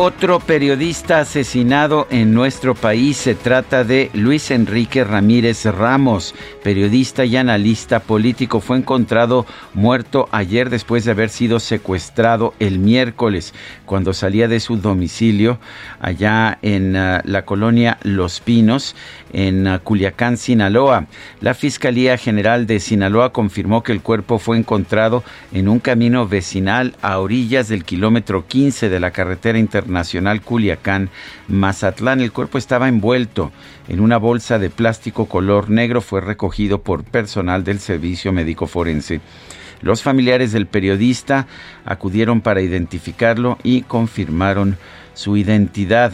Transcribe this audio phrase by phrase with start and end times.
[0.00, 7.36] Otro periodista asesinado en nuestro país se trata de Luis Enrique Ramírez Ramos, periodista y
[7.36, 8.60] analista político.
[8.60, 13.54] Fue encontrado muerto ayer después de haber sido secuestrado el miércoles
[13.86, 15.58] cuando salía de su domicilio
[15.98, 18.94] allá en uh, la colonia Los Pinos
[19.32, 21.06] en uh, Culiacán, Sinaloa.
[21.40, 26.94] La Fiscalía General de Sinaloa confirmó que el cuerpo fue encontrado en un camino vecinal
[27.02, 31.10] a orillas del kilómetro 15 de la carretera internacional Nacional Culiacán,
[31.48, 32.20] Mazatlán.
[32.20, 33.52] El cuerpo estaba envuelto
[33.88, 36.00] en una bolsa de plástico color negro.
[36.00, 39.20] Fue recogido por personal del Servicio Médico Forense.
[39.80, 41.46] Los familiares del periodista
[41.84, 44.76] acudieron para identificarlo y confirmaron
[45.14, 46.12] su identidad.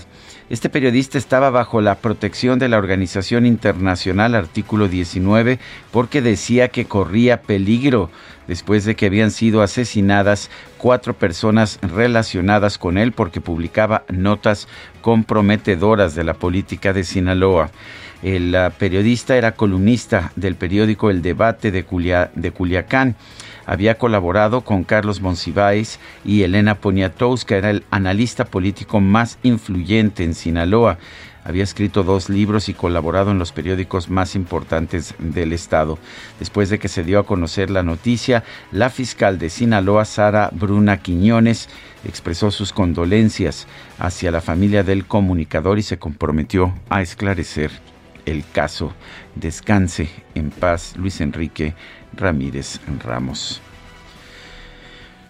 [0.51, 5.59] Este periodista estaba bajo la protección de la Organización Internacional Artículo 19
[5.91, 8.11] porque decía que corría peligro
[8.49, 14.69] después de que habían sido asesinadas cuatro personas relacionadas con él porque publicaba notas
[15.03, 17.71] comprometedoras de la política de Sinaloa.
[18.23, 21.85] El uh, periodista era columnista del periódico El Debate de
[22.53, 23.17] Culiacán
[23.67, 30.35] había colaborado con Carlos Monsiváis y Elena Poniatowska, era el analista político más influyente en
[30.35, 30.99] Sinaloa.
[31.45, 35.99] Había escrito dos libros y colaborado en los periódicos más importantes del estado.
[36.39, 41.03] Después de que se dio a conocer la noticia, la fiscal de Sinaloa, Sara Bruna
[41.03, 41.69] Quiñones,
[42.07, 43.67] expresó sus condolencias
[43.99, 47.71] hacia la familia del comunicador y se comprometió a esclarecer
[48.25, 48.95] el caso.
[49.35, 51.75] Descanse en paz, Luis Enrique
[52.15, 53.61] Ramírez Ramos.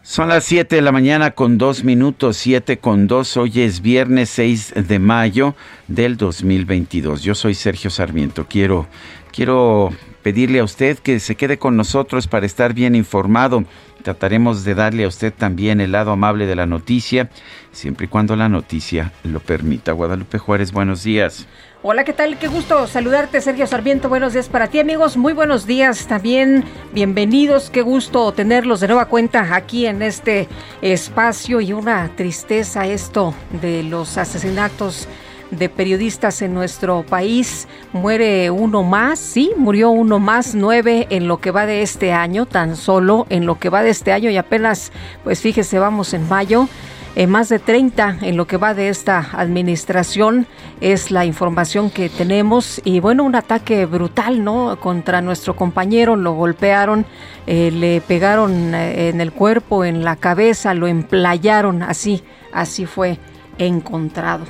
[0.06, 3.38] Son las 7 de la mañana con dos minutos, 7 con dos.
[3.38, 5.54] Hoy es viernes 6 de mayo
[5.88, 7.22] del 2022.
[7.22, 8.44] Yo soy Sergio Sarmiento.
[8.46, 8.86] Quiero,
[9.32, 13.64] quiero pedirle a usted que se quede con nosotros para estar bien informado.
[14.02, 17.30] Trataremos de darle a usted también el lado amable de la noticia,
[17.72, 19.92] siempre y cuando la noticia lo permita.
[19.92, 21.48] Guadalupe Juárez, buenos días.
[21.86, 22.38] Hola, ¿qué tal?
[22.38, 24.08] Qué gusto saludarte, Sergio Sarmiento.
[24.08, 25.18] Buenos días para ti, amigos.
[25.18, 26.64] Muy buenos días también.
[26.94, 27.68] Bienvenidos.
[27.68, 30.48] Qué gusto tenerlos de nueva cuenta aquí en este
[30.80, 35.08] espacio y una tristeza esto de los asesinatos
[35.50, 37.68] de periodistas en nuestro país.
[37.92, 42.46] Muere uno más, sí, murió uno más, nueve en lo que va de este año,
[42.46, 44.90] tan solo en lo que va de este año y apenas,
[45.22, 46.66] pues fíjese, vamos en mayo.
[47.16, 50.48] Eh, más de 30 en lo que va de esta administración
[50.80, 52.80] es la información que tenemos.
[52.84, 57.06] Y bueno un ataque brutal no contra nuestro compañero lo golpearon
[57.46, 63.18] eh, le pegaron eh, en el cuerpo en la cabeza lo emplayaron así así fue
[63.58, 64.44] encontrado.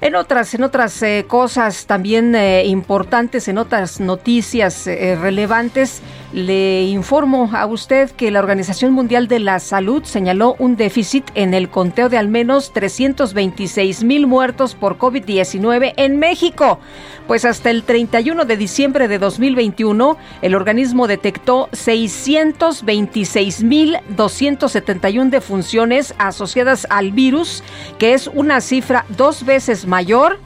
[0.00, 2.34] En otras, en otras eh, cosas también
[2.66, 9.58] importantes, en otras noticias relevantes, le informo a usted que la Organización Mundial de la
[9.58, 15.92] Salud señaló un déficit en el conteo de al menos 326 mil muertos por COVID-19
[15.96, 16.78] en México.
[17.26, 26.14] Pues hasta el 31 de diciembre de 2021, el organismo detectó 626 mil 271 defunciones
[26.18, 27.62] asociadas al virus,
[27.98, 30.38] que es una cifra dos veces mayor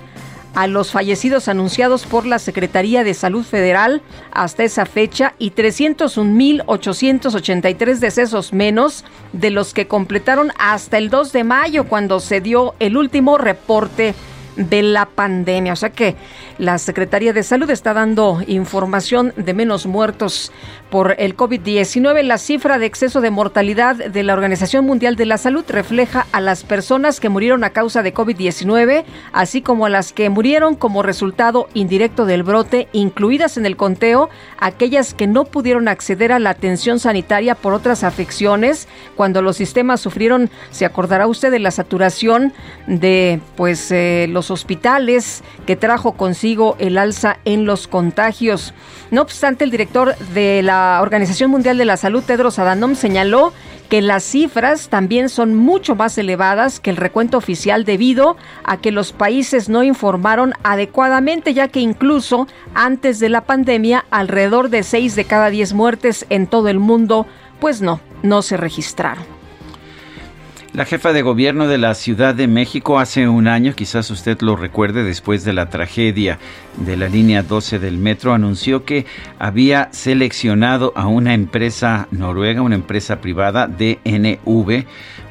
[0.57, 7.99] a los fallecidos anunciados por la Secretaría de Salud Federal hasta esa fecha y 301.883
[7.99, 9.05] decesos menos
[9.35, 14.15] de los que completaron hasta el 2 de mayo cuando se dio el último reporte
[14.57, 15.73] de la pandemia.
[15.73, 16.17] O sea que
[16.59, 20.53] la Secretaría de Salud está dando información de menos muertos
[20.91, 22.23] por el COVID-19.
[22.23, 26.41] La cifra de exceso de mortalidad de la Organización Mundial de la Salud refleja a
[26.41, 31.03] las personas que murieron a causa de COVID-19, así como a las que murieron como
[31.03, 36.51] resultado indirecto del brote, incluidas en el conteo aquellas que no pudieron acceder a la
[36.51, 42.53] atención sanitaria por otras afecciones, cuando los sistemas sufrieron, se acordará usted de la saturación
[42.87, 48.75] de pues eh, los hospitales que trajo consigo el alza en los contagios.
[49.11, 53.53] No obstante, el director de la Organización Mundial de la Salud, Tedros Adhanom, señaló
[53.89, 58.91] que las cifras también son mucho más elevadas que el recuento oficial debido a que
[58.91, 65.15] los países no informaron adecuadamente, ya que incluso antes de la pandemia alrededor de 6
[65.15, 67.27] de cada 10 muertes en todo el mundo,
[67.61, 69.36] pues no, no se registraron.
[70.77, 74.57] La jefa de gobierno de la Ciudad de México hace un año, quizás usted lo
[74.57, 76.39] recuerde, después de la tragedia
[76.77, 79.07] de la línea 12 del metro, anunció que
[79.39, 84.85] había seleccionado a una empresa noruega, una empresa privada, DNV,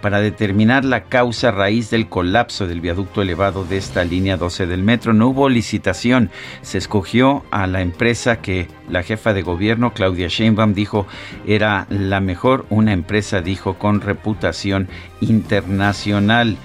[0.05, 4.83] para determinar la causa raíz del colapso del viaducto elevado de esta línea 12 del
[4.83, 5.13] metro.
[5.13, 6.29] No hubo licitación,
[6.61, 11.07] se escogió a la empresa que la jefa de gobierno, Claudia Sheinbaum, dijo
[11.47, 14.89] era la mejor, una empresa, dijo, con reputación
[15.21, 16.55] internacional.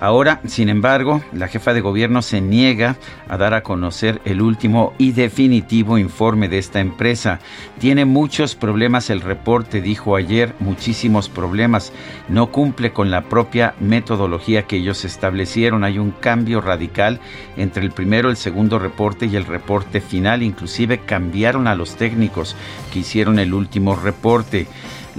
[0.00, 2.96] Ahora, sin embargo, la jefa de gobierno se niega
[3.28, 7.40] a dar a conocer el último y definitivo informe de esta empresa.
[7.80, 11.92] Tiene muchos problemas el reporte, dijo ayer, muchísimos problemas.
[12.28, 15.82] No cumple con la propia metodología que ellos establecieron.
[15.82, 17.18] Hay un cambio radical
[17.56, 20.44] entre el primero, el segundo reporte y el reporte final.
[20.44, 22.54] Inclusive cambiaron a los técnicos
[22.92, 24.68] que hicieron el último reporte.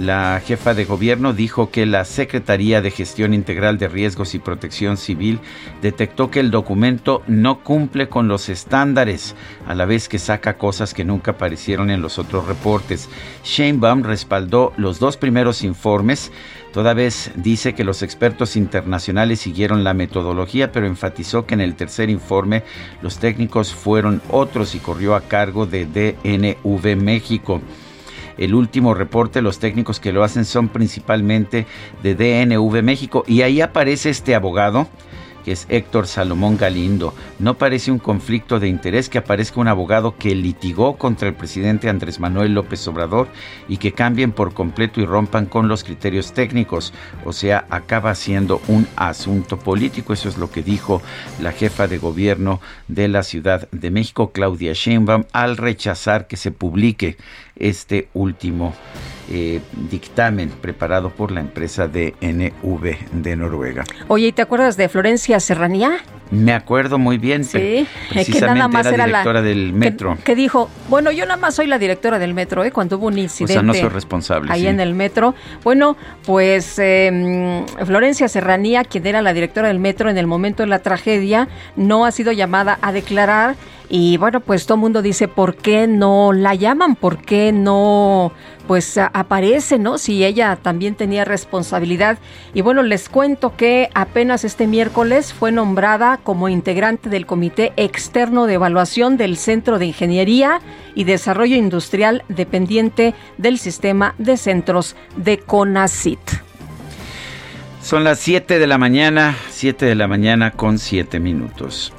[0.00, 4.96] La jefa de gobierno dijo que la Secretaría de Gestión Integral de Riesgos y Protección
[4.96, 5.40] Civil
[5.82, 9.36] detectó que el documento no cumple con los estándares,
[9.66, 13.10] a la vez que saca cosas que nunca aparecieron en los otros reportes.
[13.44, 16.32] Sheinbaum respaldó los dos primeros informes,
[16.72, 21.74] Toda vez dice que los expertos internacionales siguieron la metodología, pero enfatizó que en el
[21.74, 22.62] tercer informe
[23.02, 27.60] los técnicos fueron otros y corrió a cargo de DNV México.
[28.40, 31.66] El último reporte, los técnicos que lo hacen son principalmente
[32.02, 34.88] de DNV México y ahí aparece este abogado
[35.44, 37.14] que es Héctor Salomón Galindo.
[37.38, 41.88] No parece un conflicto de interés que aparezca un abogado que litigó contra el presidente
[41.88, 43.28] Andrés Manuel López Obrador
[43.68, 46.92] y que cambien por completo y rompan con los criterios técnicos.
[47.24, 50.12] O sea, acaba siendo un asunto político.
[50.12, 51.02] Eso es lo que dijo
[51.40, 56.50] la jefa de gobierno de la Ciudad de México, Claudia Sheinbaum, al rechazar que se
[56.50, 57.16] publique
[57.60, 58.74] este último
[59.32, 59.60] eh,
[59.90, 63.84] dictamen preparado por la empresa DNV de Noruega.
[64.08, 65.98] Oye, ¿y te acuerdas de Florencia Serranía?
[66.30, 67.44] Me acuerdo muy bien.
[67.44, 70.16] Sí, que nada más era, directora del metro.
[70.24, 72.70] Que, dijo, bueno, yo nada más soy la directora del metro, ¿eh?
[72.70, 73.52] Cuando hubo un incidente.
[73.52, 74.52] O sea, no soy responsable.
[74.52, 75.34] Ahí en el metro.
[75.64, 80.68] Bueno, pues em, Florencia Serranía, quien era la directora del metro en el momento de
[80.68, 83.56] la tragedia, no ha sido llamada a declarar.
[83.92, 86.94] Y bueno, pues todo el mundo dice, ¿por qué no la llaman?
[86.94, 88.32] ¿Por qué no
[88.68, 89.98] pues aparece, ¿no?
[89.98, 92.18] Si ella también tenía responsabilidad.
[92.54, 98.46] Y bueno, les cuento que apenas este miércoles fue nombrada como integrante del Comité Externo
[98.46, 100.60] de Evaluación del Centro de Ingeniería
[100.94, 106.20] y Desarrollo Industrial dependiente del sistema de centros de CONACIT.
[107.82, 111.92] Son las 7 de la mañana, 7 de la mañana con 7 minutos.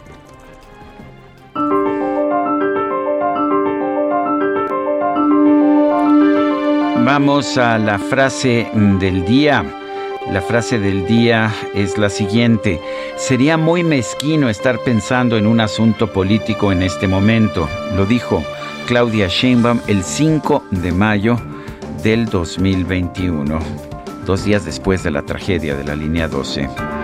[7.04, 9.66] Vamos a la frase del día.
[10.32, 12.80] La frase del día es la siguiente.
[13.18, 17.68] Sería muy mezquino estar pensando en un asunto político en este momento.
[17.96, 18.44] Lo dijo
[18.86, 21.38] Claudia Sheinbaum el 5 de mayo
[22.04, 23.60] del 2021,
[24.28, 27.01] dos días después de la tragedia de la línea 12.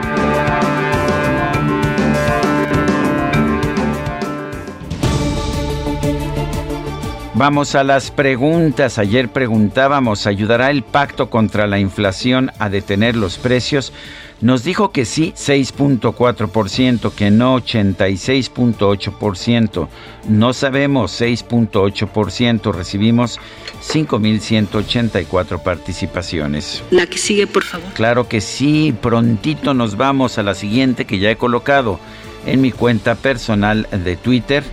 [7.38, 8.98] Vamos a las preguntas.
[8.98, 13.94] Ayer preguntábamos, ¿ayudará el pacto contra la inflación a detener los precios?
[14.42, 19.88] Nos dijo que sí, 6.4%, que no 86.8%.
[20.28, 22.74] No sabemos, 6.8%.
[22.74, 23.40] Recibimos
[23.88, 26.84] 5.184 participaciones.
[26.90, 27.94] La que sigue, por favor.
[27.94, 32.00] Claro que sí, prontito nos vamos a la siguiente que ya he colocado
[32.48, 34.64] en mi cuenta personal de Twitter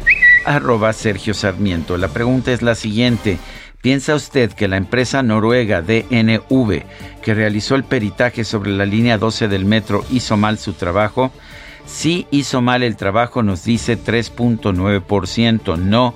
[0.45, 1.97] arroba Sergio Sarmiento.
[1.97, 3.39] La pregunta es la siguiente.
[3.83, 6.83] ¿Piensa usted que la empresa noruega DNV,
[7.23, 11.33] que realizó el peritaje sobre la línea 12 del metro, hizo mal su trabajo?
[11.85, 15.77] Sí hizo mal el trabajo, nos dice 3.9%.
[15.79, 16.15] No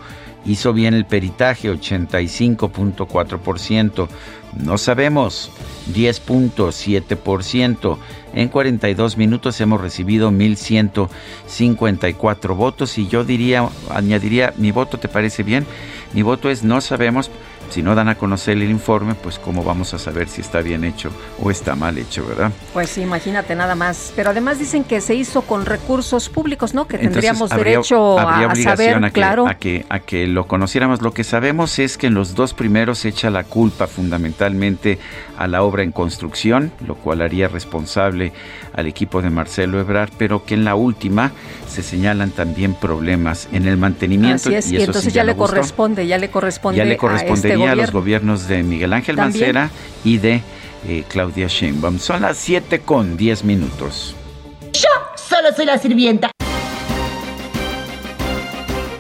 [0.49, 4.09] hizo bien el peritaje, 85.4%.
[4.57, 5.51] No sabemos,
[5.95, 7.99] 10.7%.
[8.35, 15.43] En 42 minutos hemos recibido 1.154 votos y yo diría, añadiría, mi voto te parece
[15.43, 15.67] bien.
[16.15, 17.31] Mi voto es no sabemos
[17.71, 20.85] si no dan a conocer el informe, pues cómo vamos a saber si está bien
[20.85, 21.11] hecho
[21.43, 22.51] o está mal hecho, ¿verdad?
[22.73, 24.13] Pues imagínate nada más.
[24.17, 26.87] Pero además dicen que se hizo con recursos públicos, ¿no?
[26.87, 29.47] Que tendríamos derecho a, saber, a que, claro.
[29.49, 31.03] A que, a que lo conociéramos.
[31.03, 34.99] Lo que sabemos es que en los dos primeros se echa la culpa fundamentalmente
[35.37, 38.33] a la obra en construcción, lo cual haría responsable
[38.79, 41.33] al equipo de Marcelo Ebrard, pero que en la última
[41.69, 44.49] se señalan también problemas en el mantenimiento.
[44.49, 46.79] Así es, y, entonces ya, le corresponde, ya le corresponde.
[46.79, 49.71] Ya le correspondería a, los gobiernos de Miguel Ángel Mancera
[50.05, 50.43] y de
[50.87, 51.99] eh, Claudia Sheinbaum.
[51.99, 54.15] Son las 7 con 10 minutos.
[54.73, 56.31] Yo solo soy la sirvienta.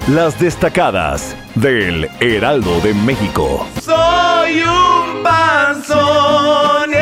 [0.08, 3.66] Las destacadas del Heraldo de México.
[3.80, 6.94] Soy un panzón,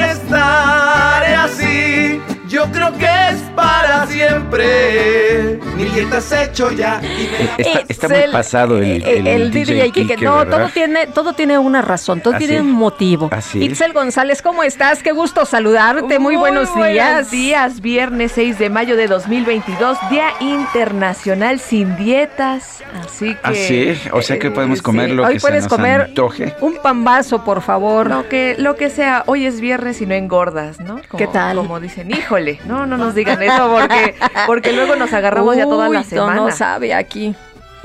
[2.72, 3.25] creo que
[4.06, 5.58] para siempre.
[5.76, 7.00] Mi dieta se hecho ya.
[7.88, 12.36] Está, muy pasado el, el, DJ, que No, todo tiene, todo tiene una razón, todo
[12.38, 13.28] tiene un motivo.
[13.32, 13.62] Así.
[13.62, 15.02] Itzel González, ¿cómo estás?
[15.02, 16.18] Qué gusto saludarte.
[16.18, 17.12] Muy, buenos días.
[17.12, 22.82] Buenos días, viernes 6 de mayo de 2022, Día Internacional sin dietas.
[23.04, 23.40] Así que.
[23.42, 26.54] Así, o sea que podemos comer lo Hoy que puedes se nos comer antoje.
[26.60, 28.08] un pambazo, por favor.
[28.08, 31.00] Lo que, lo que sea, hoy es viernes y no engordas, ¿no?
[31.16, 31.56] ¿Qué tal?
[31.56, 34.05] Como dicen, híjole no, no nos digan eso porque,
[34.46, 36.34] porque luego nos agarramos ya toda la semana.
[36.34, 37.34] No, no sabe aquí.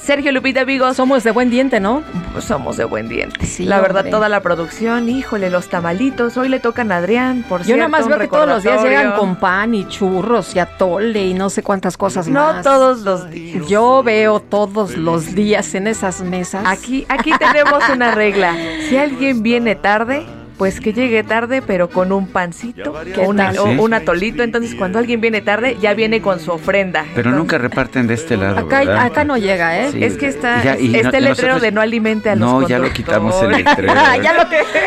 [0.04, 0.98] Sergio Lupita amigos.
[0.98, 2.02] Somos de buen diente, ¿no?
[2.40, 3.46] Somos de buen diente.
[3.46, 6.38] Sí, la verdad, toda la producción, híjole, los tamalitos.
[6.38, 7.78] Hoy le tocan a Adrián, por Yo cierto.
[7.82, 11.34] nada más veo que todos los días llegan con pan y churros y atole y
[11.36, 12.56] no sé cuántas cosas más.
[12.58, 13.68] No todos los días.
[13.68, 16.64] Yo veo todos los días en esas mesas.
[16.66, 18.56] Aquí, aquí tenemos una regla.
[18.90, 20.26] Si alguien viene tarde,
[20.62, 24.44] pues que llegue tarde, pero con un pancito o, un atolito.
[24.44, 27.04] Entonces, cuando alguien viene tarde, ya viene con su ofrenda.
[27.16, 28.60] Pero nunca reparten de este lado.
[28.60, 30.06] Acá, acá no llega, ¿eh?
[30.06, 33.54] Es que está este letrero de no alimente a los No, ya lo quitamos el
[33.54, 33.92] letrero.
[34.22, 34.44] ya, lo,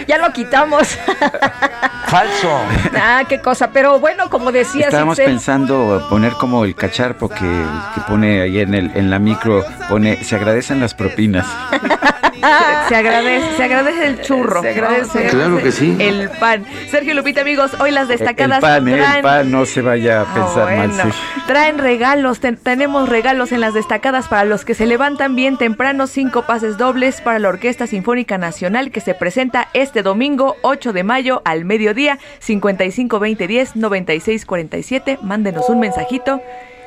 [0.07, 0.97] ya lo quitamos.
[2.06, 2.61] Falso.
[2.96, 3.70] ah, qué cosa.
[3.70, 4.87] Pero bueno, como decías.
[4.87, 9.64] Estábamos pensando poner como el cacharpo que, que pone ahí en, el, en la micro,
[9.88, 11.46] pone, se agradecen las propinas.
[12.88, 14.62] se agradece, se agradece el churro.
[14.62, 15.26] Se agradece.
[15.28, 15.96] Claro que sí.
[15.99, 16.64] El pan.
[16.90, 18.58] Sergio Lupita, amigos, hoy las destacadas.
[18.58, 19.04] El pan, ¿eh?
[19.16, 20.92] el pan, no se vaya a pensar mal.
[20.92, 21.18] Sí.
[21.46, 26.42] Traen regalos, tenemos regalos en las destacadas para los que se levantan bien temprano, cinco
[26.42, 31.42] pases dobles para la Orquesta Sinfónica Nacional que se presenta este domingo 8 de mayo
[31.44, 31.93] al mediodía,
[32.40, 35.18] 55 20 10 96 47.
[35.22, 36.40] Mándenos un mensajito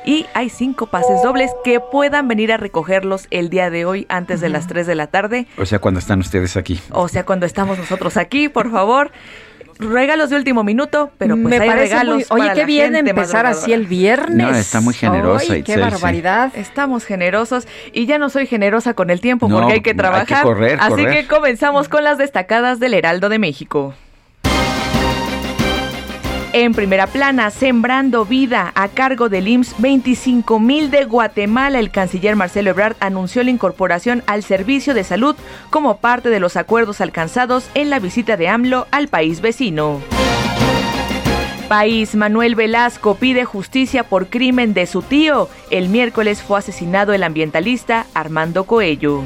[0.04, 4.40] y hay cinco pases dobles que puedan venir a recogerlos el día de hoy antes
[4.40, 5.46] de las 3 de la tarde.
[5.58, 6.80] O sea, cuando están ustedes aquí.
[6.92, 9.10] O sea, cuando estamos nosotros aquí, por favor.
[9.80, 12.26] Regalos de último minuto, pero pues Me hay parece regalos.
[12.30, 14.36] Muy, oye, qué bien empezar así el viernes.
[14.36, 15.52] No, está muy generosa.
[15.52, 16.50] Ay, qué barbaridad.
[16.56, 20.38] Estamos generosos y ya no soy generosa con el tiempo porque hay que trabajar.
[20.38, 21.10] Hay que correr, así correr.
[21.12, 23.94] que comenzamos con las destacadas del Heraldo de México.
[26.54, 32.36] En primera plana, Sembrando Vida, a cargo del IMSS 25 mil de Guatemala, el canciller
[32.36, 35.36] Marcelo Ebrard anunció la incorporación al servicio de salud
[35.68, 40.00] como parte de los acuerdos alcanzados en la visita de AMLO al país vecino.
[41.68, 45.50] País, Manuel Velasco pide justicia por crimen de su tío.
[45.70, 49.22] El miércoles fue asesinado el ambientalista Armando Coello.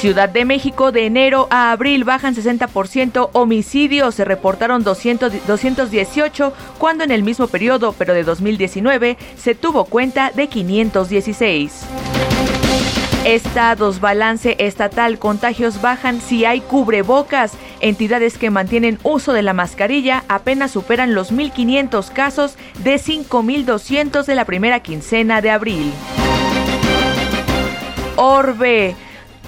[0.00, 7.04] Ciudad de México, de enero a abril bajan 60% homicidios, se reportaron 200, 218, cuando
[7.04, 11.82] en el mismo periodo, pero de 2019, se tuvo cuenta de 516.
[13.26, 17.52] Estados, balance estatal, contagios bajan si hay cubrebocas.
[17.80, 24.34] Entidades que mantienen uso de la mascarilla apenas superan los 1.500 casos de 5.200 de
[24.34, 25.92] la primera quincena de abril.
[28.16, 28.96] Orbe.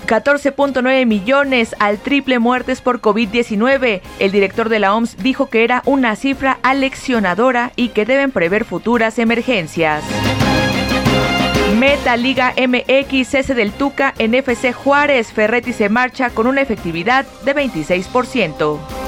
[0.07, 4.01] 14.9 millones al triple muertes por COVID-19.
[4.19, 8.65] El director de la OMS dijo que era una cifra aleccionadora y que deben prever
[8.65, 10.05] futuras emergencias.
[11.79, 15.33] Meta Liga MX, cese del Tuca en FC Juárez.
[15.33, 19.02] Ferretti se marcha con una efectividad de 26%.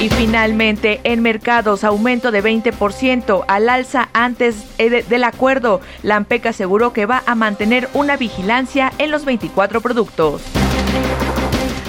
[0.00, 5.82] Y finalmente, en mercados, aumento de 20% al alza antes del acuerdo.
[6.02, 10.40] La AMPEC aseguró que va a mantener una vigilancia en los 24 productos.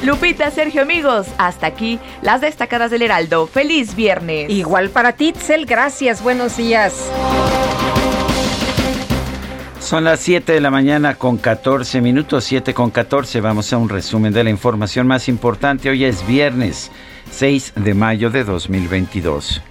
[0.03, 3.47] Lupita, Sergio, amigos, hasta aquí las destacadas del Heraldo.
[3.47, 4.49] Feliz viernes.
[4.49, 7.09] Igual para Titzel, gracias, buenos días.
[9.79, 13.39] Son las 7 de la mañana con 14 minutos, 7 con 14.
[13.39, 15.89] Vamos a un resumen de la información más importante.
[15.89, 16.91] Hoy es viernes
[17.29, 19.61] 6 de mayo de 2022.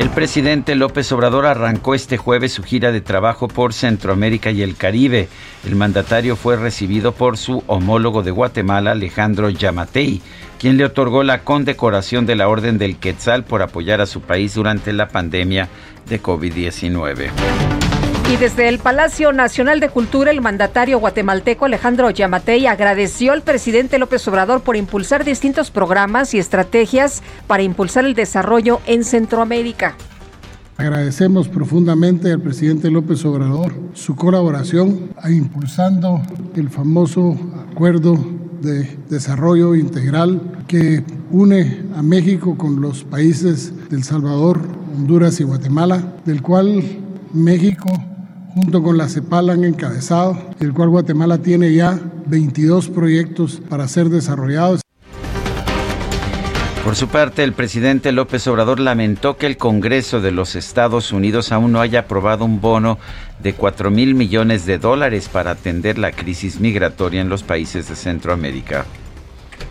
[0.00, 4.74] El presidente López Obrador arrancó este jueves su gira de trabajo por Centroamérica y el
[4.74, 5.28] Caribe.
[5.64, 10.22] El mandatario fue recibido por su homólogo de Guatemala, Alejandro Yamatei,
[10.58, 14.54] quien le otorgó la condecoración de la Orden del Quetzal por apoyar a su país
[14.54, 15.68] durante la pandemia
[16.08, 17.79] de COVID-19.
[18.30, 23.98] Y desde el Palacio Nacional de Cultura, el mandatario guatemalteco Alejandro Yamatei agradeció al presidente
[23.98, 29.96] López Obrador por impulsar distintos programas y estrategias para impulsar el desarrollo en Centroamérica.
[30.76, 36.22] Agradecemos profundamente al presidente López Obrador su colaboración a impulsando
[36.54, 37.36] el famoso
[37.68, 38.16] acuerdo
[38.62, 44.60] de desarrollo integral que une a México con los países del Salvador,
[44.96, 46.80] Honduras y Guatemala, del cual
[47.34, 47.88] México
[48.54, 54.08] junto con la CEPAL han encabezado, el cual Guatemala tiene ya 22 proyectos para ser
[54.08, 54.80] desarrollados.
[56.84, 61.52] Por su parte, el presidente López Obrador lamentó que el Congreso de los Estados Unidos
[61.52, 62.98] aún no haya aprobado un bono
[63.42, 67.96] de 4 mil millones de dólares para atender la crisis migratoria en los países de
[67.96, 68.86] Centroamérica.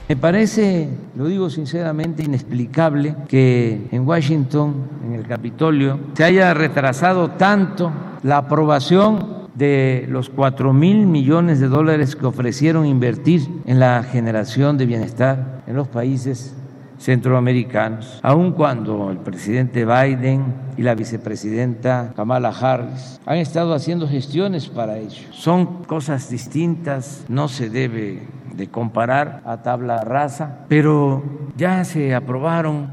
[0.10, 4.74] Me parece, lo digo sinceramente, inexplicable que en Washington,
[5.06, 7.92] en el Capitolio, se haya retrasado tanto
[8.24, 14.80] la aprobación de los 4 mil millones de dólares que ofrecieron invertir en la generación
[14.80, 16.56] de bienestar en los países
[16.98, 20.44] centroamericanos, aun cuando el presidente Biden
[20.76, 25.28] y la vicepresidenta Kamala Harris han estado haciendo gestiones para ello.
[25.32, 31.24] Son cosas distintas, no se debe de comparar a tabla rasa, pero
[31.56, 32.90] ya se aprobaron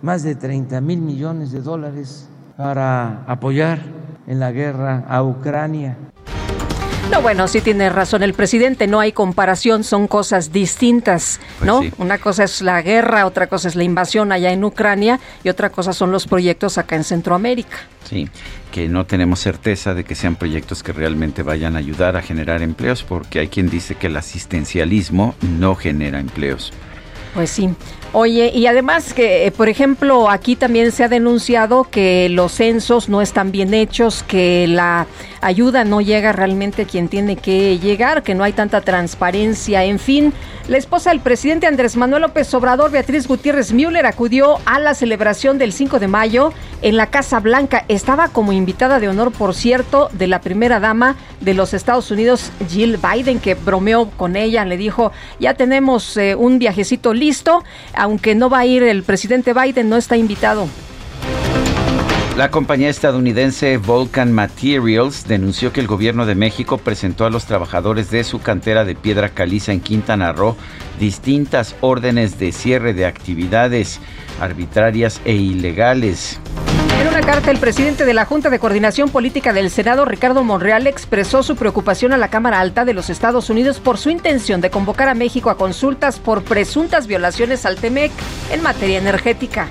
[0.00, 3.80] más de 30 mil millones de dólares para apoyar
[4.26, 5.98] en la guerra a Ucrania.
[7.10, 11.80] No, bueno, sí tiene razón el presidente, no hay comparación, son cosas distintas, Pues ¿no?
[11.82, 11.92] sí.
[11.98, 15.70] Una cosa es la guerra, otra cosa es la invasión allá en Ucrania y otra
[15.70, 17.76] cosa son los proyectos acá en Centroamérica.
[18.08, 18.28] Sí,
[18.72, 22.60] que no tenemos certeza de que sean proyectos que realmente vayan a ayudar a generar
[22.62, 26.72] empleos, porque hay quien dice que el asistencialismo no genera empleos.
[27.36, 27.68] Pues sí.
[28.14, 33.10] Oye, y además que, eh, por ejemplo, aquí también se ha denunciado que los censos
[33.10, 35.06] no están bien hechos, que la
[35.42, 39.98] ayuda no llega realmente a quien tiene que llegar, que no hay tanta transparencia, en
[39.98, 40.32] fin.
[40.66, 45.58] La esposa del presidente Andrés Manuel López Obrador, Beatriz Gutiérrez Müller, acudió a la celebración
[45.58, 47.84] del 5 de mayo en la Casa Blanca.
[47.86, 52.50] Estaba como invitada de honor, por cierto, de la primera dama de los Estados Unidos,
[52.68, 57.14] Jill Biden, que bromeó con ella, le dijo, ya tenemos eh, un viajecito
[57.94, 60.68] aunque no va a ir el presidente Biden, no está invitado.
[62.36, 68.10] La compañía estadounidense Vulcan Materials denunció que el gobierno de México presentó a los trabajadores
[68.10, 70.54] de su cantera de piedra caliza en Quintana Roo
[71.00, 74.00] distintas órdenes de cierre de actividades
[74.38, 76.38] arbitrarias e ilegales.
[77.06, 80.88] En una carta, el presidente de la Junta de Coordinación Política del Senado, Ricardo Monreal,
[80.88, 84.70] expresó su preocupación a la Cámara Alta de los Estados Unidos por su intención de
[84.70, 88.10] convocar a México a consultas por presuntas violaciones al TEMEC
[88.50, 89.68] en materia energética.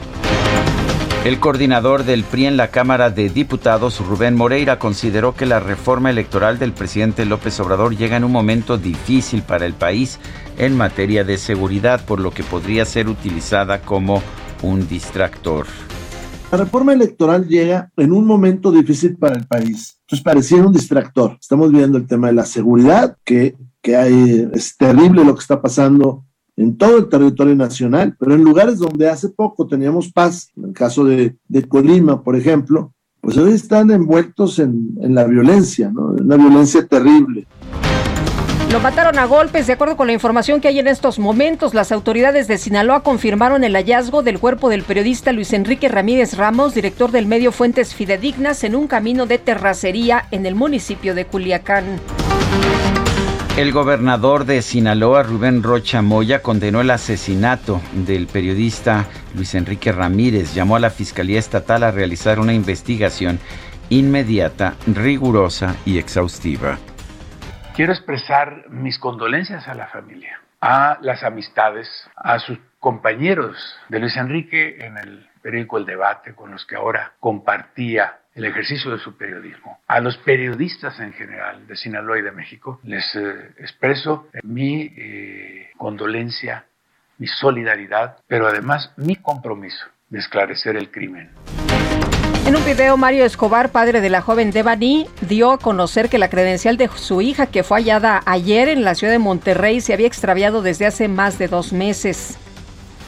[1.25, 6.09] El coordinador del PRI en la Cámara de Diputados, Rubén Moreira, consideró que la reforma
[6.09, 10.19] electoral del presidente López Obrador llega en un momento difícil para el país
[10.57, 14.23] en materia de seguridad, por lo que podría ser utilizada como
[14.61, 15.67] un distractor.
[16.55, 19.99] La reforma electoral llega en un momento difícil para el país.
[20.03, 21.35] Entonces pareciera un distractor.
[21.37, 25.61] Estamos viendo el tema de la seguridad, que, que hay, es terrible lo que está
[25.61, 26.23] pasando
[26.55, 30.71] en todo el territorio nacional, pero en lugares donde hace poco teníamos paz, en el
[30.71, 31.35] caso de,
[31.67, 36.11] Colima, por ejemplo, pues hoy están envueltos en, en la violencia, ¿no?
[36.11, 37.47] una violencia terrible.
[38.75, 39.67] Lo mataron a golpes.
[39.67, 43.63] De acuerdo con la información que hay en estos momentos, las autoridades de Sinaloa confirmaron
[43.63, 48.65] el hallazgo del cuerpo del periodista Luis Enrique Ramírez Ramos, director del medio Fuentes Fidedignas,
[48.65, 51.85] en un camino de terracería en el municipio de Culiacán.
[53.55, 60.53] El gobernador de Sinaloa, Rubén Rocha Moya, condenó el asesinato del periodista Luis Enrique Ramírez.
[60.53, 63.39] Llamó a la Fiscalía Estatal a realizar una investigación
[63.89, 66.77] inmediata, rigurosa y exhaustiva.
[67.75, 73.57] Quiero expresar mis condolencias a la familia, a las amistades, a sus compañeros
[73.89, 78.91] de Luis Enrique en el periódico El Debate, con los que ahora compartía el ejercicio
[78.91, 79.79] de su periodismo.
[79.87, 85.71] A los periodistas en general de Sinaloa y de México les eh, expreso mi eh,
[85.75, 86.67] condolencia,
[87.17, 91.29] mi solidaridad, pero además mi compromiso de esclarecer el crimen.
[92.45, 96.29] En un video, Mario Escobar, padre de la joven Devani, dio a conocer que la
[96.29, 100.05] credencial de su hija, que fue hallada ayer en la ciudad de Monterrey, se había
[100.05, 102.37] extraviado desde hace más de dos meses.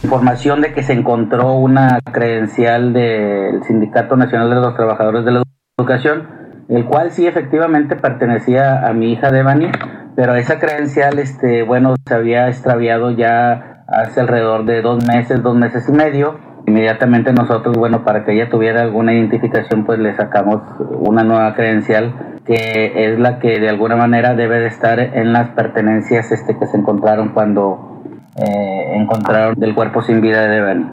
[0.01, 5.43] Información de que se encontró una credencial del Sindicato Nacional de los Trabajadores de la
[5.77, 6.27] Educación,
[6.69, 9.69] el cual sí efectivamente pertenecía a mi hija Devani,
[10.15, 15.55] pero esa credencial, este, bueno, se había extraviado ya hace alrededor de dos meses, dos
[15.55, 20.61] meses y medio Inmediatamente nosotros, bueno, para que ella tuviera alguna identificación, pues le sacamos
[20.99, 22.13] una nueva credencial
[22.45, 26.67] que es la que de alguna manera debe de estar en las pertenencias este, que
[26.67, 28.03] se encontraron cuando
[28.35, 30.91] eh, encontraron del cuerpo sin vida de Devani.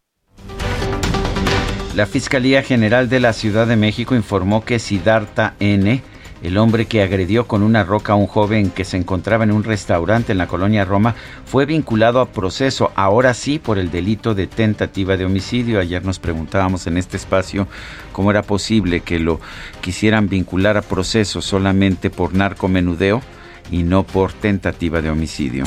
[1.96, 6.02] La Fiscalía General de la Ciudad de México informó que Siddhartha N
[6.44, 9.64] el hombre que agredió con una roca a un joven que se encontraba en un
[9.64, 11.14] restaurante en la colonia Roma
[11.46, 15.80] fue vinculado a proceso, ahora sí, por el delito de tentativa de homicidio.
[15.80, 17.66] Ayer nos preguntábamos en este espacio
[18.12, 19.40] cómo era posible que lo
[19.80, 23.22] quisieran vincular a proceso solamente por narcomenudeo
[23.70, 25.64] y no por tentativa de homicidio.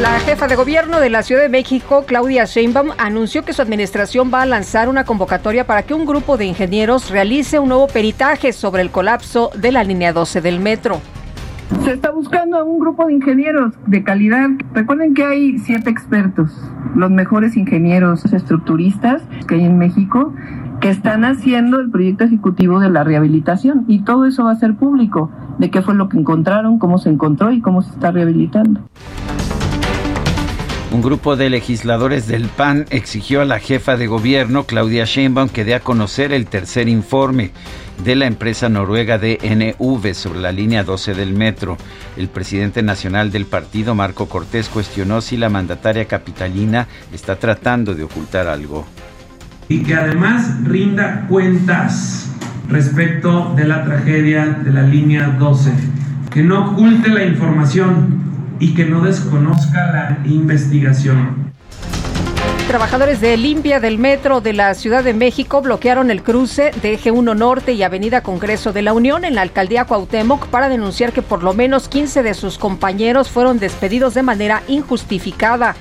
[0.00, 4.30] La jefa de gobierno de la Ciudad de México, Claudia Sheinbaum, anunció que su administración
[4.32, 8.54] va a lanzar una convocatoria para que un grupo de ingenieros realice un nuevo peritaje
[8.54, 11.02] sobre el colapso de la línea 12 del metro.
[11.84, 14.48] Se está buscando a un grupo de ingenieros de calidad.
[14.72, 16.50] Recuerden que hay siete expertos,
[16.96, 20.32] los mejores ingenieros estructuristas que hay en México,
[20.80, 23.84] que están haciendo el proyecto ejecutivo de la rehabilitación.
[23.86, 27.10] Y todo eso va a ser público, de qué fue lo que encontraron, cómo se
[27.10, 28.80] encontró y cómo se está rehabilitando.
[30.92, 35.64] Un grupo de legisladores del PAN exigió a la jefa de gobierno, Claudia Sheinbaum, que
[35.64, 37.52] dé a conocer el tercer informe
[38.02, 41.76] de la empresa noruega DNV sobre la línea 12 del metro.
[42.16, 48.02] El presidente nacional del partido, Marco Cortés, cuestionó si la mandataria capitalina está tratando de
[48.02, 48.84] ocultar algo.
[49.68, 52.28] Y que además rinda cuentas
[52.68, 55.70] respecto de la tragedia de la línea 12.
[56.32, 58.29] Que no oculte la información
[58.60, 61.50] y que no desconozca la investigación.
[62.70, 67.10] Trabajadores de limpia del metro de la Ciudad de México bloquearon el cruce de Eje
[67.10, 71.20] 1 Norte y Avenida Congreso de la Unión en la alcaldía Cuauhtémoc para denunciar que
[71.20, 75.74] por lo menos 15 de sus compañeros fueron despedidos de manera injustificada.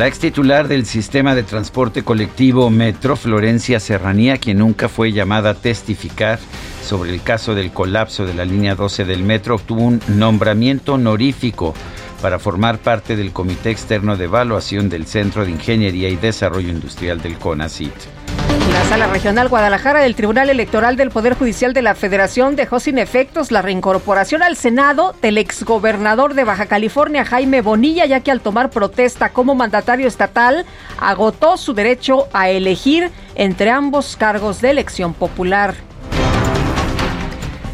[0.00, 5.50] La ex titular del sistema de transporte colectivo Metro, Florencia Serranía, quien nunca fue llamada
[5.50, 6.38] a testificar
[6.82, 11.74] sobre el caso del colapso de la línea 12 del metro, obtuvo un nombramiento honorífico
[12.22, 17.20] para formar parte del Comité Externo de Evaluación del Centro de Ingeniería y Desarrollo Industrial
[17.20, 18.19] del CONACIT.
[18.68, 22.98] La Sala Regional Guadalajara del Tribunal Electoral del Poder Judicial de la Federación dejó sin
[22.98, 28.40] efectos la reincorporación al Senado del exgobernador de Baja California, Jaime Bonilla, ya que al
[28.40, 30.66] tomar protesta como mandatario estatal,
[31.00, 35.74] agotó su derecho a elegir entre ambos cargos de elección popular.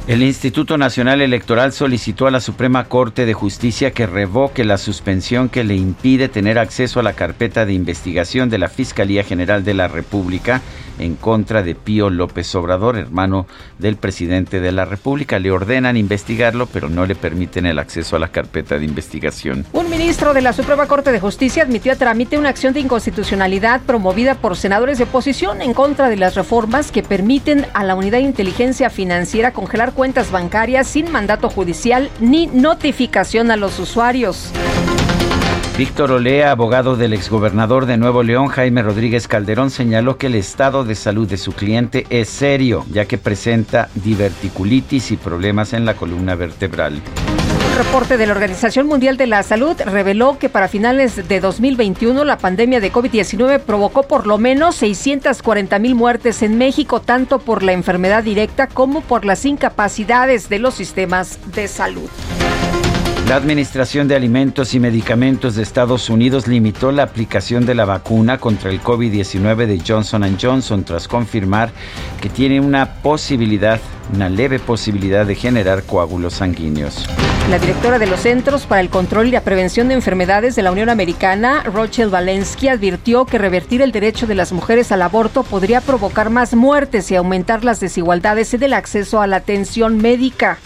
[0.07, 5.49] El Instituto Nacional Electoral solicitó a la Suprema Corte de Justicia que revoque la suspensión
[5.49, 9.75] que le impide tener acceso a la carpeta de investigación de la Fiscalía General de
[9.75, 10.63] la República
[11.01, 13.47] en contra de Pío López Obrador, hermano
[13.79, 15.41] del presidente de la República.
[15.41, 19.67] Le ordenan investigarlo, pero no le permiten el acceso a la carpeta de investigación.
[19.73, 23.81] Un ministro de la Suprema Corte de Justicia admitió a trámite una acción de inconstitucionalidad
[23.83, 28.19] promovida por senadores de oposición en contra de las reformas que permiten a la Unidad
[28.19, 34.53] de Inteligencia Financiera congelar cuentas bancarias sin mandato judicial ni notificación a los usuarios.
[35.79, 40.85] Víctor Olea, abogado del exgobernador de Nuevo León, Jaime Rodríguez Calderón, señaló que el estado
[40.85, 45.95] de salud de su cliente es serio, ya que presenta diverticulitis y problemas en la
[45.95, 47.03] columna vertebral.
[47.77, 52.39] Reporte de la Organización Mundial de la Salud reveló que para finales de 2021 la
[52.39, 57.73] pandemia de COVID-19 provocó por lo menos 640 mil muertes en México, tanto por la
[57.73, 62.09] enfermedad directa como por las incapacidades de los sistemas de salud.
[63.29, 68.39] La Administración de Alimentos y Medicamentos de Estados Unidos limitó la aplicación de la vacuna
[68.39, 71.71] contra el COVID-19 de Johnson Johnson tras confirmar
[72.21, 73.81] que tiene una posibilidad,
[74.15, 77.05] una leve posibilidad de generar coágulos sanguíneos.
[77.51, 80.71] La directora de los Centros para el Control y la Prevención de Enfermedades de la
[80.71, 85.81] Unión Americana, Rochelle Walensky, advirtió que revertir el derecho de las mujeres al aborto podría
[85.81, 90.59] provocar más muertes y aumentar las desigualdades en el acceso a la atención médica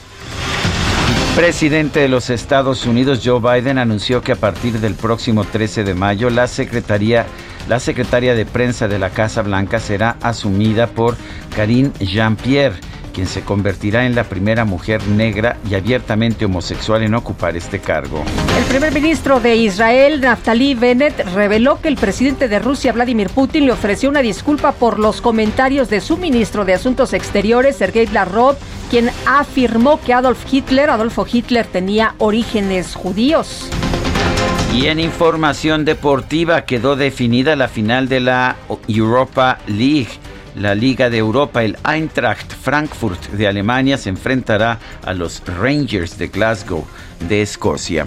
[1.35, 5.95] presidente de los Estados Unidos, Joe Biden, anunció que a partir del próximo 13 de
[5.95, 7.27] mayo, la Secretaría
[7.69, 11.17] la secretaria de prensa de la Casa Blanca será asumida por
[11.55, 12.77] Karine Jean-Pierre
[13.21, 18.25] quien se convertirá en la primera mujer negra y abiertamente homosexual en ocupar este cargo.
[18.57, 23.67] El primer ministro de Israel, Naftali Bennett, reveló que el presidente de Rusia, Vladimir Putin,
[23.67, 28.57] le ofreció una disculpa por los comentarios de su ministro de Asuntos Exteriores, Sergei Lavrov,
[28.89, 33.69] quien afirmó que Adolf Hitler, Adolfo Hitler, tenía orígenes judíos.
[34.75, 38.57] Y en información deportiva quedó definida la final de la
[38.89, 40.09] Europa League
[40.55, 46.29] la Liga de Europa, el Eintracht Frankfurt de Alemania se enfrentará a los Rangers de
[46.29, 46.85] Glasgow
[47.29, 48.07] de Escocia.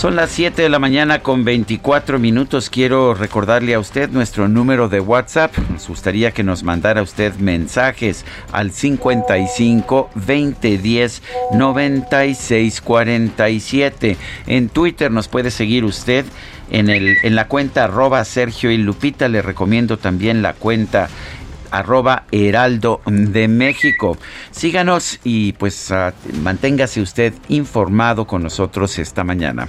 [0.00, 2.70] Son las 7 de la mañana con 24 minutos.
[2.70, 5.54] Quiero recordarle a usted nuestro número de WhatsApp.
[5.70, 11.22] Nos gustaría que nos mandara usted mensajes al 55 2010
[11.52, 14.16] 96 47.
[14.46, 16.24] En Twitter nos puede seguir usted
[16.70, 19.28] en, el, en la cuenta arroba Sergio y Lupita.
[19.28, 21.08] Le recomiendo también la cuenta
[21.70, 24.18] arroba Heraldo de México.
[24.50, 25.92] Síganos y pues
[26.42, 29.68] manténgase usted informado con nosotros esta mañana.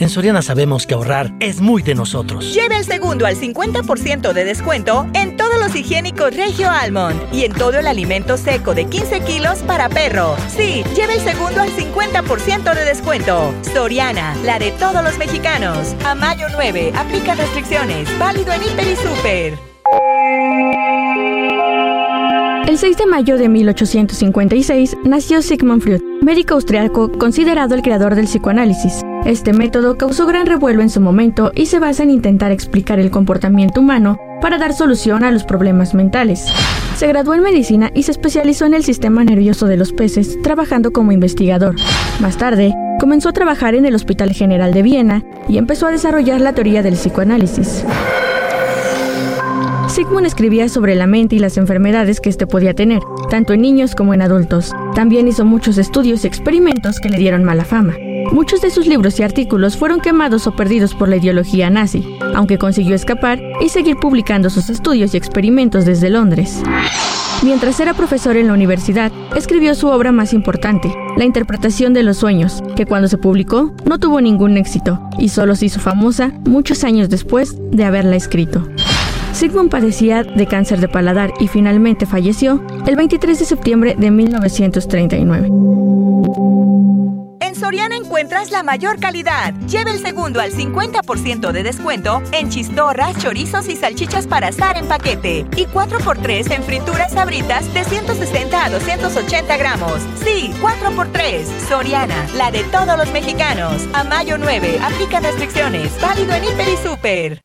[0.00, 2.54] En Soriana sabemos que ahorrar es muy de nosotros.
[2.54, 7.52] Lleve el segundo al 50% de descuento en todos los higiénicos Regio Almond y en
[7.52, 10.36] todo el alimento seco de 15 kilos para perro.
[10.48, 13.52] Sí, lleve el segundo al 50% de descuento.
[13.74, 15.94] Soriana, la de todos los mexicanos.
[16.06, 18.08] A mayo 9, aplica restricciones.
[18.18, 19.58] Válido en Hiper y Super.
[22.66, 28.24] El 6 de mayo de 1856 nació Sigmund Freud, médico austriaco considerado el creador del
[28.24, 29.02] psicoanálisis.
[29.24, 33.10] Este método causó gran revuelo en su momento y se basa en intentar explicar el
[33.10, 36.46] comportamiento humano para dar solución a los problemas mentales.
[36.96, 40.92] Se graduó en medicina y se especializó en el sistema nervioso de los peces, trabajando
[40.92, 41.76] como investigador.
[42.20, 46.40] Más tarde, comenzó a trabajar en el Hospital General de Viena y empezó a desarrollar
[46.40, 47.84] la teoría del psicoanálisis.
[49.88, 53.94] Sigmund escribía sobre la mente y las enfermedades que éste podía tener, tanto en niños
[53.94, 54.72] como en adultos.
[54.94, 57.94] También hizo muchos estudios y experimentos que le dieron mala fama.
[58.32, 62.58] Muchos de sus libros y artículos fueron quemados o perdidos por la ideología nazi, aunque
[62.58, 66.62] consiguió escapar y seguir publicando sus estudios y experimentos desde Londres.
[67.42, 72.18] Mientras era profesor en la universidad, escribió su obra más importante, La interpretación de los
[72.18, 76.84] sueños, que cuando se publicó no tuvo ningún éxito y solo se hizo famosa muchos
[76.84, 78.66] años después de haberla escrito.
[79.32, 86.79] Sigmund padecía de cáncer de paladar y finalmente falleció el 23 de septiembre de 1939.
[87.60, 89.52] Soriana encuentras la mayor calidad.
[89.66, 94.88] Lleve el segundo al 50% de descuento en chistorras, chorizos y salchichas para asar en
[94.88, 95.46] paquete.
[95.56, 100.00] Y 4x3 en frituras sabritas de 160 a 280 gramos.
[100.24, 101.44] Sí, 4x3.
[101.68, 103.86] Soriana, la de todos los mexicanos.
[103.92, 106.00] A mayo 9, aplica restricciones.
[106.00, 107.42] Válido en Hiper y Super.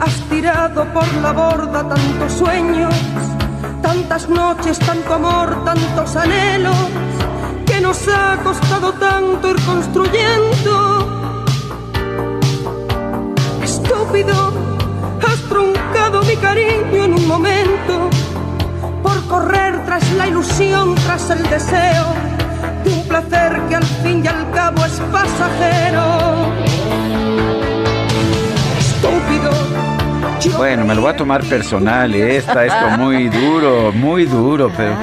[0.00, 2.94] Has tirado por la borda tantos sueños,
[3.82, 6.76] tantas noches, tanto amor, tantos anhelos,
[7.66, 10.72] que nos ha costado tanto ir construyendo.
[13.62, 14.52] Estúpido,
[15.26, 18.10] has truncado mi cariño en un momento,
[19.02, 22.06] por correr tras la ilusión, tras el deseo
[22.84, 26.67] de un placer que al fin y al cabo es pasajero.
[30.58, 34.96] Bueno, me lo voy a tomar personal, está esto muy duro, muy duro, pero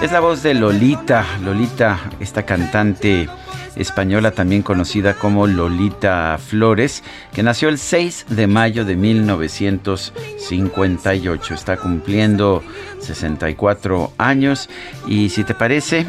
[0.00, 3.28] es la voz de Lolita, Lolita, esta cantante
[3.74, 11.76] española también conocida como Lolita Flores, que nació el 6 de mayo de 1958, está
[11.76, 12.62] cumpliendo
[13.00, 14.70] 64 años.
[15.08, 16.06] Y si te parece,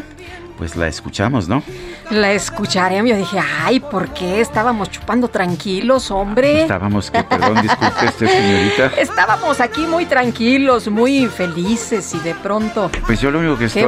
[0.62, 1.64] pues la escuchamos, ¿no?
[2.12, 2.98] La escucharé.
[2.98, 4.42] Yo dije, ay, ¿por qué?
[4.42, 6.62] Estábamos chupando tranquilos, hombre.
[6.62, 8.92] Estábamos, que, perdón, disculpe usted, señorita.
[9.02, 12.92] Estábamos aquí muy tranquilos, muy felices y de pronto.
[13.08, 13.82] Pues yo lo único que estoy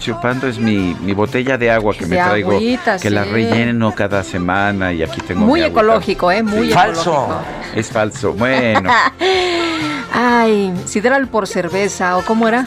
[0.00, 2.58] chupando es mi, botella de agua que me traigo.
[3.00, 5.46] que la relleno cada semana y aquí tengo.
[5.46, 6.42] Muy ecológico, ¿eh?
[6.42, 7.40] Muy falso.
[7.72, 8.32] Es falso.
[8.32, 8.90] Bueno.
[10.12, 12.66] Ay, sidral por cerveza, ¿o cómo era?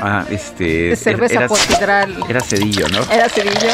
[0.00, 0.94] Ah, este.
[0.96, 1.46] cerveza
[1.80, 2.06] era.
[2.28, 3.00] Era cedillo, ¿no?
[3.10, 3.68] Era cedillo.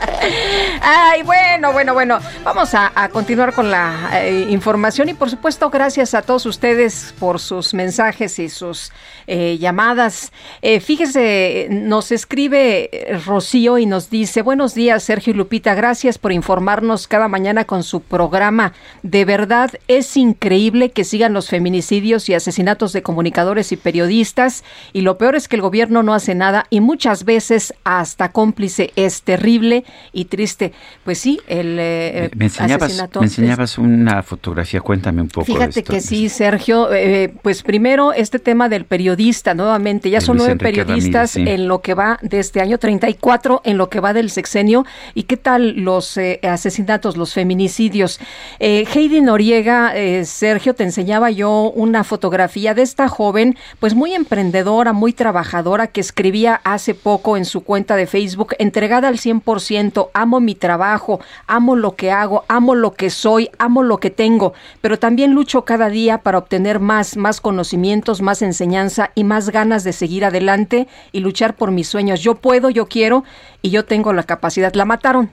[0.82, 2.18] Ay, bueno, bueno, bueno.
[2.44, 7.14] Vamos a, a continuar con la eh, información y por supuesto gracias a todos ustedes
[7.18, 8.92] por sus mensajes y sus
[9.26, 10.32] eh, llamadas.
[10.62, 16.32] Eh, fíjese, nos escribe Rocío y nos dice, buenos días Sergio y Lupita, gracias por
[16.32, 18.72] informarnos cada mañana con su programa.
[19.02, 25.02] De verdad es increíble que sigan los feminicidios y asesinatos de comunicadores y periodistas y
[25.02, 29.20] lo peor es que el gobierno no hace nada y muchas veces hasta cómplice es
[29.20, 30.72] terrible y triste.
[31.04, 35.46] Pues sí, el eh, Me enseñabas, asesinato me enseñabas una fotografía, cuéntame un poco.
[35.46, 35.92] de Fíjate esto.
[35.92, 36.90] que sí, Sergio.
[36.90, 40.08] eh, pues primero este tema del periodista, nuevamente.
[40.08, 41.62] Ya son nueve periodistas Ramírez, sí.
[41.62, 44.86] en lo que va de este año, 34 en lo que va del sexenio.
[45.14, 48.20] ¿Y qué tal los eh, asesinatos, los feminicidios?
[48.58, 54.14] Eh, Heidi Noriega, eh, Sergio, te enseñaba yo una fotografía de esta joven, pues muy
[54.14, 55.57] emprendedora, muy trabajadora,
[55.88, 61.20] que escribía hace poco en su cuenta de Facebook, entregada al 100%, amo mi trabajo,
[61.46, 65.64] amo lo que hago, amo lo que soy, amo lo que tengo, pero también lucho
[65.64, 70.86] cada día para obtener más, más conocimientos, más enseñanza y más ganas de seguir adelante
[71.12, 72.20] y luchar por mis sueños.
[72.20, 73.24] Yo puedo, yo quiero
[73.60, 74.72] y yo tengo la capacidad.
[74.74, 75.30] La mataron.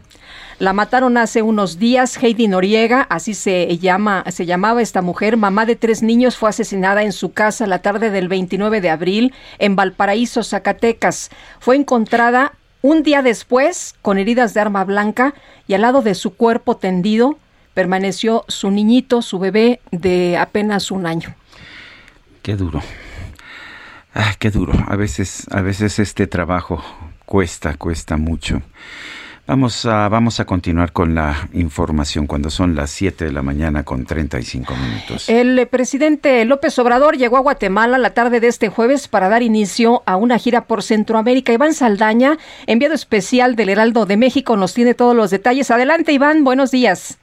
[0.58, 2.18] La mataron hace unos días.
[2.22, 7.04] Heidi Noriega, así se llama, se llamaba esta mujer, mamá de tres niños, fue asesinada
[7.04, 11.30] en su casa la tarde del 29 de abril en Valparaíso, Zacatecas.
[11.60, 15.34] Fue encontrada un día después con heridas de arma blanca
[15.68, 17.38] y al lado de su cuerpo tendido
[17.74, 21.36] permaneció su niñito, su bebé de apenas un año.
[22.41, 22.82] Qué duro.
[24.13, 24.74] Ah, qué duro.
[24.88, 26.82] A veces, a veces este trabajo
[27.26, 28.62] cuesta, cuesta mucho.
[29.48, 33.84] Vamos a, vamos a continuar con la información cuando son las 7 de la mañana
[33.84, 35.30] con 35 minutos.
[35.30, 40.02] El presidente López Obrador llegó a Guatemala la tarde de este jueves para dar inicio
[40.08, 41.54] a una gira por Centroamérica.
[41.54, 45.70] Iván Saldaña, enviado especial del Heraldo de México, nos tiene todos los detalles.
[45.70, 47.20] Adelante, Iván, buenos días.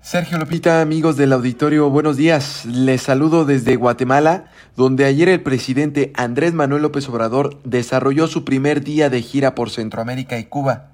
[0.00, 2.64] Sergio Lupita, amigos del auditorio, buenos días.
[2.64, 8.82] Les saludo desde Guatemala, donde ayer el presidente Andrés Manuel López Obrador desarrolló su primer
[8.82, 10.92] día de gira por Centroamérica y Cuba.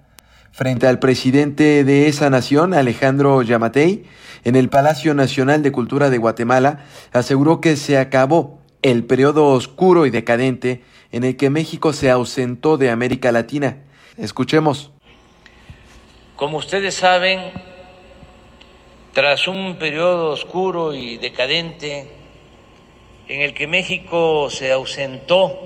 [0.51, 4.05] Frente al presidente de esa nación, Alejandro Yamatei,
[4.43, 10.07] en el Palacio Nacional de Cultura de Guatemala, aseguró que se acabó el periodo oscuro
[10.07, 13.79] y decadente en el que México se ausentó de América Latina.
[14.17, 14.91] Escuchemos.
[16.37, 17.41] Como ustedes saben,
[19.15, 22.09] tras un periodo oscuro y decadente
[23.29, 25.57] en el que México se ausentó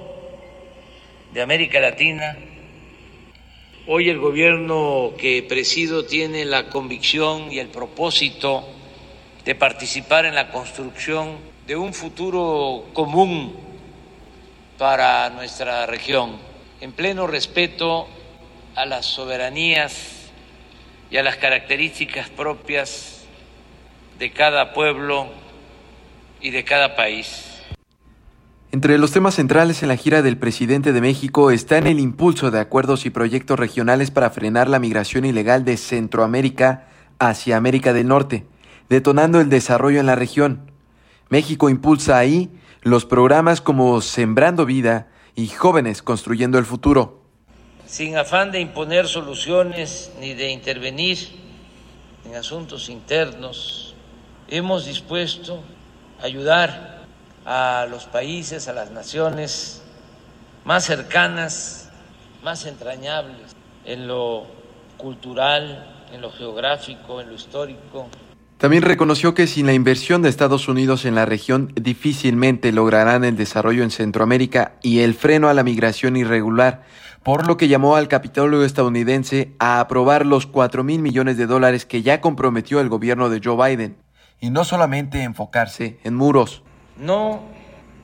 [1.33, 2.37] de América Latina,
[3.87, 8.69] hoy el gobierno que presido tiene la convicción y el propósito
[9.47, 13.57] de participar en la construcción de un futuro común
[14.77, 16.37] para nuestra región,
[16.83, 18.09] en pleno respeto
[18.75, 20.29] a las soberanías
[21.11, 23.18] y a las características propias
[24.19, 25.29] de cada pueblo
[26.41, 27.45] y de cada país.
[28.71, 32.51] Entre los temas centrales en la gira del presidente de México está en el impulso
[32.51, 36.87] de acuerdos y proyectos regionales para frenar la migración ilegal de Centroamérica
[37.19, 38.45] hacia América del Norte,
[38.89, 40.71] detonando el desarrollo en la región.
[41.31, 42.51] México impulsa ahí
[42.83, 47.23] los programas como Sembrando Vida y Jóvenes Construyendo el Futuro.
[47.87, 51.19] Sin afán de imponer soluciones ni de intervenir
[52.27, 53.88] en asuntos internos,
[54.51, 55.63] hemos dispuesto
[56.21, 57.05] a ayudar
[57.45, 59.83] a los países, a las naciones
[60.65, 61.91] más cercanas,
[62.43, 64.47] más entrañables en lo
[64.97, 68.09] cultural, en lo geográfico, en lo histórico.
[68.59, 73.37] También reconoció que sin la inversión de Estados Unidos en la región difícilmente lograrán el
[73.37, 76.83] desarrollo en Centroamérica y el freno a la migración irregular,
[77.23, 81.87] por lo que llamó al Capitolio estadounidense a aprobar los 4 mil millones de dólares
[81.87, 83.97] que ya comprometió el gobierno de Joe Biden,
[84.41, 86.63] y no solamente enfocarse en muros.
[86.97, 87.43] No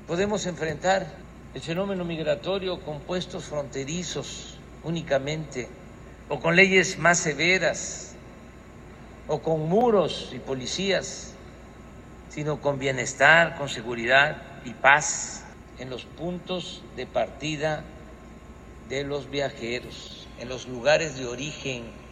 [0.06, 1.06] podemos enfrentar
[1.54, 5.68] el fenómeno migratorio con puestos fronterizos únicamente,
[6.28, 8.14] o con leyes más severas,
[9.28, 11.34] o con muros y policías,
[12.28, 15.44] sino con bienestar, con seguridad y paz
[15.78, 17.84] en los puntos de partida
[18.88, 22.03] de los viajeros, en los lugares de origen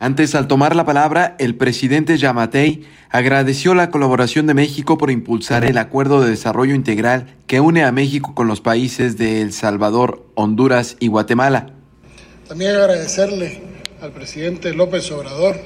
[0.00, 5.64] Antes, al tomar la palabra, el presidente Yamatei agradeció la colaboración de México por impulsar
[5.64, 10.24] el acuerdo de desarrollo integral que une a México con los países de El Salvador,
[10.36, 11.74] Honduras y Guatemala.
[12.46, 13.60] También agradecerle
[14.00, 15.56] al presidente López Obrador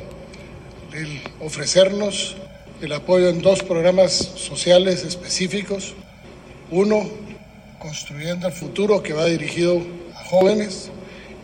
[0.94, 2.36] el ofrecernos
[2.80, 5.94] el apoyo en dos programas sociales específicos.
[6.70, 7.02] Uno,
[7.78, 9.82] Construyendo el Futuro, que va dirigido
[10.16, 10.90] a jóvenes,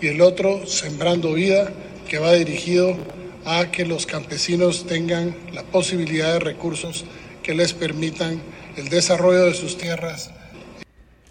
[0.01, 1.70] y el otro, Sembrando Vida,
[2.09, 2.97] que va dirigido
[3.45, 7.05] a que los campesinos tengan la posibilidad de recursos
[7.43, 8.41] que les permitan
[8.77, 10.31] el desarrollo de sus tierras.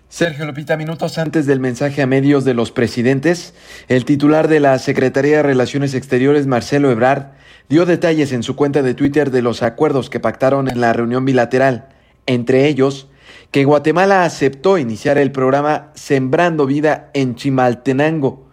[0.10, 3.54] Sergio Lupita, minutos antes del mensaje a medios de los presidentes,
[3.88, 7.34] el titular de la Secretaría de Relaciones Exteriores, Marcelo Ebrard,
[7.70, 11.26] dio detalles en su cuenta de Twitter de los acuerdos que pactaron en la reunión
[11.26, 11.90] bilateral,
[12.26, 13.10] entre ellos
[13.52, 18.47] que Guatemala aceptó iniciar el programa Sembrando Vida en Chimaltenango,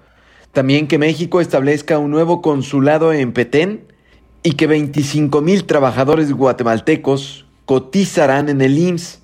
[0.55, 3.83] también que México establezca un nuevo consulado en Petén
[4.45, 9.21] y que 25 mil trabajadores guatemaltecos cotizarán en el IMSS,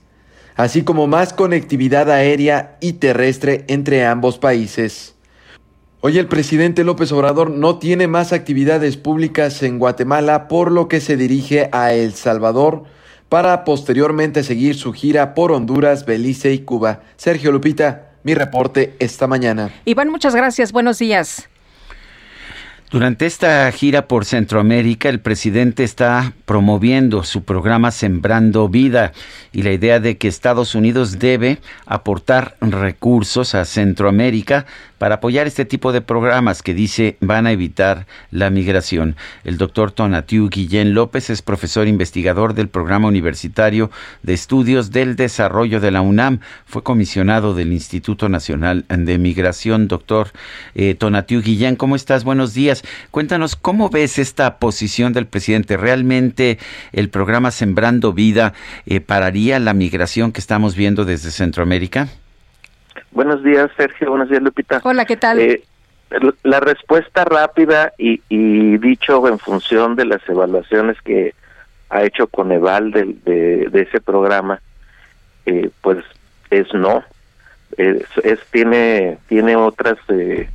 [0.56, 5.14] así como más conectividad aérea y terrestre entre ambos países.
[6.00, 11.00] Hoy el presidente López Obrador no tiene más actividades públicas en Guatemala, por lo que
[11.00, 12.84] se dirige a El Salvador
[13.28, 17.02] para posteriormente seguir su gira por Honduras, Belice y Cuba.
[17.16, 19.70] Sergio Lupita, mi reporte esta mañana.
[19.84, 20.72] Iván, muchas gracias.
[20.72, 21.48] Buenos días.
[22.90, 29.12] Durante esta gira por Centroamérica, el presidente está promoviendo su programa Sembrando Vida
[29.52, 34.66] y la idea de que Estados Unidos debe aportar recursos a Centroamérica
[35.00, 39.16] para apoyar este tipo de programas que dice van a evitar la migración.
[39.44, 43.90] El doctor Tonatiu Guillén López es profesor investigador del Programa Universitario
[44.22, 46.40] de Estudios del Desarrollo de la UNAM.
[46.66, 49.88] Fue comisionado del Instituto Nacional de Migración.
[49.88, 50.32] Doctor
[50.74, 52.22] eh, Tonatiu Guillén, ¿cómo estás?
[52.22, 52.82] Buenos días.
[53.10, 55.78] Cuéntanos, ¿cómo ves esta posición del presidente?
[55.78, 56.58] ¿Realmente
[56.92, 58.52] el programa Sembrando Vida
[58.84, 62.10] eh, pararía la migración que estamos viendo desde Centroamérica?
[63.12, 64.10] Buenos días, Sergio.
[64.10, 64.80] Buenos días, Lupita.
[64.84, 65.38] Hola, ¿qué tal?
[65.40, 65.62] Eh,
[66.42, 68.18] la respuesta rápida y,
[68.78, 71.34] dicho en función de las evaluaciones que
[71.88, 74.60] ha hecho Coneval de, de, ese programa,
[75.46, 75.98] eh, pues
[76.50, 77.04] es no.
[77.76, 78.04] Es,
[78.50, 80.48] tiene tiene otras eh,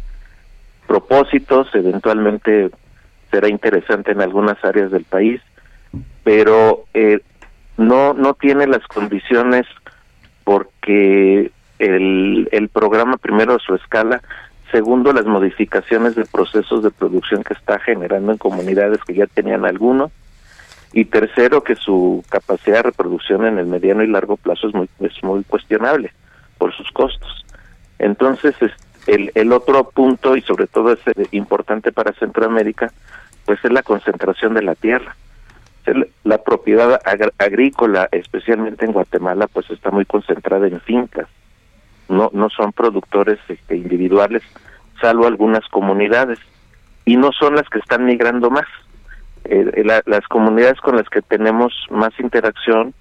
[0.87, 2.69] propósitos, eventualmente
[3.31, 5.41] será interesante en algunas áreas del país,
[6.23, 7.21] pero eh,
[7.77, 9.65] no no tiene las condiciones
[10.43, 14.21] porque el, el programa, primero, su escala,
[14.71, 19.65] segundo, las modificaciones de procesos de producción que está generando en comunidades que ya tenían
[19.65, 20.11] alguno,
[20.93, 24.89] y tercero, que su capacidad de reproducción en el mediano y largo plazo es muy,
[25.01, 26.13] es muy cuestionable
[26.57, 27.45] por sus costos.
[27.99, 28.55] Entonces,
[29.07, 30.99] el, el otro punto, y sobre todo es
[31.31, 32.91] importante para Centroamérica,
[33.45, 35.15] pues es la concentración de la tierra.
[36.23, 36.99] La propiedad
[37.37, 41.27] agrícola, especialmente en Guatemala, pues está muy concentrada en fincas
[42.09, 44.43] no, no son productores este, individuales,
[45.01, 46.39] salvo algunas comunidades,
[47.05, 48.65] y no son las que están migrando más.
[49.45, 52.93] Eh, eh, las comunidades con las que tenemos más interacción,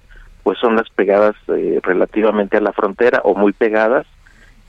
[0.43, 4.07] pues son las pegadas eh, relativamente a la frontera o muy pegadas,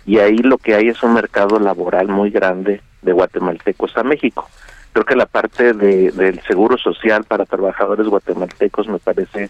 [0.06, 4.48] y ahí lo que hay es un mercado laboral muy grande de guatemaltecos a México.
[4.94, 9.50] Creo que la parte de, del seguro social para trabajadores guatemaltecos me parece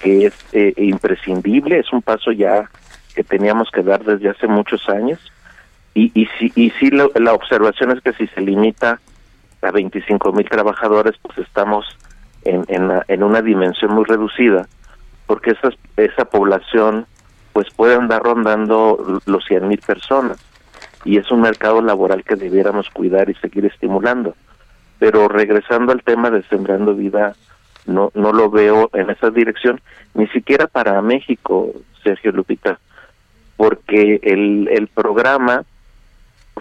[0.00, 0.34] que es
[0.76, 2.68] imprescindible, es un paso ya
[3.12, 5.20] que teníamos que dar desde hace muchos años.
[5.94, 8.98] Y, y si y si la observación es que si se limita
[9.60, 11.86] a 25 mil trabajadores pues estamos
[12.44, 14.66] en, en, en, una dimensión muy reducida
[15.26, 17.06] porque esa, esa población
[17.52, 20.38] pues puede andar rondando los 100 mil personas.
[21.04, 24.34] Y es un mercado laboral que debiéramos cuidar y seguir estimulando.
[24.98, 27.34] Pero regresando al tema de sembrando vida
[27.84, 29.80] no no lo veo en esa dirección
[30.14, 32.78] ni siquiera para México Sergio Lupita
[33.62, 35.62] porque el, el programa,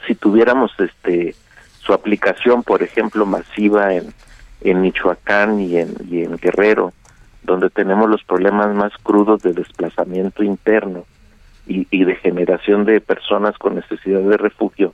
[0.05, 1.33] si tuviéramos este
[1.79, 4.13] su aplicación, por ejemplo, masiva en,
[4.61, 6.93] en Michoacán y en, y en Guerrero,
[7.41, 11.05] donde tenemos los problemas más crudos de desplazamiento interno
[11.65, 14.93] y, y de generación de personas con necesidad de refugio,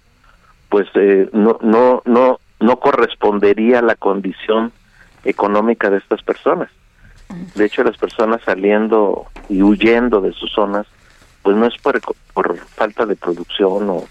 [0.69, 4.71] pues eh, no, no, no, no correspondería a la condición
[5.25, 6.69] económica de estas personas.
[7.53, 10.87] De hecho, las personas saliendo y huyendo de sus zonas
[11.47, 12.01] pues no es por,
[12.33, 14.03] por falta de producción o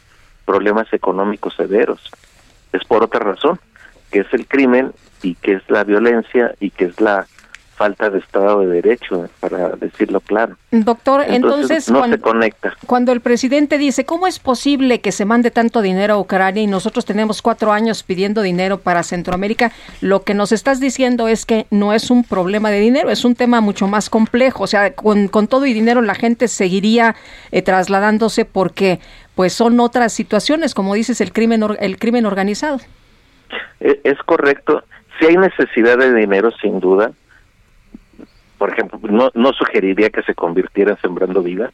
[0.47, 2.11] problemas económicos severos,
[2.73, 3.61] es por otra razón,
[4.11, 7.27] que es el crimen y que es la violencia y que es la
[7.77, 10.57] falta de Estado de Derecho, para decirlo claro.
[10.71, 12.75] Doctor, entonces, no se conecta.
[12.87, 16.67] cuando el presidente dice, ¿cómo es posible que se mande tanto dinero a Ucrania y
[16.67, 19.73] nosotros tenemos cuatro años pidiendo dinero para Centroamérica?
[20.01, 23.35] Lo que nos estás diciendo es que no es un problema de dinero, es un
[23.35, 24.65] tema mucho más complejo.
[24.65, 27.15] O sea, con, con todo y dinero la gente seguiría
[27.53, 29.01] eh, trasladándose porque
[29.35, 32.79] pues son otras situaciones, como dices, el crimen, el crimen organizado.
[33.81, 34.83] E, es correcto.
[35.19, 37.13] Si hay necesidad de dinero, sin duda,
[38.59, 41.71] por ejemplo, no, no sugeriría que se convirtiera en Sembrando Vida,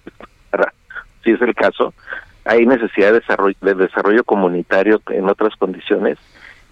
[1.22, 1.94] si es el caso.
[2.44, 6.18] Hay necesidad de desarrollo, de desarrollo comunitario en otras condiciones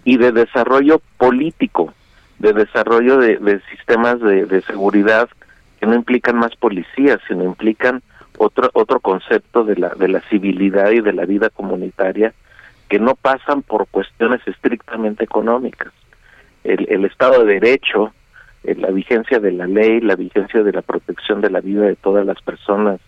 [0.03, 1.93] y de desarrollo político,
[2.39, 5.29] de desarrollo de, sistemas de, seguridad
[5.79, 8.01] que no implican más policías, sino implican
[8.37, 12.33] otro otro concepto de la de la civilidad y de la vida comunitaria
[12.89, 15.93] que no pasan por cuestiones estrictamente económicas.
[16.63, 18.13] El, el Estado de Derecho,
[18.63, 21.95] eh, la vigencia de la ley, la vigencia de la protección de la vida de
[21.95, 22.99] todas las personas,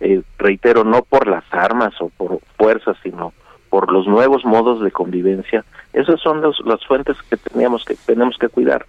[0.00, 3.32] eh, reitero, no por las armas o por fuerzas, sino
[3.68, 8.48] por los nuevos modos de convivencia, esas son las fuentes que teníamos que tenemos que
[8.48, 8.86] cuidar.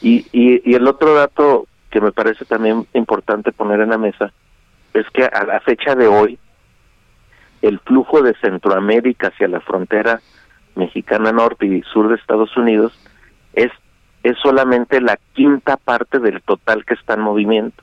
[0.00, 4.32] Y, y, el otro dato que me parece también importante poner en la mesa
[4.94, 6.38] es que a la fecha de hoy
[7.62, 10.20] el flujo de Centroamérica hacia la frontera
[10.74, 12.98] mexicana norte y sur de Estados Unidos
[13.54, 13.70] es
[14.26, 17.80] es solamente la quinta parte del total que está en movimiento.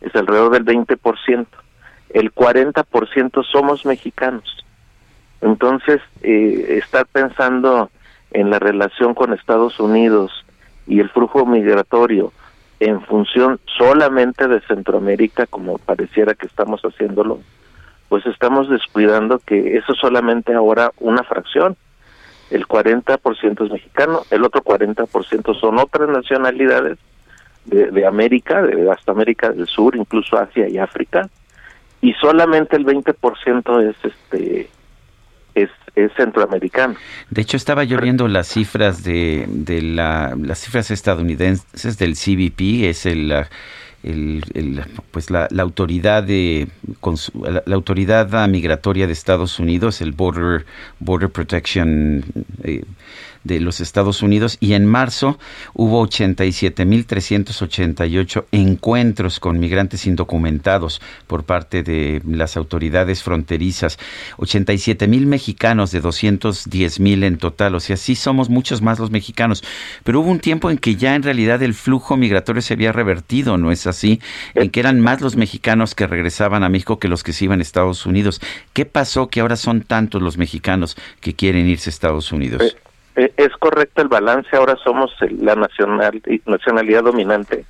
[0.00, 1.46] Es alrededor del 20%.
[2.10, 4.64] El 40% somos mexicanos.
[5.40, 7.90] Entonces, eh, estar pensando
[8.32, 10.32] en la relación con Estados Unidos
[10.88, 12.32] y el flujo migratorio
[12.80, 17.38] en función solamente de Centroamérica, como pareciera que estamos haciéndolo,
[18.08, 21.76] pues estamos descuidando que eso solamente ahora una fracción
[22.52, 26.98] el 40% es mexicano, el otro 40% son otras nacionalidades
[27.64, 31.28] de, América, de hasta América del Sur, incluso Asia y África,
[32.00, 34.68] y solamente el 20% es este
[35.54, 36.94] es, es, centroamericano.
[37.30, 42.88] De hecho, estaba yo viendo las cifras de, de la, las cifras estadounidenses del CBP,
[42.88, 43.32] es el
[44.02, 46.68] el, pues la, la autoridad de
[47.66, 50.66] la, autoridad migratoria de Estados Unidos, el Border
[50.98, 52.24] Border Protection
[52.64, 52.84] eh,
[53.44, 55.38] de los Estados Unidos y en marzo
[55.74, 63.98] hubo 87.388 encuentros con migrantes indocumentados por parte de las autoridades fronterizas,
[64.38, 69.64] 87.000 mexicanos de 210.000 en total, o sea, sí somos muchos más los mexicanos,
[70.04, 73.58] pero hubo un tiempo en que ya en realidad el flujo migratorio se había revertido,
[73.58, 74.20] ¿no es así?
[74.54, 77.60] En que eran más los mexicanos que regresaban a México que los que se iban
[77.60, 78.40] a Estados Unidos.
[78.72, 82.76] ¿Qué pasó que ahora son tantos los mexicanos que quieren irse a Estados Unidos?
[83.16, 87.64] Eh, es correcto el balance, ahora somos la nacional, nacionalidad dominante.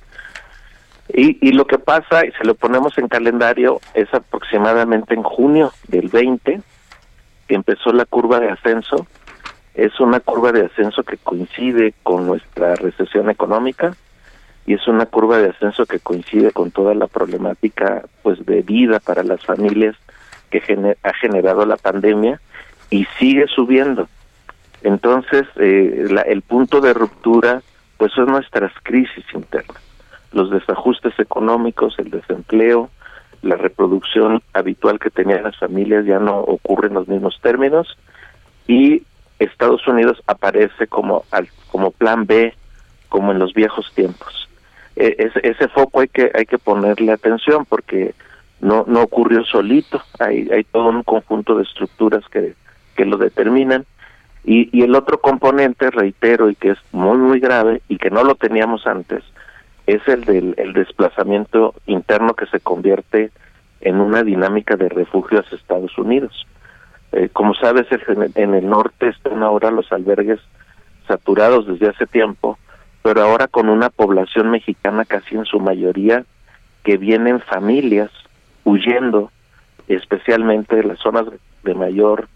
[1.09, 5.73] Y, y lo que pasa, y se lo ponemos en calendario, es aproximadamente en junio
[5.87, 6.61] del 20,
[7.47, 9.05] que empezó la curva de ascenso.
[9.73, 13.95] Es una curva de ascenso que coincide con nuestra recesión económica
[14.65, 18.99] y es una curva de ascenso que coincide con toda la problemática pues de vida
[18.99, 19.95] para las familias
[20.49, 20.61] que
[21.03, 22.39] ha generado la pandemia
[22.89, 24.07] y sigue subiendo.
[24.83, 27.61] Entonces, eh, el punto de ruptura,
[27.97, 29.81] pues son nuestras crisis internas,
[30.33, 32.89] los desajustes económicos, el desempleo,
[33.41, 37.97] la reproducción habitual que tenían las familias ya no ocurre en los mismos términos.
[38.67, 39.03] Y
[39.39, 41.25] Estados Unidos aparece como
[41.71, 42.53] como plan B,
[43.09, 44.49] como en los viejos tiempos.
[44.95, 48.15] E, ese, foco hay que hay que ponerle atención porque
[48.61, 52.55] no no ocurrió solito, hay hay todo un conjunto de estructuras que
[52.95, 53.85] que lo determinan
[54.43, 58.23] y, y el otro componente, reitero, y que es muy, muy grave y que no
[58.23, 59.23] lo teníamos antes,
[59.87, 63.31] es el del el desplazamiento interno que se convierte
[63.81, 66.45] en una dinámica de refugio hacia Estados Unidos.
[67.11, 67.85] Eh, como sabes,
[68.35, 70.39] en el norte están ahora los albergues
[71.07, 72.57] saturados desde hace tiempo,
[73.01, 76.23] pero ahora con una población mexicana casi en su mayoría
[76.83, 78.09] que vienen familias
[78.63, 79.31] huyendo,
[79.87, 81.25] especialmente de las zonas
[81.63, 82.29] de mayor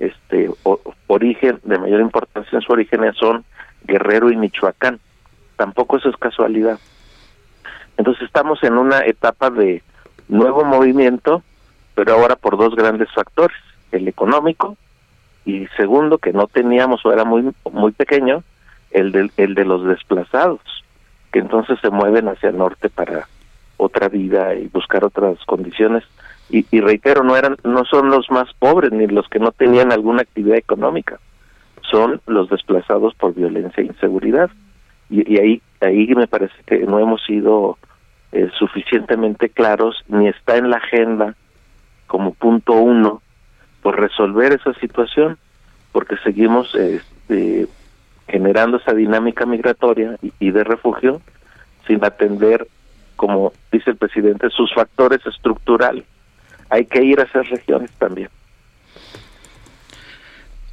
[0.00, 0.50] este
[1.06, 3.44] origen de mayor importancia en su origen son
[3.84, 4.98] Guerrero y Michoacán.
[5.56, 6.78] Tampoco eso es casualidad.
[7.96, 9.82] Entonces estamos en una etapa de
[10.28, 11.42] nuevo movimiento,
[11.94, 13.56] pero ahora por dos grandes factores,
[13.92, 14.76] el económico
[15.44, 18.42] y segundo que no teníamos o era muy muy pequeño,
[18.90, 20.60] el de, el de los desplazados,
[21.32, 23.28] que entonces se mueven hacia el norte para
[23.76, 26.04] otra vida y buscar otras condiciones
[26.50, 30.22] y, reitero no eran no son los más pobres ni los que no tenían alguna
[30.22, 31.18] actividad económica
[31.90, 34.50] son los desplazados por violencia e inseguridad.
[35.08, 37.78] Y, ahí ahí me parece que no hemos sido
[38.32, 41.34] eh, suficientemente claros ni está en la agenda
[42.06, 43.22] como punto uno
[43.82, 45.38] por resolver esa situación
[45.92, 47.66] porque seguimos este,
[48.28, 51.20] generando esa dinámica migratoria y de refugio
[51.86, 52.68] sin atender
[53.16, 56.04] como dice el presidente sus factores estructurales
[56.70, 58.28] hay que ir a esas regiones también.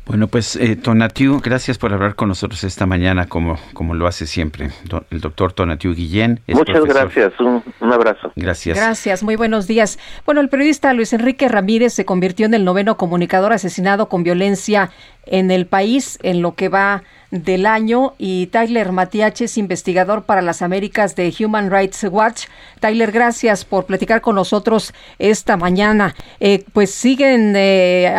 [0.07, 4.25] Bueno, pues eh, Tonatiu, gracias por hablar con nosotros esta mañana, como, como lo hace
[4.25, 4.69] siempre
[5.11, 6.39] el doctor Tonatiu Guillén.
[6.47, 8.31] Muchas gracias, un, un, abrazo.
[8.37, 8.77] Gracias.
[8.77, 9.99] Gracias, muy buenos días.
[10.25, 14.91] Bueno, el periodista Luis Enrique Ramírez se convirtió en el noveno comunicador asesinado con violencia
[15.31, 20.61] en el país en lo que va del año y Tyler Matiaches, investigador para las
[20.61, 22.45] Américas de Human Rights Watch.
[22.79, 26.15] Tyler, gracias por platicar con nosotros esta mañana.
[26.39, 28.13] Eh, pues siguen eh,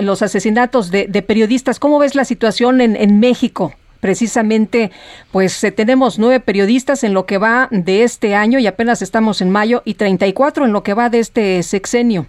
[0.00, 1.78] los asesinatos de, periodistas.
[1.78, 3.74] ¿Cómo ves la situación en, México?
[4.00, 4.90] Precisamente,
[5.32, 9.40] pues eh, tenemos nueve periodistas en lo que va de este año y apenas estamos
[9.40, 12.26] en mayo y 34 en lo que va de este sexenio.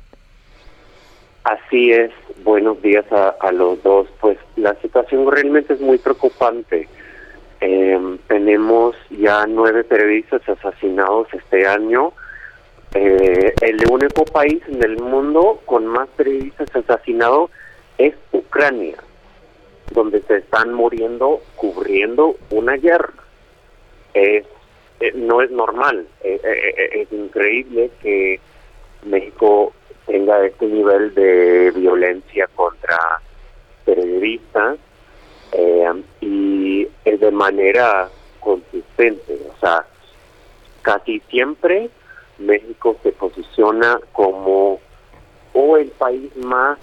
[1.44, 2.12] Así es,
[2.46, 4.08] buenos días a, los dos.
[4.22, 6.88] Pues la situación realmente es muy preocupante.
[7.60, 12.14] Em, tenemos ya nueve periodistas asesinados este año.
[12.94, 17.50] Eh, el único país en el mundo con más periodistas asesinados
[17.98, 18.98] es Ucrania,
[19.92, 23.14] donde se están muriendo cubriendo una guerra.
[24.14, 24.46] Eh,
[25.16, 26.40] no es normal, eh,
[26.94, 28.40] es increíble que
[29.04, 29.74] México
[30.06, 32.98] tenga este nivel de violencia contra
[33.86, 34.78] periodistas
[35.52, 39.38] eh, y es de manera consistente.
[39.56, 39.86] O sea,
[40.82, 41.90] casi siempre
[42.38, 44.80] México se posiciona como
[45.54, 46.78] o el país más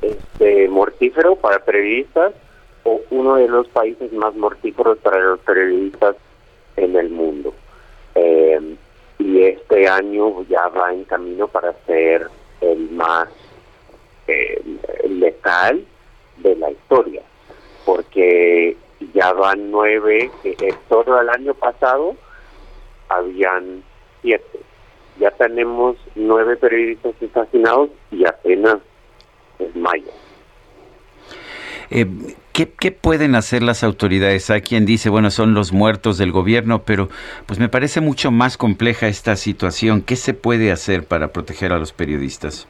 [0.00, 2.32] este, mortífero para periodistas
[2.84, 6.16] o uno de los países más mortíferos para los periodistas
[6.76, 7.52] en el mundo.
[8.14, 8.76] Eh,
[9.18, 12.28] y este año ya va en camino para ser
[12.60, 13.28] el más
[14.26, 14.62] eh,
[15.08, 15.84] letal
[16.38, 17.22] de la historia,
[17.84, 18.76] porque
[19.14, 22.16] ya van nueve, eh, todo el año pasado
[23.08, 23.82] habían
[24.22, 24.60] siete.
[25.18, 28.78] Ya tenemos nueve periodistas asesinados y apenas
[29.58, 30.12] es mayo.
[31.90, 32.06] Eh,
[32.52, 34.50] ¿qué, ¿qué, pueden hacer las autoridades?
[34.50, 37.08] Hay quien dice, bueno, son los muertos del gobierno, pero
[37.46, 40.02] pues me parece mucho más compleja esta situación.
[40.02, 42.68] ¿Qué se puede hacer para proteger a los periodistas?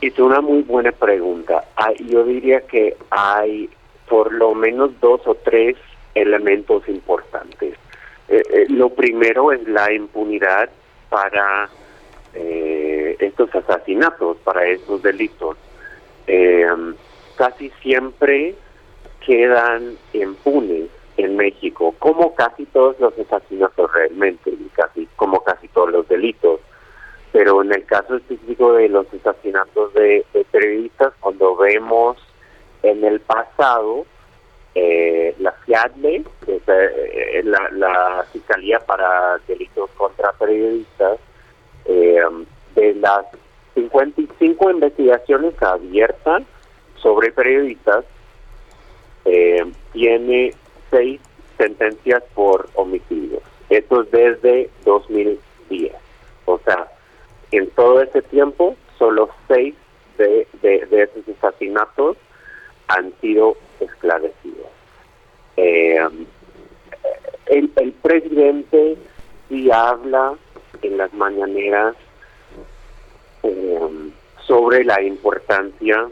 [0.00, 1.64] Es una muy buena pregunta.
[2.08, 3.70] yo diría que hay
[4.08, 5.76] por lo menos dos o tres
[6.14, 7.74] elementos importantes.
[8.28, 10.68] Eh, eh, lo primero es la impunidad
[11.08, 11.68] para
[12.34, 15.56] eh, estos asesinatos, para estos delitos.
[17.36, 18.54] Casi siempre
[19.24, 26.08] quedan impunes en México, como casi todos los asesinatos realmente, casi como casi todos los
[26.08, 26.60] delitos.
[27.32, 32.18] Pero en el caso específico de los asesinatos de, periodistas, cuando vemos
[32.82, 34.04] en el pasado
[34.74, 41.18] eh, la FIADLE, eh, la, la, Fiscalía para Delitos contra Periodistas,
[41.84, 42.22] eh,
[42.74, 43.26] de las
[43.74, 46.42] 55 investigaciones abiertas
[47.02, 48.04] sobre periodistas,
[49.92, 50.54] tiene
[50.90, 51.20] seis
[51.58, 53.42] sentencias por homicidios.
[53.70, 55.92] Esto es desde 2010.
[56.44, 56.88] O sea,
[57.50, 59.74] en todo ese tiempo, solo seis
[60.18, 62.16] de, esos asesinatos
[62.88, 64.68] han sido esclarecidos.
[65.56, 65.98] Eh,
[67.46, 67.68] el,
[68.02, 68.96] presidente
[69.48, 70.34] sí habla
[70.82, 71.94] en las mañaneras
[73.42, 74.10] eh,
[74.46, 76.08] sobre la importancia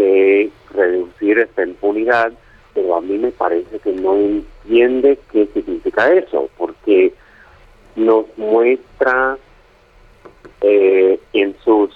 [0.00, 2.32] de reducir esta impunidad,
[2.74, 7.12] pero a mí me parece que no entiende qué significa eso, porque
[7.96, 9.36] nos muestra
[10.62, 11.90] eh, en sus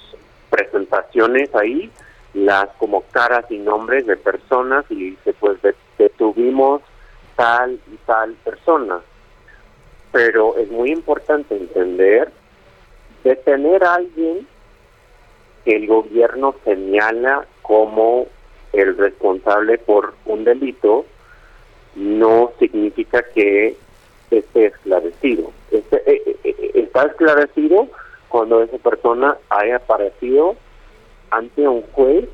[0.50, 1.90] presentaciones ahí
[2.34, 5.58] las como caras y nombres de personas y dice pues
[5.98, 6.82] detuvimos
[7.36, 9.00] tal y tal persona
[10.10, 12.32] pero es muy importante entender
[13.22, 14.46] detener a alguien
[15.64, 18.26] que el gobierno señala como
[18.74, 21.06] el responsable por un delito
[21.94, 23.74] no significa que
[24.30, 25.50] esté esclarecido.
[25.70, 27.88] Este, eh, eh, está esclarecido
[28.28, 30.56] cuando esa persona haya aparecido
[31.30, 32.28] ante un juez,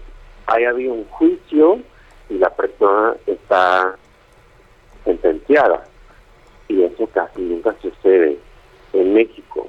[0.46, 1.78] haya habido un juicio
[2.28, 3.94] y la persona está
[5.04, 5.84] sentenciada.
[6.66, 8.36] Y eso casi nunca sucede
[8.92, 9.68] en México,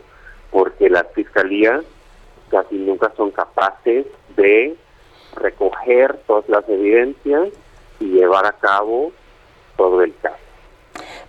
[0.50, 1.84] porque las fiscalías
[2.50, 4.76] casi nunca son capaces de
[5.36, 7.50] recoger todas las evidencias
[8.00, 9.12] y llevar a cabo
[9.78, 10.51] todo el caso.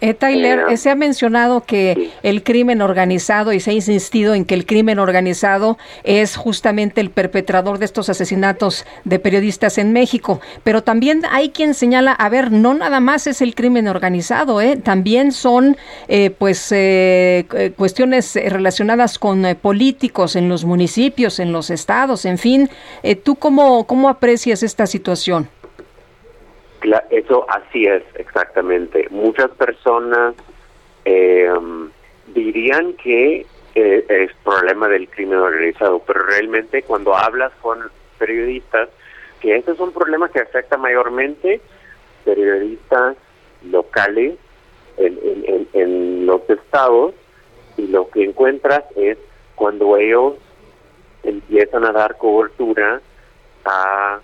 [0.00, 4.44] Eh, Tyler, eh, se ha mencionado que el crimen organizado y se ha insistido en
[4.44, 10.40] que el crimen organizado es justamente el perpetrador de estos asesinatos de periodistas en México,
[10.64, 14.76] pero también hay quien señala, a ver, no nada más es el crimen organizado, ¿eh?
[14.76, 15.76] también son
[16.08, 16.74] eh, pues
[17.76, 22.70] cuestiones relacionadas con políticos en los municipios, en los estados, en fin.
[23.22, 25.48] ¿Tú cómo, cómo aprecias esta situación?
[27.10, 29.06] Eso así es, exactamente.
[29.10, 30.34] Muchas personas
[31.04, 31.50] eh,
[32.34, 38.88] dirían que eh, es problema del crimen organizado, pero realmente cuando hablas con periodistas,
[39.40, 41.60] que este es un problema que afecta mayormente
[42.24, 43.16] periodistas
[43.70, 44.36] locales
[44.96, 47.14] en, en los estados,
[47.76, 49.18] y lo que encuentras es
[49.54, 50.34] cuando ellos
[51.22, 53.00] empiezan a dar cobertura
[53.64, 54.20] a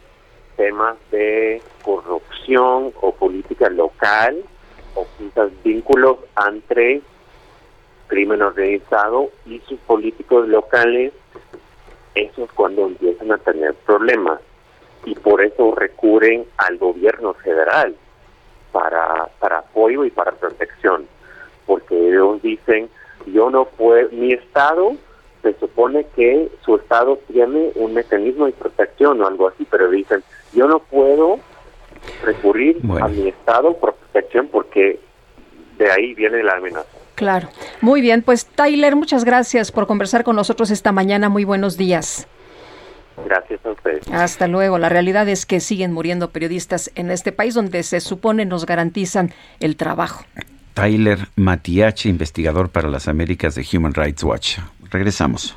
[0.59, 4.37] temas de corrupción o política local
[4.95, 7.01] o quizás vínculos entre
[8.09, 11.13] crimen organizado y sus políticos locales,
[12.15, 14.41] eso es cuando empiezan a tener problemas.
[15.05, 17.95] Y por eso recurren al gobierno federal
[18.73, 21.07] para, para apoyo y para protección,
[21.67, 22.91] porque ellos dicen,
[23.27, 24.97] yo no puedo, mi estado
[25.43, 30.25] se supone que su estado tiene un mecanismo de protección o algo así, pero dicen,
[30.53, 31.39] yo no puedo
[32.25, 34.99] recurrir a mi estado por protección porque
[35.79, 36.89] de ahí viene la amenaza.
[37.15, 37.49] Claro.
[37.81, 41.29] Muy bien, pues Tyler, muchas gracias por conversar con nosotros esta mañana.
[41.29, 42.29] Muy buenos días.
[43.25, 44.07] Gracias a ustedes.
[44.13, 44.79] Hasta luego.
[44.79, 49.33] La realidad es que siguen muriendo periodistas en este país donde se supone nos garantizan
[49.59, 50.25] el trabajo.
[50.75, 54.59] Tyler Matiachi, investigador para las Américas de Human Rights Watch.
[54.91, 55.57] Regresamos.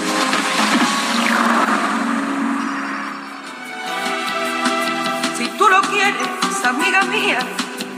[5.79, 7.39] Quieres, amiga mía,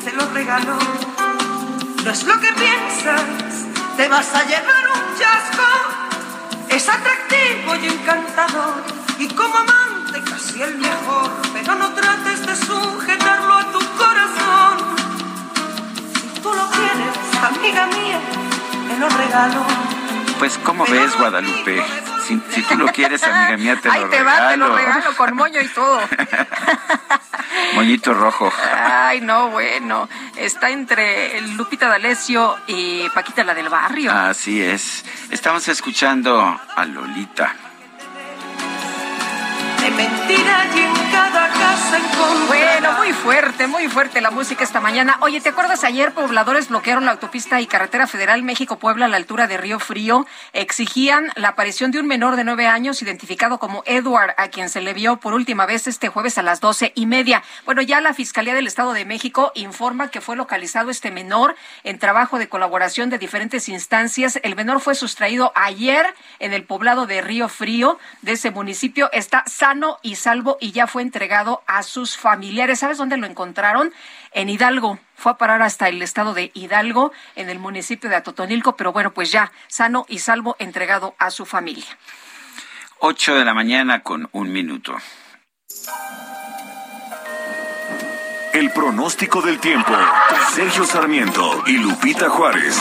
[0.04, 0.78] te lo regalo.
[2.04, 3.24] No es lo que piensas,
[3.98, 5.64] te vas a llevar un chasco.
[6.70, 8.84] Es atractivo y encantador,
[9.18, 11.32] y como amante casi el mejor.
[11.54, 14.78] Pero no trates de sujetarlo a tu corazón.
[16.14, 18.20] Si tú lo quieres, amiga mía,
[18.90, 20.03] te lo regalo.
[20.40, 21.84] Pues, ¿cómo ves, Guadalupe?
[22.28, 24.10] Si, tú lo quieres, amiga mía, te lo regalo.
[24.10, 26.02] Te va, te lo regalo con moño y todo.
[27.76, 28.52] Moñito rojo.
[28.84, 30.10] Ay, no, bueno.
[30.36, 34.12] Está entre Lupita D'Alessio y Paquita la del barrio.
[34.12, 35.06] Así es.
[35.30, 37.56] Estamos escuchando a Lolita
[39.92, 40.94] mentira y en
[42.48, 45.18] Bueno, muy fuerte, muy fuerte la música esta mañana.
[45.22, 49.48] Oye, ¿te acuerdas ayer pobladores bloquearon la autopista y carretera federal México-Puebla a la altura
[49.48, 50.26] de Río Frío?
[50.54, 54.82] Exigían la aparición de un menor de nueve años identificado como Edward, a quien se
[54.82, 57.44] le vio por última vez este jueves a las doce y media.
[57.66, 62.00] Bueno, ya la Fiscalía del Estado de México informa que fue localizado este menor en
[62.00, 64.40] trabajo de colaboración de diferentes instancias.
[64.44, 66.06] El menor fue sustraído ayer
[66.40, 69.10] en el poblado de Río Frío de ese municipio.
[69.12, 69.44] Está
[69.74, 72.80] sano y salvo y ya fue entregado a sus familiares.
[72.80, 73.92] ¿Sabes dónde lo encontraron?
[74.32, 75.00] En Hidalgo.
[75.16, 79.14] Fue a parar hasta el estado de Hidalgo, en el municipio de Atotonilco, pero bueno,
[79.14, 81.86] pues ya sano y salvo entregado a su familia.
[83.00, 84.96] Ocho de la mañana con un minuto.
[88.54, 89.94] El pronóstico del tiempo.
[90.52, 92.80] Sergio Sarmiento y Lupita Juárez.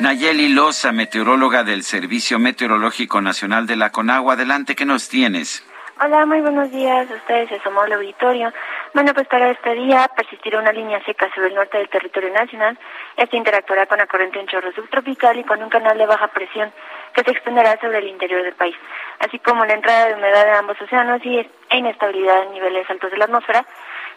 [0.00, 4.34] Nayeli Loza, meteoróloga del Servicio Meteorológico Nacional de la Conagua.
[4.34, 5.64] Adelante, ¿qué nos tienes?
[6.00, 7.10] Hola, muy buenos días.
[7.10, 8.52] Ustedes se somos el auditorio.
[8.94, 12.78] Bueno, pues para este día persistirá una línea seca sobre el norte del territorio nacional.
[13.16, 16.72] Esta interactuará con la corriente en chorro subtropical y con un canal de baja presión
[17.12, 18.76] que se extenderá sobre el interior del país,
[19.18, 23.10] así como la entrada de humedad de ambos océanos y e inestabilidad en niveles altos
[23.10, 23.66] de la atmósfera.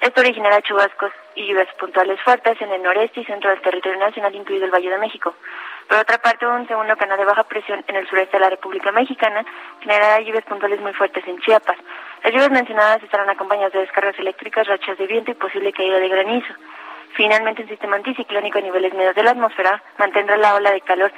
[0.02, 4.34] Esto originará chubascos y lluvias puntuales fuertes en el noreste y centro del territorio nacional,
[4.36, 5.36] incluido el Valle de México.
[5.88, 8.92] Por otra parte, un segundo canal de baja presión en el sureste de la República
[8.92, 9.44] Mexicana
[9.82, 11.78] generará lluvias puntuales muy fuertes en Chiapas.
[12.24, 16.08] Las lluvias mencionadas estarán acompañadas de descargas eléctricas, rachas de viento y posible caída de
[16.08, 16.54] granizo.
[17.14, 21.12] Finalmente, un sistema anticiclónico a niveles medios de la atmósfera mantendrá la ola de calor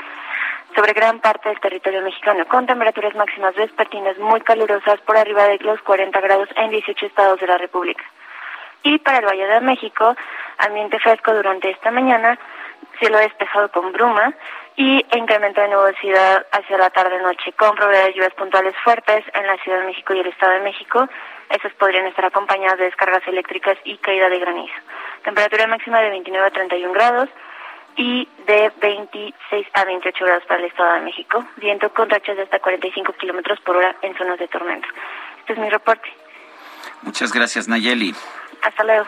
[0.75, 5.59] sobre gran parte del territorio mexicano, con temperaturas máximas vespertinas muy calurosas por arriba de
[5.59, 8.03] los 40 grados en 18 estados de la República.
[8.81, 10.15] Y para el Valle de México,
[10.57, 12.37] ambiente fresco durante esta mañana,
[12.99, 14.33] cielo despejado con bruma
[14.75, 19.57] y incremento de nubosidad hacia la tarde-noche, con probabilidad de lluvias puntuales fuertes en la
[19.57, 21.07] Ciudad de México y el Estado de México.
[21.49, 24.73] Esas podrían estar acompañadas de descargas eléctricas y caída de granizo.
[25.23, 27.29] Temperatura máxima de 29 a 31 grados.
[27.95, 32.41] y de 26 a 28 grados para el Estado de México, viento con rachas de
[32.41, 34.87] hasta 45 kilómetros por hora en zonas de tormenta.
[35.41, 36.11] Este es mi reporte.
[37.03, 38.15] Muchas gracias, Nayeli.
[38.63, 39.05] Hasta luego.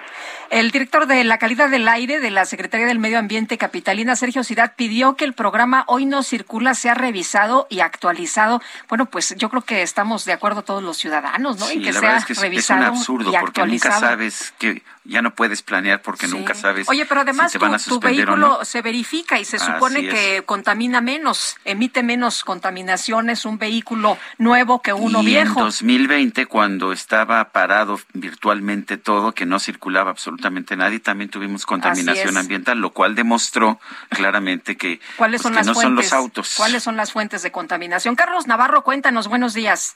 [0.50, 4.44] El director de la calidad del aire de la Secretaría del Medio Ambiente Capitalina, Sergio
[4.44, 8.62] Ciudad, pidió que el programa Hoy no circula sea revisado y actualizado.
[8.90, 11.66] Bueno, pues yo creo que estamos de acuerdo todos los ciudadanos, ¿no?
[11.68, 14.00] Sí, en que la sea es que revisado es un absurdo y porque nunca actualizado.
[14.02, 17.76] sabes que ya no puedes planear porque nunca sabes Oye, pero además si te van
[17.76, 18.66] a tu, tu suspender o vehículo no.
[18.66, 20.14] se verifica y se Así supone es.
[20.14, 25.60] que contamina menos, emite menos contaminaciones un vehículo nuevo que uno y viejo.
[25.60, 32.38] en 2020, cuando estaba parado virtualmente todo, que no circulaba absolutamente nadie, también tuvimos contaminación
[32.38, 33.80] ambiental, lo cual demostró
[34.10, 36.54] claramente que, ¿Cuáles pues, son que las no son los autos.
[36.58, 38.16] ¿Cuáles son las fuentes de contaminación?
[38.16, 39.96] Carlos Navarro, cuéntanos, buenos días.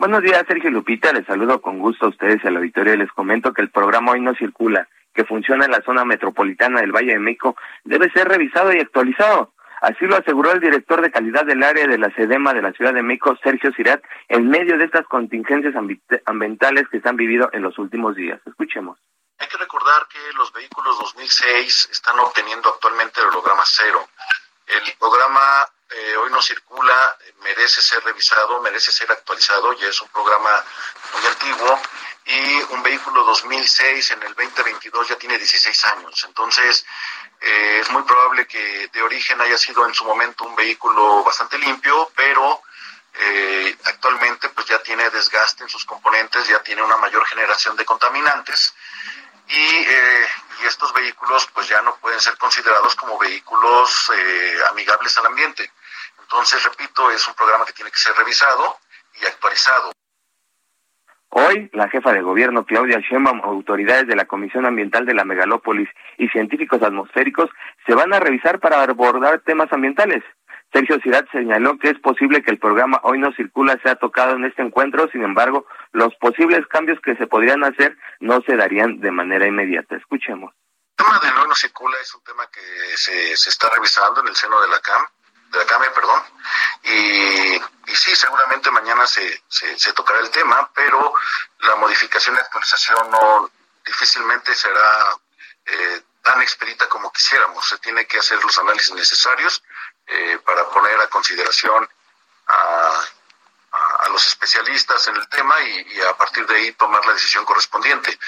[0.00, 1.12] Buenos días, Sergio Lupita.
[1.12, 4.12] Les saludo con gusto a ustedes y al auditorio y les comento que el programa
[4.12, 8.26] Hoy no circula, que funciona en la zona metropolitana del Valle de México, debe ser
[8.26, 9.52] revisado y actualizado.
[9.82, 12.94] Así lo aseguró el director de calidad del área de la SEDEMA de la Ciudad
[12.94, 17.50] de México, Sergio Cirat, en medio de estas contingencias ambi- ambientales que se han vivido
[17.52, 18.40] en los últimos días.
[18.46, 18.98] Escuchemos.
[19.38, 24.00] Hay que recordar que los vehículos 2006 están obteniendo actualmente el holograma cero.
[24.66, 25.40] El programa
[25.90, 30.64] eh, hoy no circula, merece ser revisado, merece ser actualizado, ya es un programa
[31.14, 31.80] muy antiguo
[32.24, 36.24] y un vehículo 2006 en el 2022 ya tiene 16 años.
[36.26, 36.84] Entonces,
[37.40, 41.58] eh, es muy probable que de origen haya sido en su momento un vehículo bastante
[41.58, 42.62] limpio, pero
[43.14, 47.84] eh, actualmente pues ya tiene desgaste en sus componentes, ya tiene una mayor generación de
[47.84, 48.74] contaminantes
[49.48, 50.28] y, eh,
[50.62, 55.72] y estos vehículos pues ya no pueden ser considerados como vehículos eh, amigables al ambiente.
[56.32, 58.78] Entonces, repito, es un programa que tiene que ser revisado
[59.20, 59.90] y actualizado.
[61.30, 65.88] Hoy, la jefa de gobierno Claudia Sheinbaum, autoridades de la Comisión Ambiental de la Megalópolis
[66.18, 67.50] y científicos atmosféricos
[67.84, 70.22] se van a revisar para abordar temas ambientales.
[70.72, 74.44] Sergio Cirat señaló que es posible que el programa Hoy no circula sea tocado en
[74.44, 79.10] este encuentro, sin embargo, los posibles cambios que se podrían hacer no se darían de
[79.10, 79.96] manera inmediata.
[79.96, 80.54] Escuchemos.
[80.96, 82.60] El tema del hoy no circula es un tema que
[82.96, 85.06] se, se está revisando en el seno de la CAM,
[85.50, 86.22] de la CAME, perdón,
[86.84, 91.14] y, y sí, seguramente mañana se, se, se tocará el tema, pero
[91.60, 93.50] la modificación y actualización no
[93.84, 95.16] difícilmente será
[95.66, 97.68] eh, tan expedita como quisiéramos.
[97.68, 99.62] Se tiene que hacer los análisis necesarios
[100.06, 101.88] eh, para poner a consideración
[102.46, 103.04] a,
[103.72, 107.12] a, a los especialistas en el tema y, y a partir de ahí tomar la
[107.12, 108.18] decisión correspondiente.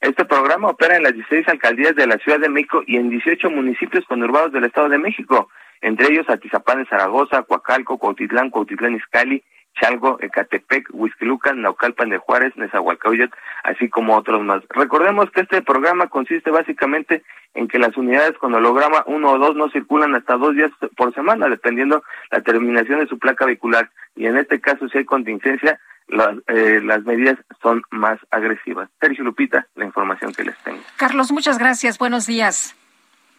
[0.00, 3.50] Este programa opera en las 16 alcaldías de la Ciudad de México y en 18
[3.50, 9.42] municipios conurbados del Estado de México, entre ellos Atizapán de Zaragoza, Coacalco, Cuautitlán, Cuautitlán Izcalli,
[9.80, 14.62] Chalgo, Ecatepec, Huizquilucan, Naucalpan de Juárez, Nezahualcóyotl, así como otros más.
[14.70, 17.22] Recordemos que este programa consiste básicamente
[17.54, 21.14] en que las unidades con holograma 1 o 2 no circulan hasta dos días por
[21.14, 23.90] semana, dependiendo la terminación de su placa vehicular.
[24.16, 28.88] Y en este caso, si hay contingencia, las, eh, las medidas son más agresivas.
[29.00, 30.80] Sergio Lupita, la información que les tengo.
[30.96, 31.98] Carlos, muchas gracias.
[31.98, 32.76] Buenos días.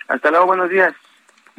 [0.07, 0.93] Hasta luego, buenos días.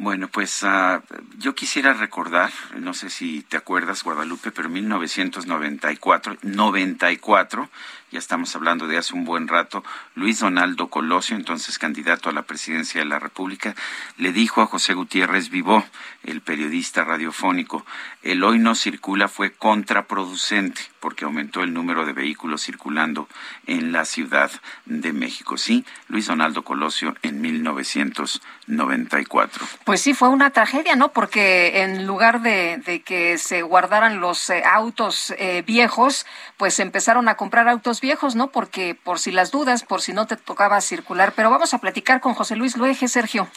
[0.03, 1.01] Bueno, pues ah,
[1.37, 7.69] yo quisiera recordar, no sé si te acuerdas, Guadalupe, pero en 1994, 94,
[8.13, 9.83] ya estamos hablando de hace un buen rato,
[10.13, 13.75] Luis Donaldo Colosio, entonces candidato a la presidencia de la República,
[14.17, 15.83] le dijo a José Gutiérrez Vivó,
[16.23, 17.85] el periodista radiofónico,
[18.21, 23.27] el hoy no circula fue contraproducente porque aumentó el número de vehículos circulando
[23.67, 24.49] en la Ciudad
[24.85, 25.57] de México.
[25.57, 29.67] Sí, Luis Donaldo Colosio en 1994.
[29.83, 31.11] Pues sí, fue una tragedia, ¿no?
[31.11, 37.35] Porque en lugar de, que se guardaran los eh, autos eh, viejos, pues empezaron a
[37.35, 38.51] comprar autos viejos, ¿no?
[38.51, 41.33] Porque por si las dudas, por si no te tocaba circular.
[41.35, 43.47] Pero vamos a platicar con José Luis Luege, Sergio.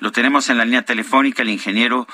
[0.00, 2.06] Lo tenemos en la línea telefónica, el ingeniero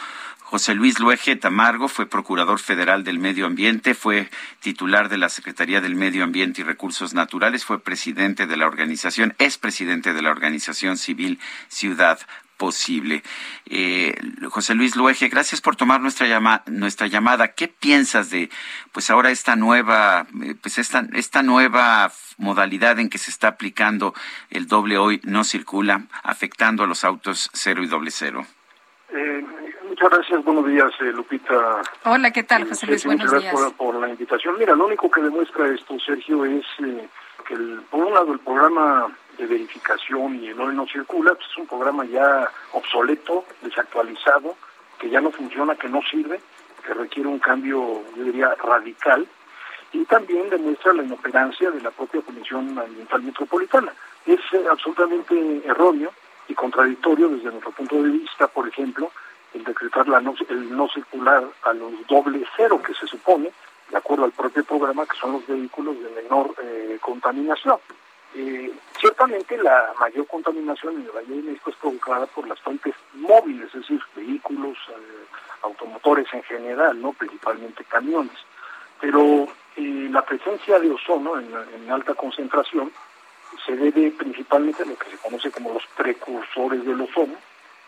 [0.52, 4.28] José Luis Luege Tamargo fue procurador federal del medio ambiente, fue
[4.60, 9.34] titular de la Secretaría del Medio Ambiente y Recursos Naturales, fue presidente de la organización,
[9.38, 12.20] es presidente de la organización civil Ciudad
[12.62, 13.24] Posible.
[13.66, 14.14] Eh,
[14.48, 17.48] José Luis Luege, gracias por tomar nuestra llama, nuestra llamada.
[17.54, 18.50] ¿Qué piensas de,
[18.92, 24.14] pues ahora esta nueva, eh, pues esta, esta nueva modalidad en que se está aplicando
[24.48, 28.46] el doble hoy no circula, afectando a los autos cero y doble cero?
[29.08, 29.44] Eh,
[29.88, 31.82] muchas gracias, buenos días, eh, Lupita.
[32.04, 33.02] Hola, ¿qué tal, José Luis?
[33.02, 33.54] Sí, Buenos muchas días.
[33.54, 34.56] gracias por, por la invitación.
[34.56, 37.08] Mira, lo único que demuestra esto, Sergio, es eh,
[37.44, 39.08] que, el, por un lado, el programa
[39.42, 44.56] de verificación y el hoy no circula, pues es un programa ya obsoleto, desactualizado,
[44.98, 46.40] que ya no funciona, que no sirve,
[46.86, 49.26] que requiere un cambio, yo diría, radical,
[49.92, 53.92] y también demuestra la inoperancia de la propia Comisión Ambiental Metropolitana.
[54.24, 56.12] Es eh, absolutamente erróneo
[56.48, 59.10] y contradictorio desde nuestro punto de vista, por ejemplo,
[59.54, 63.50] el decretar el no circular a los doble cero que se supone,
[63.90, 67.78] de acuerdo al propio programa, que son los vehículos de menor eh, contaminación.
[68.34, 72.94] Eh, ciertamente la mayor contaminación en el Valle de México es provocada por las fuentes
[73.14, 75.26] móviles, es decir, vehículos, eh,
[75.62, 78.36] automotores en general, no principalmente camiones.
[79.00, 82.90] Pero eh, la presencia de ozono en, alta concentración
[83.66, 87.34] se debe principalmente a lo que se conoce como los precursores del ozono,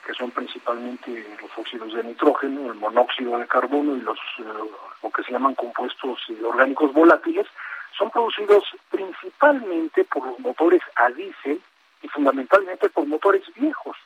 [0.06, 4.18] que son principalmente los óxidos de nitrógeno, el monóxido de carbono y los
[5.02, 7.46] lo que se llaman compuestos orgánicos volátiles,
[7.96, 11.60] son producidos principalmente por los motores a diésel
[12.02, 13.96] y fundamentalmente por motores viejos,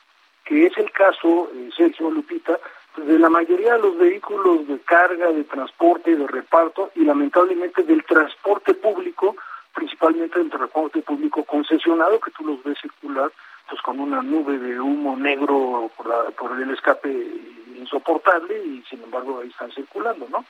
[0.45, 2.57] que es el caso, eh, Sergio Lupita,
[2.97, 8.03] de la mayoría de los vehículos de carga, de transporte, de reparto y lamentablemente del
[8.03, 9.35] transporte público,
[9.73, 13.31] principalmente del transporte público concesionado, que tú los ves circular
[13.69, 17.09] pues con una nube de humo negro por, por el escape
[17.77, 20.43] insoportable y sin embargo ahí están circulando, ¿no?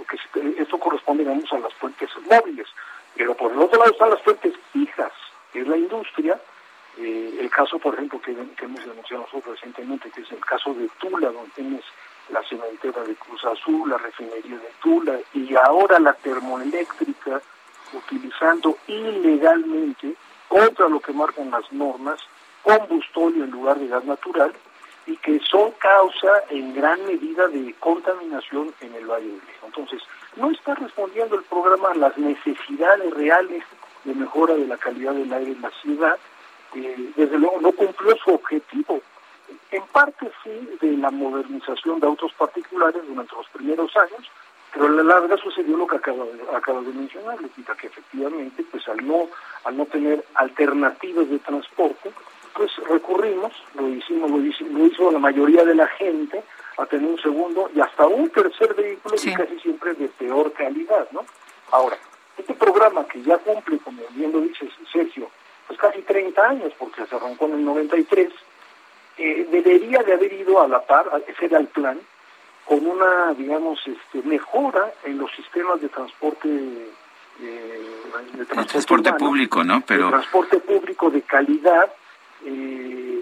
[0.00, 0.18] Porque
[0.62, 2.66] esto corresponde, digamos, a las fuentes móviles.
[3.14, 5.12] Pero por el otro lado están las fuentes fijas,
[5.52, 6.40] que es la industria.
[6.96, 10.88] Eh, el caso, por ejemplo, que, hemos denunciado nosotros recientemente, que es el caso de
[10.98, 11.84] Tula, donde tienes
[12.30, 17.42] la cementera de Cruz Azul, la refinería de Tula, y ahora la termoeléctrica,
[17.92, 20.14] utilizando ilegalmente,
[20.48, 22.20] contra lo que marcan las normas,
[22.62, 24.52] combustóleo en lugar de gas natural,
[25.10, 29.66] y que son causa en gran medida de contaminación en el Valle de México.
[29.66, 30.02] Entonces,
[30.36, 33.64] no está respondiendo el programa a las necesidades reales
[34.04, 36.16] de mejora de la calidad del aire en la ciudad.
[36.76, 39.00] Eh, desde luego, no cumplió su objetivo.
[39.72, 44.30] En parte sí de la modernización de autos particulares durante los primeros años,
[44.72, 47.36] pero a la larga sucedió lo que acabo de, de mencionar,
[47.80, 49.28] que efectivamente, pues al no,
[49.64, 52.12] al no tener alternativas de transporte,
[52.54, 56.42] pues recurrimos, lo hicimos, lo hizo, la mayoría de la gente,
[56.78, 61.08] a tener un segundo y hasta un tercer vehículo y casi siempre de peor calidad,
[61.12, 61.24] ¿no?
[61.70, 61.96] Ahora,
[62.36, 65.30] este programa que ya cumple, como bien lo dice Sergio,
[65.66, 68.32] pues casi 30 años, porque se arrancó en el 93,
[69.18, 72.00] eh, debería de haber ido a la par, ese era el plan,
[72.64, 76.48] con una, digamos, este, mejora en los sistemas de transporte
[77.42, 77.90] eh,
[78.34, 79.82] de transporte, público, ¿no?
[79.86, 81.90] Pero transporte público de calidad
[82.46, 83.19] eh,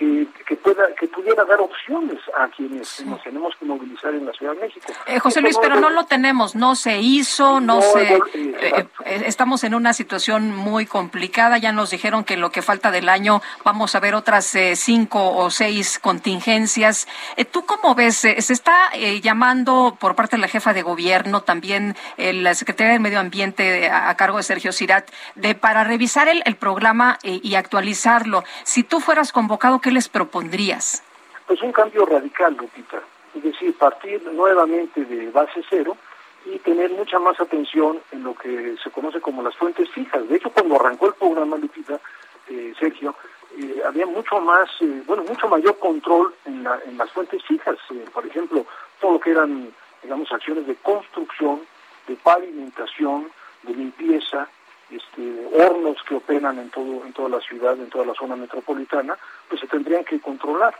[0.00, 4.32] que, que, pueda que pudiera dar opciones a quienes nos tenemos que movilizar en la
[4.32, 4.86] Ciudad de México.
[5.06, 8.14] Eh, José Luis, pero no lo tenemos, no se hizo, no, se...
[8.14, 12.90] Eh, eh, estamos en una situación muy complicada, ya nos dijeron que lo que falta
[12.90, 17.06] del año vamos a ver otras cinco o seis contingencias.
[17.50, 18.16] ¿Tú cómo ves?
[18.16, 18.90] se está
[19.22, 24.14] llamando por parte de la jefa de gobierno, también la Secretaría de Medio Ambiente a,
[24.14, 28.44] cargo de Sergio Cirat, de para revisar el, el programa y actualizarlo.
[28.64, 31.02] Si tú fueras convocado, ¿qué les propondrías?
[31.46, 33.00] Pues un cambio radical, Lupita.
[33.34, 35.96] Es decir, partir nuevamente de base cero
[36.46, 40.28] y tener mucha más atención en lo que se conoce como las fuentes fijas.
[40.28, 42.00] De hecho, cuando arrancó el programa, Lupita,
[42.48, 43.14] eh, Sergio,
[43.56, 47.76] eh, había mucho más, eh, bueno, mucho mayor control en, en las fuentes fijas.
[48.12, 48.64] por ejemplo,
[49.00, 49.72] todo lo que eran,
[50.02, 51.60] digamos, acciones de construcción,
[52.06, 53.30] de pavimentación,
[53.62, 54.48] de limpieza,
[54.90, 59.16] este, hornos que operan en todo en toda la ciudad, en toda la zona metropolitana,
[59.48, 60.74] pues se tendrían que controlar.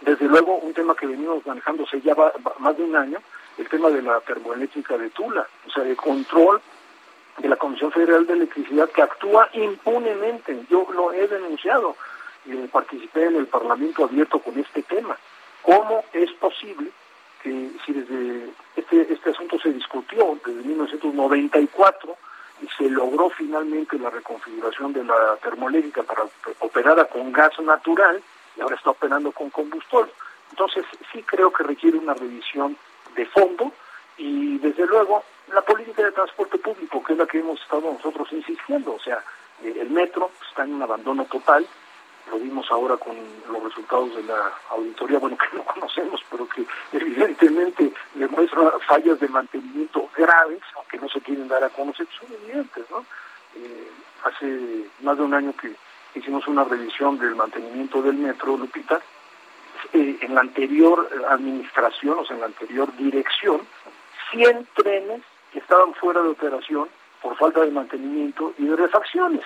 [0.00, 3.18] Desde luego, un tema que venimos manejándose ya va, más de un año,
[3.58, 6.60] el tema de la termoeléctrica de Tula, o sea, el control
[7.38, 10.64] de la Comisión Federal de Electricidad que actúa impunemente.
[10.68, 11.96] Yo lo he denunciado,
[12.44, 15.16] y participé en el Parlamento abierto con este tema.
[15.62, 16.90] ¿Cómo es posible
[17.42, 22.16] que si desde este, este asunto se discutió desde 1994, y
[22.76, 26.24] se logró finalmente la reconfiguración de la termoeléctrica para
[26.60, 28.22] operada con gas natural
[28.56, 30.12] y ahora está operando con combustible.
[30.50, 32.76] Entonces sí creo que requiere una revisión
[33.14, 33.72] de fondo
[34.16, 38.28] y desde luego la política de transporte público, que es la que hemos estado nosotros
[38.32, 39.22] insistiendo, o sea,
[39.62, 41.66] eh, el metro está en un abandono total,
[42.30, 43.16] lo vimos ahora con
[43.50, 49.28] los resultados de la auditoría, bueno, que no conocemos, pero que evidentemente demuestra fallas de
[49.28, 53.04] mantenimiento graves, aunque no se quieren dar a conocer, son evidentes, ¿no?
[53.56, 53.90] Eh,
[54.24, 55.74] hace más de un año que
[56.14, 59.00] hicimos una revisión del mantenimiento del metro, Lupita,
[59.92, 63.60] eh, en la anterior administración, o sea, en la anterior dirección,
[64.30, 66.88] 100 trenes que estaban fuera de operación
[67.20, 69.44] por falta de mantenimiento y de refacciones.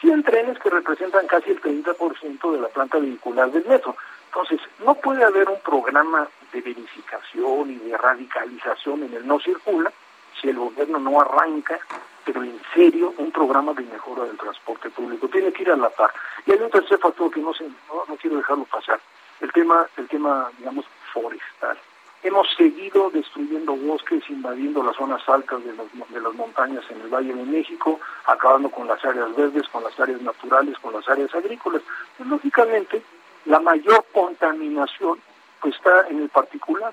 [0.00, 3.96] 100 trenes que representan casi el 30% de la planta vehicular del metro.
[4.26, 9.92] Entonces, no puede haber un programa de verificación y de radicalización en el no circula
[10.40, 11.80] si el gobierno no arranca
[12.28, 15.28] pero en serio, un programa de mejora del transporte público.
[15.28, 16.12] Tiene que ir a la par.
[16.44, 19.00] Y hay un tercer factor que no, se, no, quiero dejarlo pasar,
[19.40, 21.78] el tema, el tema, digamos, forestal.
[22.22, 27.08] Hemos seguido destruyendo bosques, invadiendo las zonas altas de las, de las montañas en el
[27.08, 31.32] Valle de México, acabando con las áreas verdes, con las áreas naturales, con las áreas
[31.32, 31.82] agrícolas.
[32.16, 33.02] Pues, lógicamente,
[33.44, 35.20] la mayor contaminación
[35.60, 36.92] pues, está en el particular,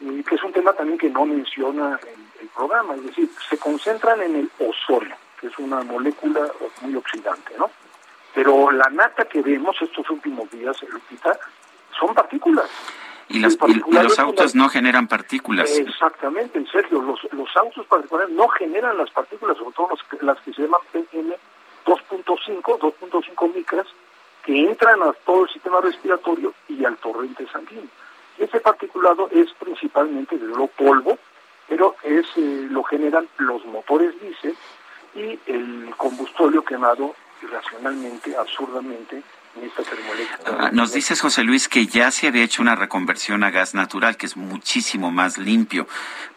[0.00, 3.58] y que es un tema también que no menciona el, el programa, es decir, se
[3.58, 6.50] concentran en el ozono, que es una molécula
[6.80, 7.70] muy oxidante, ¿no?
[8.34, 11.38] Pero la nata que vemos estos últimos días, Lupita,
[11.98, 12.68] son partículas.
[13.28, 13.58] Y, las,
[13.90, 15.70] los autos no generan partículas.
[15.78, 17.02] Exactamente, Sergio.
[17.02, 19.88] Los, los autos particulares no generan las partículas, sobre todo
[20.22, 21.36] las que se llaman PM
[21.84, 23.86] 2.5, 2.5 micras,
[24.44, 27.88] que entran a todo el sistema respiratorio y al torrente sanguíneo.
[28.38, 31.18] Y ese particulado es principalmente de lo polvo,
[31.68, 34.56] pero es eh, lo generan los motores diésel
[35.14, 39.22] y el combustorio quemado irracionalmente, absurdamente,
[40.72, 44.26] nos dices, José Luis, que ya se había hecho una reconversión a gas natural, que
[44.26, 45.86] es muchísimo más limpio.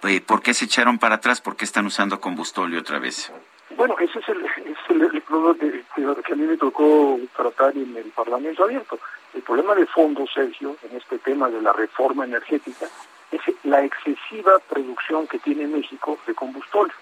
[0.03, 1.41] Eh, ¿Por qué se echaron para atrás?
[1.41, 3.31] ¿Por qué están usando combustóleo otra vez?
[3.77, 8.63] Bueno, ese es el, es problema que, a mí me tocó tratar en el Parlamento
[8.63, 8.99] abierto.
[9.33, 12.87] El problema de fondo, Sergio, en este tema de la reforma energética,
[13.31, 16.95] es la excesiva producción que tiene México de combustóleo.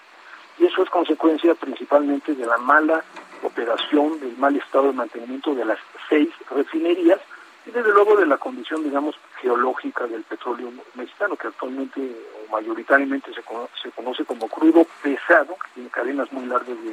[0.58, 3.04] Y eso es consecuencia principalmente de la mala
[3.42, 5.78] operación, del mal estado de mantenimiento de las
[6.08, 7.20] seis refinerías
[7.66, 13.32] y desde luego de la condición, digamos, geológica del petróleo mexicano, que actualmente o mayoritariamente
[13.34, 13.42] se,
[13.82, 16.92] se conoce como crudo pesado, que tiene cadenas muy largas de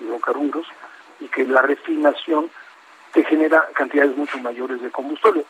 [0.00, 0.66] hidrocarburos,
[1.20, 2.50] y que la refinación
[3.12, 5.44] te genera cantidades mucho mayores de combustible.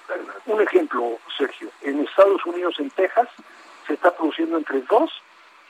[0.46, 3.28] Un ejemplo, Sergio, en Estados Unidos, en Texas,
[3.86, 5.10] se está produciendo entre 2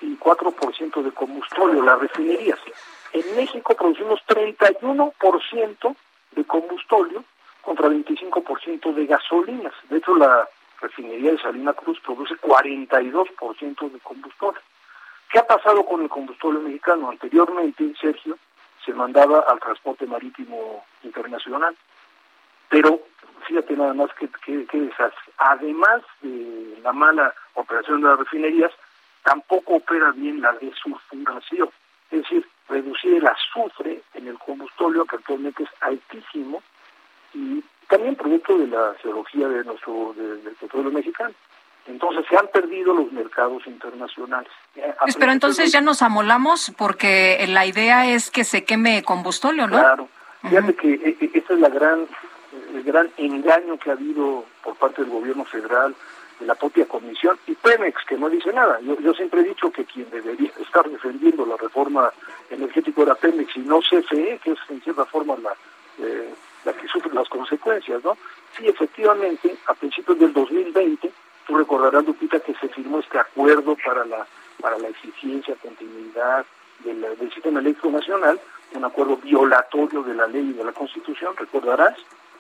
[0.02, 2.58] y 4% de combustible, las refinerías.
[3.16, 5.96] En México producimos 31%
[6.32, 7.22] de combustible
[7.62, 9.72] contra 25% de gasolinas.
[9.88, 10.46] De hecho, la
[10.82, 14.60] refinería de Salina Cruz produce 42% de combustible.
[15.30, 17.08] ¿Qué ha pasado con el combustible mexicano?
[17.08, 18.36] Anteriormente, Sergio,
[18.84, 21.74] se mandaba al transporte marítimo internacional.
[22.68, 23.00] Pero
[23.46, 24.90] fíjate nada más que, que, que
[25.38, 28.72] además de la mala operación de las refinerías,
[29.22, 31.70] tampoco opera bien la desulfuración.
[32.10, 36.62] Es decir, reducir el azufre en el combustible que actualmente es altísimo
[37.34, 41.34] y también producto de la geología de nuestro del petróleo mexicano.
[41.86, 44.50] Entonces se han perdido los mercados internacionales.
[44.74, 49.78] Eh, pero entonces ya nos amolamos porque la idea es que se queme combustible, ¿no?
[49.78, 50.08] Claro.
[50.42, 52.06] Fíjate que eh, eh, este es la gran,
[52.74, 57.38] el gran engaño que ha habido por parte del gobierno federal, de la propia comisión
[57.47, 58.80] y Pemex, que no dice nada.
[58.80, 62.12] Yo, yo siempre he dicho que quien debería estar defendiendo la reforma
[62.51, 65.53] energética era Pemex y no CFE, que es en cierta forma la,
[65.99, 66.34] eh,
[66.64, 68.16] la que sufre las consecuencias, ¿no?
[68.57, 71.11] Sí, efectivamente, a principios del 2020,
[71.47, 74.26] tú recordarás, Lupita, que se firmó este acuerdo para la,
[74.61, 76.47] para la eficiencia, continuidad
[76.80, 78.40] del, del sistema eléctrico nacional,
[78.74, 81.97] un acuerdo violatorio de la ley y de la Constitución, recordarás,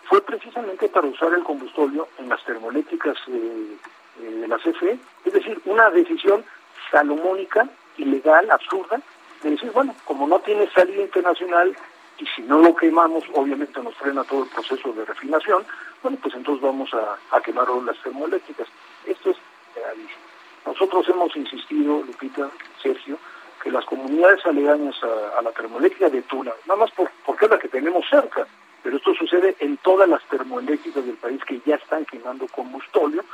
[0.08, 3.76] fue precisamente para usar el combustóleo en las termoeléctricas eh,
[4.20, 6.44] eh, de la CFE, es decir, una decisión
[6.90, 9.00] salomónica, ilegal, absurda,
[9.42, 11.76] de decir, bueno, como no tiene salida internacional
[12.18, 15.66] y si no lo quemamos, obviamente nos frena todo el proceso de refinación,
[16.02, 18.66] bueno, pues entonces vamos a, quemar las termoeléctricas.
[19.04, 19.36] Esto es
[19.74, 20.26] gravísimo.
[20.66, 22.48] Nosotros hemos insistido, Lupita,
[22.82, 23.18] Sergio,
[23.62, 26.90] que las comunidades aledañas a, la termoeléctrica de Tula, nada más
[27.24, 28.46] porque es la que tenemos cerca,
[28.86, 33.24] pero esto sucede en todas las termoeléctricas del país que ya están quemando combustóleo,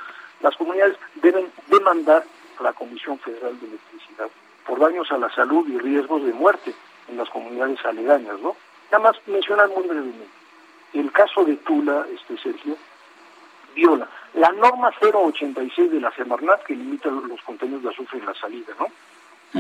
[0.41, 2.25] las comunidades deben demandar
[2.59, 4.31] a la Comisión Federal de Electricidad
[4.67, 6.73] por daños a la salud y riesgos de muerte
[7.07, 8.57] en las comunidades aledañas, ¿no?
[8.91, 10.27] Nada más mencionar muy brevemente.
[10.95, 12.75] El caso de Tula, este Sergio,
[13.75, 18.35] viola la norma 086 de la Semarnat que limita los contenidos de azufre en la
[18.35, 18.87] salida, ¿no?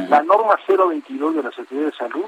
[0.09, 2.25] La norma 022 de la Secretaría de Salud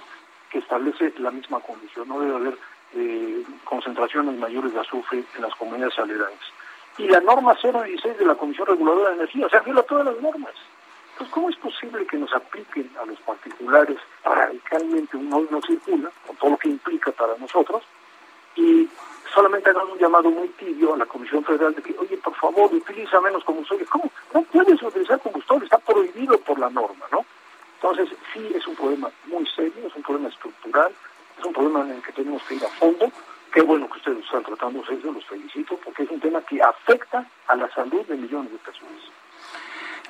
[0.51, 2.59] que establece la misma condición, no debe haber
[2.97, 6.53] eh, concentraciones mayores de azufre en las comunidades aledañas.
[6.97, 10.21] Y la norma 016 de la Comisión Reguladora de Energía, o sea, viola todas las
[10.21, 10.55] normas.
[11.13, 16.37] Entonces, ¿cómo es posible que nos apliquen a los particulares radicalmente un no circula, con
[16.37, 17.83] todo lo que implica para nosotros,
[18.57, 18.89] y
[19.33, 22.73] solamente hagan un llamado muy tibio a la Comisión Federal de que, oye, por favor,
[22.73, 23.87] utiliza menos combustible.
[23.87, 24.11] ¿Cómo?
[24.33, 27.25] No puedes utilizar combustible, está prohibido por la norma, ¿no?
[27.77, 30.93] Entonces, sí es un problema muy serio, es un problema estructural,
[31.39, 33.11] es un problema en el que tenemos que ir a fondo.
[33.53, 37.25] Qué bueno que ustedes están tratando, Sergio, los felicito, porque es un tema que afecta
[37.47, 39.01] a la salud de millones de personas.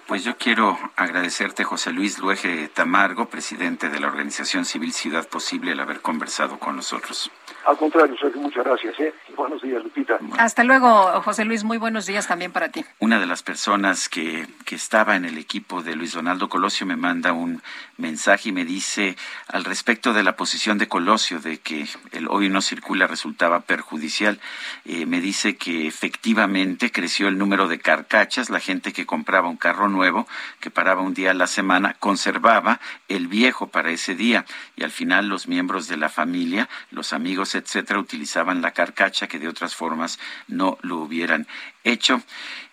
[0.07, 5.73] Pues yo quiero agradecerte, José Luis Luege Tamargo, presidente de la Organización Civil Ciudad Posible,
[5.73, 7.31] el haber conversado con nosotros.
[7.65, 9.01] Al contrario, Sergio, muchas gracias.
[9.01, 9.15] ¿eh?
[9.35, 10.19] Buenos días, Lupita.
[10.37, 11.65] Hasta luego, José Luis.
[11.65, 12.85] Muy buenos días también para ti.
[12.99, 16.97] Una de las personas que, que estaba en el equipo de Luis Donaldo Colosio me
[16.97, 17.63] manda un
[17.97, 19.17] mensaje y me dice
[19.49, 24.39] al respecto de la posición de Colosio de que el hoy no circula resultaba perjudicial.
[24.85, 29.57] Eh, me dice que efectivamente creció el número de carcachas, la gente que compraba un
[29.57, 30.27] carro nuevo,
[30.61, 34.45] que paraba un día a la semana, conservaba el viejo para ese día.
[34.77, 39.39] Y al final los miembros de la familia, los amigos, etcétera, utilizaban la carcacha que
[39.39, 40.19] de otras formas
[40.49, 41.47] no lo hubieran
[41.85, 42.23] hecho.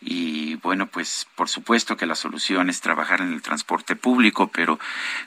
[0.03, 4.79] Y bueno, pues por supuesto que la solución es trabajar en el transporte público, pero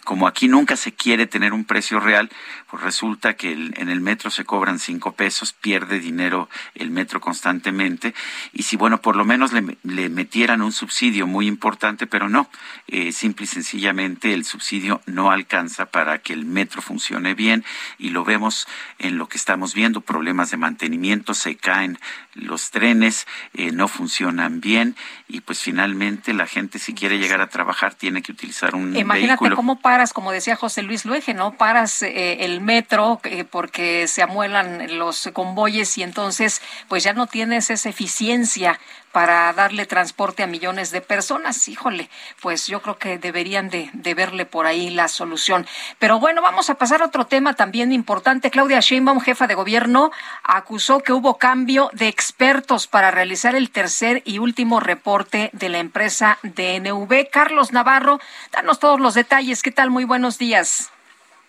[0.03, 2.29] como aquí nunca se quiere tener un precio real,
[2.69, 8.15] pues resulta que en el metro se cobran cinco pesos, pierde dinero el metro constantemente.
[8.53, 12.51] Y si, bueno, por lo menos le, metieran un subsidio muy importante, pero no,
[12.89, 17.65] eh, simple y sencillamente el subsidio no alcanza para que el metro funcione bien
[17.97, 18.67] y lo vemos
[18.99, 21.99] en lo que estamos viendo, problemas de mantenimiento, se caen
[22.35, 24.97] los trenes, eh, no funcionan bien
[25.29, 29.51] y pues finalmente la gente si quiere llegar a trabajar tiene que utilizar un Imagínate
[29.51, 31.53] cómo paras, como decía José Luis Luege, ¿no?
[31.53, 37.27] Paras eh, el metro eh, porque se amuelan los convoyes y entonces pues ya no
[37.27, 38.79] tienes esa eficiencia
[39.15, 41.69] para darle transporte a millones de personas.
[41.69, 42.11] Híjole,
[42.43, 45.69] pues yo creo que deberían de, de, verle por ahí la solución.
[46.01, 48.51] Pero bueno, vamos a pasar a otro tema también importante.
[48.51, 50.11] Claudia Sheinbaum, jefa de gobierno,
[50.43, 55.79] acusó que hubo cambio de expertos para realizar el tercer y último reporte de la
[55.79, 57.31] empresa DNV.
[57.31, 58.19] Carlos Navarro,
[58.51, 59.63] danos todos los detalles.
[59.63, 59.91] ¿Qué tal?
[59.91, 60.91] Muy buenos días.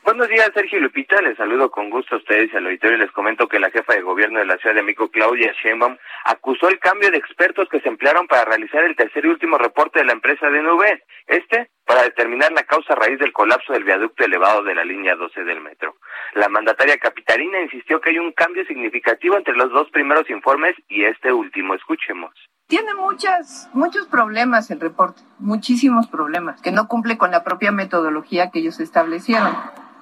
[0.06, 1.20] Buenos días, Sergio Lupita.
[1.24, 2.96] Les saludo con gusto a ustedes y al auditorio.
[3.00, 6.70] Les comento que la jefa de gobierno de la Ciudad de México, Claudia Sheinbaum, acusó
[6.70, 10.06] el cambio de expertos que se emplearon para realizar el tercer y último reporte de
[10.06, 11.02] la empresa DNV.
[11.26, 15.44] Este, para determinar la causa raíz del colapso del viaducto elevado de la línea 12
[15.44, 15.96] del metro.
[16.36, 21.04] La mandataria capitalina insistió que hay un cambio significativo entre los dos primeros informes y
[21.04, 21.74] este último.
[21.74, 22.32] Escuchemos.
[22.68, 28.52] Tiene muchas, muchos problemas el reporte, muchísimos problemas, que no cumple con la propia metodología
[28.52, 29.56] que ellos establecieron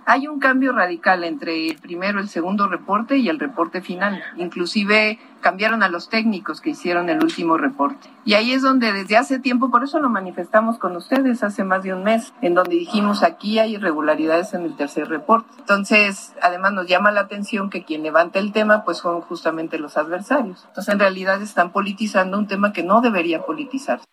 [0.06, 4.22] hay un cambio radical entre el primero, el segundo reporte y el reporte final.
[4.38, 8.10] Inclusive cambiaron a los técnicos que hicieron el último reporte.
[8.26, 11.84] Y ahí es donde desde hace tiempo, por eso lo manifestamos con ustedes hace más
[11.84, 15.50] de un mes, en donde dijimos aquí hay irregularidades en el tercer reporte.
[15.60, 19.98] Entonces, además nos llama la atención que quien levanta el tema pues son justamente los
[19.98, 20.64] adversarios.
[20.68, 24.06] Entonces, en realidad están politizando un tema que no debería politizarse.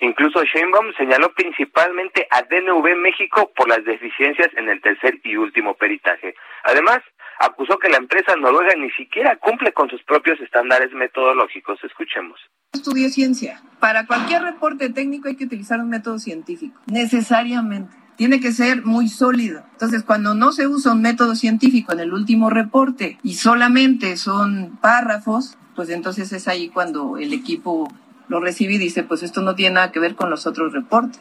[0.00, 5.74] Incluso Sheinbaum señaló principalmente a DNV México por las deficiencias en el tercer y último
[5.74, 6.34] peritaje.
[6.64, 7.00] Además,
[7.38, 11.82] acusó que la empresa noruega ni siquiera cumple con sus propios estándares metodológicos.
[11.84, 12.40] Escuchemos.
[12.72, 13.62] Estudié ciencia.
[13.80, 17.96] Para cualquier reporte técnico hay que utilizar un método científico, necesariamente.
[18.16, 19.64] Tiene que ser muy sólido.
[19.72, 24.78] Entonces, cuando no se usa un método científico en el último reporte y solamente son
[24.80, 27.88] párrafos, pues entonces es ahí cuando el equipo
[28.28, 31.20] lo recibe y dice, pues esto no tiene nada que ver con los otros reportes.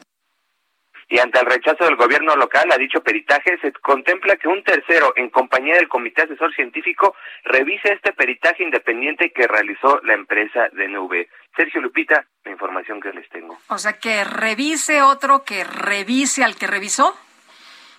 [1.09, 5.13] Y ante el rechazo del gobierno local a dicho peritaje, se contempla que un tercero,
[5.15, 11.27] en compañía del Comité Asesor Científico, revise este peritaje independiente que realizó la empresa DNV.
[11.55, 13.59] Sergio Lupita, la información que les tengo.
[13.67, 17.15] O sea, que revise otro que revise al que revisó.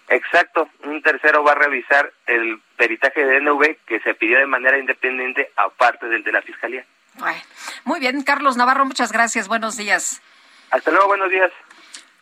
[0.09, 4.79] Exacto, un tercero va a revisar el peritaje de DNV que se pidió de manera
[4.79, 6.85] independiente aparte del de la Fiscalía.
[7.85, 9.49] Muy bien, Carlos Navarro, muchas gracias.
[9.49, 10.21] Buenos días.
[10.71, 11.51] Hasta luego, buenos días.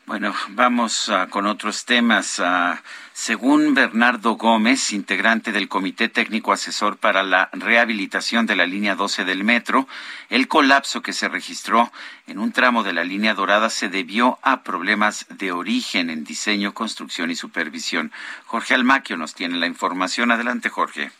[0.05, 2.40] Bueno, vamos uh, con otros temas.
[2.40, 2.77] Uh,
[3.12, 9.24] según Bernardo Gómez, integrante del Comité Técnico Asesor para la Rehabilitación de la Línea 12
[9.24, 9.86] del Metro,
[10.28, 11.93] el colapso que se registró
[12.27, 16.74] en un tramo de la línea dorada se debió a problemas de origen en diseño,
[16.74, 18.10] construcción y supervisión.
[18.47, 20.32] Jorge Almaquio nos tiene la información.
[20.32, 21.12] Adelante, Jorge.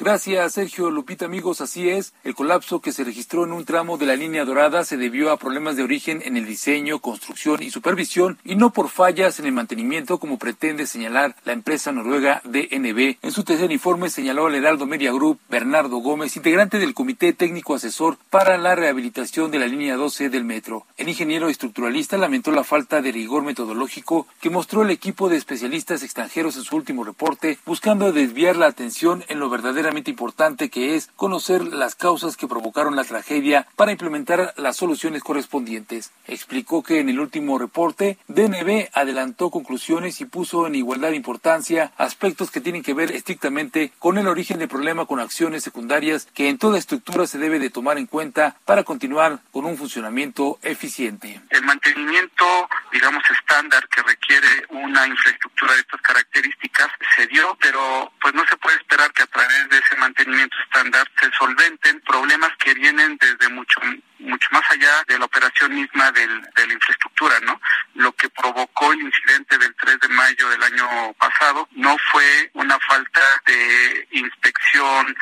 [0.00, 1.60] Gracias, Sergio Lupita, amigos.
[1.60, 4.96] Así es, el colapso que se registró en un tramo de la línea dorada se
[4.96, 9.38] debió a problemas de origen en el diseño, construcción y supervisión y no por fallas
[9.40, 13.18] en el mantenimiento como pretende señalar la empresa noruega DNB.
[13.20, 17.74] En su tercer informe señaló el Heraldo Media Group Bernardo Gómez, integrante del Comité Técnico
[17.74, 20.86] Asesor para la Rehabilitación de la línea 12 del metro.
[20.96, 26.02] El ingeniero estructuralista lamentó la falta de rigor metodológico que mostró el equipo de especialistas
[26.02, 30.94] extranjeros en su último reporte, buscando desviar la atención en lo verdaderamente verdaderamente importante que
[30.94, 36.12] es conocer las causas que provocaron la tragedia para implementar las soluciones correspondientes.
[36.26, 41.92] Explicó que en el último reporte, DNB adelantó conclusiones y puso en igualdad de importancia
[41.96, 46.48] aspectos que tienen que ver estrictamente con el origen del problema con acciones secundarias que
[46.48, 51.40] en toda estructura se debe de tomar en cuenta para continuar con un funcionamiento eficiente.
[51.50, 52.44] El mantenimiento,
[52.92, 58.56] digamos, estándar que requiere una infraestructura de estas características se dio, pero pues no se
[58.56, 63.48] puede esperar que a través de ese mantenimiento estándar se solventen problemas que vienen desde
[63.52, 63.80] mucho
[64.20, 67.60] mucho más allá de la operación misma del, de la infraestructura, ¿no?
[67.94, 72.78] Lo que provocó el incidente del 3 de mayo del año pasado no fue una
[72.80, 75.16] falta de inspección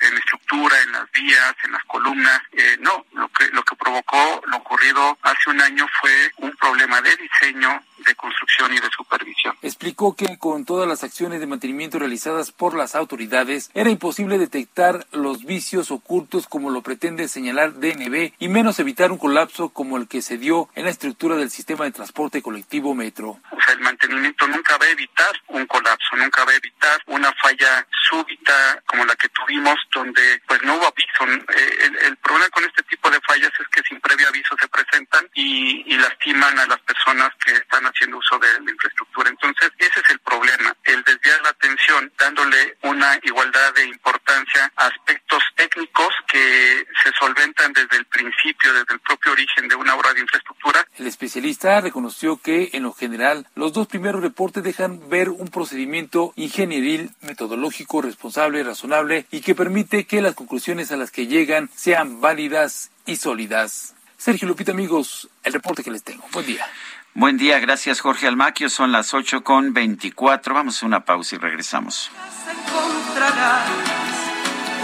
[0.00, 4.42] en estructura, en las vías, en las columnas, eh, no, lo que lo que provocó
[4.46, 9.56] lo ocurrido hace un año fue un problema de diseño, de construcción y de supervisión.
[9.62, 15.06] Explicó que con todas las acciones de mantenimiento realizadas por las autoridades era imposible detectar
[15.12, 20.06] los vicios ocultos como lo pretende señalar DNB y menos evitar un colapso como el
[20.06, 23.40] que se dio en la estructura del sistema de transporte colectivo Metro.
[23.50, 27.32] O sea, el mantenimiento nunca va a evitar un colapso, nunca va a evitar una
[27.40, 31.24] falla súbita como la que tuvimos donde pues no hubo aviso.
[31.56, 35.26] Eh, el, problema con este tipo de fallas es que sin previo aviso se presentan
[35.32, 39.30] y, y lastiman a las personas que están haciendo uso de la infraestructura.
[39.30, 44.86] Entonces, ese es el problema, el desviar la atención dándole una igualdad de importancia a
[44.88, 50.12] aspectos técnicos que se solventan desde el principio, desde el propio origen de una obra
[50.12, 50.86] de infraestructura.
[50.96, 56.32] El especialista reconoció que, en lo general, los dos primeros reportes dejan ver un procedimiento
[56.36, 62.20] ingenieril, metodológico, responsable, razonable y que permite que las conclusiones a las que llegan sean
[62.20, 63.94] válidas y sólidas.
[64.16, 66.24] Sergio Lupita, amigos, el reporte que les tengo.
[66.32, 66.66] Buen día.
[67.14, 68.68] Buen día, gracias Jorge Almaquio.
[68.68, 70.54] Son las 8 con 24.
[70.54, 72.10] Vamos a una pausa y regresamos.
[72.50, 73.68] Encontrarás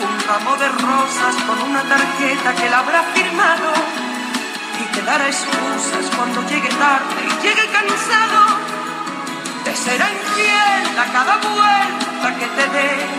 [0.01, 2.83] un ramo de rosas con una tarjeta que la
[3.21, 3.73] firmado
[4.83, 8.41] y te dará excusas cuando llegue tarde y llegue cansado.
[9.65, 13.11] Te será infiel a cada vuelta que te des.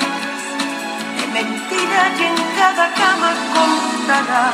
[1.17, 4.45] De mentira que en cada cama contará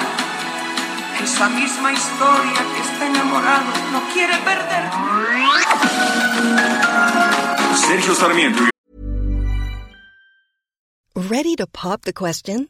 [1.23, 4.83] esa misma historia que está enamorado no quiere perder.
[7.87, 8.63] Sergio Sarmiento.
[11.15, 12.69] Ready to pop the question?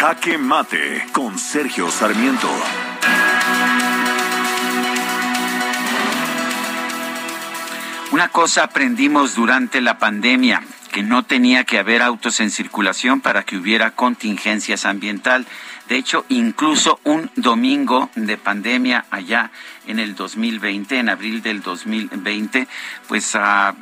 [0.00, 2.48] Jaque Mate con Sergio Sarmiento.
[8.10, 13.42] Una cosa aprendimos durante la pandemia, que no tenía que haber autos en circulación para
[13.42, 15.46] que hubiera contingencias ambiental.
[15.90, 19.50] De hecho, incluso un domingo de pandemia allá
[19.86, 22.68] en el 2020, en abril del 2020,
[23.08, 23.74] pues ah,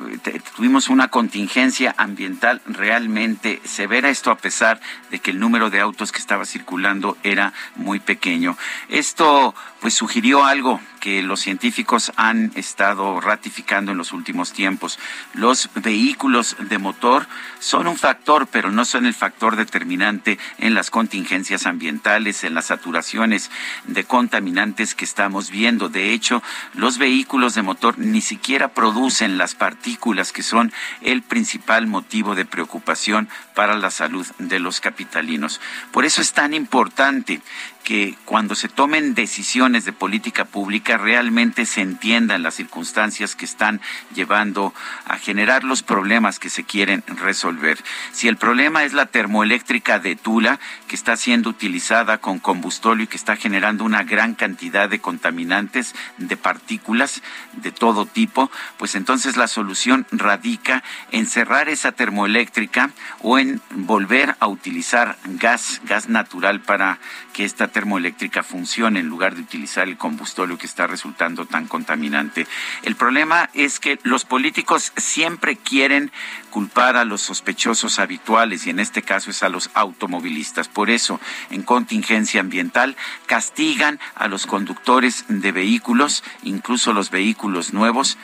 [0.55, 4.79] tuvimos una contingencia ambiental realmente severa, esto a pesar
[5.11, 8.57] de que el número de autos que estaba circulando era muy pequeño.
[8.89, 14.99] Esto pues sugirió algo que los científicos han estado ratificando en los últimos tiempos.
[15.33, 17.27] Los vehículos de motor
[17.59, 22.65] son un factor, pero no son el factor determinante en las contingencias ambientales, en las
[22.65, 23.49] saturaciones
[23.85, 25.88] de contaminantes que estamos viendo.
[25.89, 26.41] De hecho,
[26.73, 30.71] los vehículos de motor ni siquiera producen las partículas que son
[31.01, 35.59] el principal motivo de preocupación para la salud de los capitalinos.
[35.91, 37.41] Por eso es tan importante
[37.83, 43.81] que cuando se tomen decisiones de política pública realmente se entiendan las circunstancias que están
[44.13, 44.73] llevando
[45.05, 47.79] a generar los problemas que se quieren resolver.
[48.11, 53.07] Si el problema es la termoeléctrica de Tula, que está siendo utilizada con combustóleo y
[53.07, 57.21] que está generando una gran cantidad de contaminantes, de partículas
[57.53, 62.91] de todo tipo, pues entonces la solución radica en cerrar esa termoeléctrica
[63.21, 66.99] o en volver a utilizar gas, gas natural para
[67.39, 72.45] que esta termoeléctrica funcione en lugar de utilizar el combustóleo que está resultando tan contaminante.
[72.83, 76.11] El problema es que los políticos siempre quieren
[76.49, 80.67] culpar a los sospechosos habituales y en este caso es a los automovilistas.
[80.67, 88.17] Por eso, en contingencia ambiental, castigan a los conductores de vehículos, incluso los vehículos nuevos,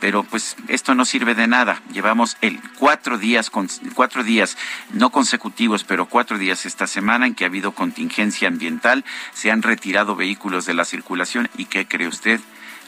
[0.00, 1.82] pero pues esto no sirve de nada.
[1.92, 3.50] Llevamos el cuatro días,
[3.94, 4.56] cuatro días
[4.92, 9.62] no consecutivos, pero cuatro días esta semana en que ha habido contingencia ambiental, se han
[9.62, 12.40] retirado vehículos de la circulación y ¿qué cree usted?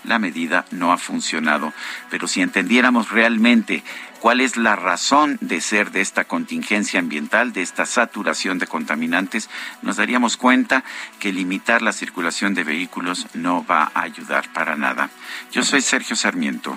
[0.05, 1.73] La medida no ha funcionado.
[2.11, 3.85] Pero si entendiéramos realmente
[4.19, 9.49] cuál es la razón de ser de esta contingencia ambiental, de esta saturación de contaminantes,
[9.83, 10.83] nos daríamos cuenta
[11.21, 15.11] que limitar la circulación de vehículos no va a ayudar para nada.
[15.53, 16.77] Yo soy Sergio Sarmiento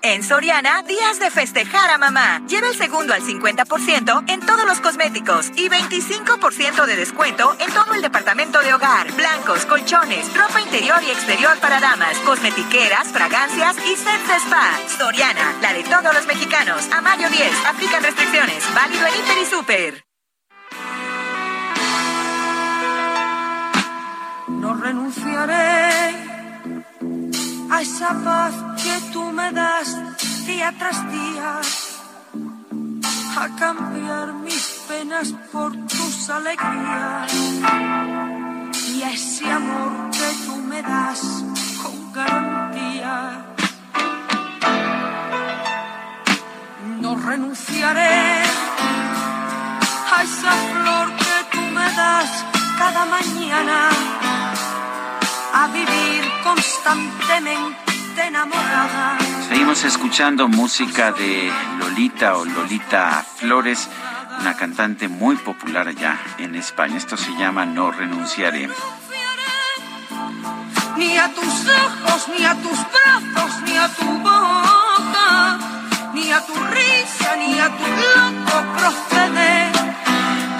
[0.00, 2.40] En Soriana, días de festejar a mamá.
[2.46, 7.94] Lleva el segundo al 50% en todos los cosméticos y 25% de descuento en todo
[7.94, 9.10] el departamento de hogar.
[9.12, 14.70] Blancos, colchones, ropa interior y exterior para damas, cosmetiqueras, fragancias y sets de spa.
[14.96, 16.88] Soriana, la de todos los mexicanos.
[16.92, 18.62] A mayo 10, aplican restricciones.
[18.74, 20.04] Válido en Inter y Super.
[24.46, 26.37] No renunciaré
[27.70, 29.88] a esa paz que tú me das
[30.46, 31.60] día tras día,
[33.36, 37.32] a cambiar mis penas por tus alegrías
[38.94, 41.20] y a ese amor que tú me das
[41.82, 43.44] con garantía.
[47.00, 48.42] No renunciaré
[50.14, 52.30] a esa flor que tú me das
[52.78, 53.90] cada mañana
[55.52, 59.18] a vivir constantemente enamorada.
[59.48, 63.88] Seguimos escuchando música de Lolita o Lolita Flores,
[64.40, 66.96] una cantante muy popular allá en España.
[66.96, 68.68] Esto se llama No renunciaré.
[70.96, 75.58] Ni a tus ojos, ni a tus brazos, ni a tu boca,
[76.12, 79.77] ni a tu risa, ni a tu loco proceder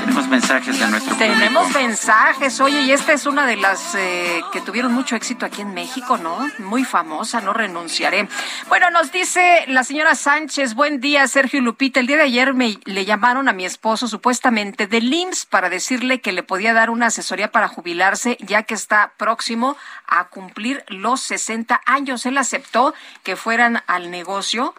[0.09, 1.35] tenemos mensajes de nuestro público.
[1.35, 5.61] Tenemos mensajes, oye, y esta es una de las eh, que tuvieron mucho éxito aquí
[5.61, 6.49] en México, ¿no?
[6.59, 8.27] Muy famosa, no renunciaré.
[8.69, 12.01] Bueno, nos dice la señora Sánchez, buen día, Sergio Lupita.
[12.01, 16.23] El día de ayer me le llamaron a mi esposo supuestamente del IMSS para decirle
[16.23, 19.77] que le podía dar una asesoría para jubilarse, ya que está próximo
[20.07, 22.25] a cumplir los 60 años.
[22.25, 22.95] Él aceptó
[23.25, 24.75] que fueran al negocio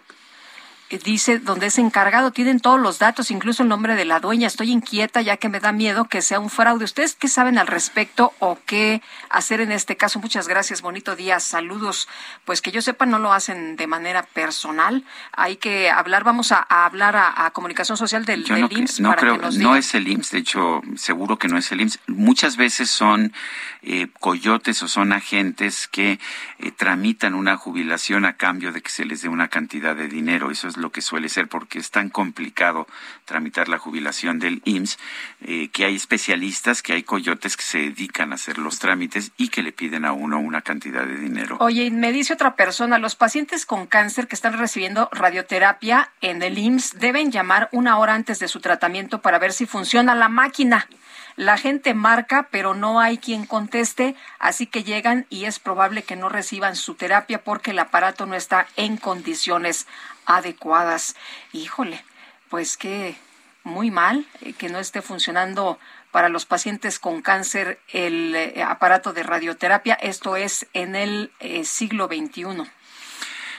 [0.98, 4.48] dice donde es encargado, tienen todos los datos, incluso el nombre de la dueña.
[4.48, 6.86] Estoy inquieta ya que me da miedo que sea un fraude.
[6.86, 10.20] ¿Ustedes qué saben al respecto o qué hacer en este caso?
[10.20, 12.08] Muchas gracias, bonito día, saludos.
[12.46, 15.04] Pues que yo sepa, no lo hacen de manera personal.
[15.32, 19.00] Hay que hablar, vamos a, hablar a, Comunicación Social del, no, IMSS.
[19.00, 22.00] No, creo, no es el IMSS, de hecho, seguro que no es el IMSS.
[22.08, 23.34] Muchas veces son
[23.82, 26.20] eh, coyotes o son agentes que
[26.60, 30.52] eh, tramitan una jubilación a cambio de que se les dé una cantidad de dinero.
[30.52, 32.88] Eso es lo que suele ser, porque es tan complicado
[33.26, 35.00] tramitar la jubilación del IMSS,
[35.42, 39.50] eh, que hay especialistas, que hay coyotes que se dedican a hacer los trámites y
[39.50, 41.58] que le piden a uno una cantidad de dinero.
[41.60, 46.58] Oye, me dice otra persona, los pacientes con cáncer que están recibiendo radioterapia en el
[46.58, 50.88] IMSS deben llamar una hora antes de su tratamiento para ver si funciona la máquina.
[51.36, 56.18] La gente marca, pero no hay quien conteste, así que llegan y es probable que
[56.18, 59.88] no reciban su terapia porque el aparato no está en condiciones
[60.30, 61.16] adecuadas.
[61.52, 62.02] Híjole,
[62.50, 63.18] pues que
[63.64, 65.80] muy mal eh, que no esté funcionando
[66.12, 69.96] para los pacientes con cáncer el eh, aparato de radioterapia.
[69.96, 72.70] Esto es en el eh, siglo XXI.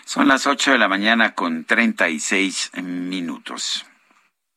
[0.04, 3.86] Son las 8 de la mañana con 36 minutos.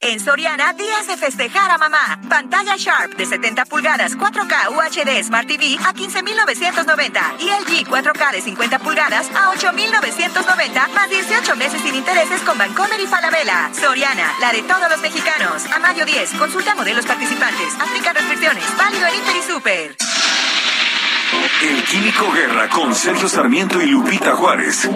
[0.06, 2.20] En Soriana, días de festejar a mamá.
[2.28, 8.42] Pantalla Sharp de 70 pulgadas 4K UHD Smart TV a 15,990 y LG 4K de
[8.42, 13.70] 50 pulgadas a 8,990 más 18 meses sin intereses con Bancomer y Falabella.
[13.74, 15.66] Soriana, la de todos los mexicanos.
[15.74, 17.74] A mayo 10, consulta modelos participantes.
[17.80, 18.66] Aplica restricciones.
[18.78, 19.96] Válido en Inter y Super.
[21.62, 24.90] El Químico Guerra con Sergio Sarmiento y Lupita Juárez.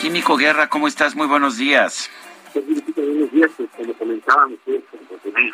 [0.00, 1.16] Químico Guerra, ¿cómo estás?
[1.16, 2.08] Muy buenos días.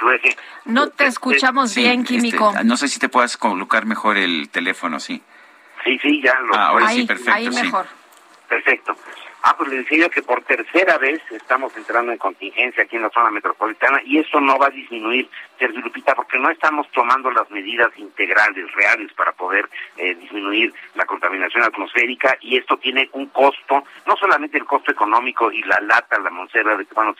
[0.01, 0.21] Pues,
[0.65, 2.53] No te escuchamos Sí, bien, este, Químico.
[2.65, 5.23] no sé si te puedas colocar mejor el teléfono, sí.
[5.85, 7.63] Sí, sí, ya lo Ah, ahora ahí, sí, perfecto, ahí sí.
[7.65, 7.87] mejor.
[8.49, 8.97] Perfecto.
[9.43, 13.03] Ah, pues le decía yo que por tercera vez estamos entrando en contingencia aquí en
[13.03, 17.31] la zona metropolitana y eso no va a disminuir, Sergio Lupita, porque no estamos tomando
[17.31, 23.27] las medidas integrales, reales, para poder eh, disminuir la contaminación atmosférica y esto tiene un
[23.29, 27.15] costo, no solamente el costo económico y la lata, la moncera de que, bueno,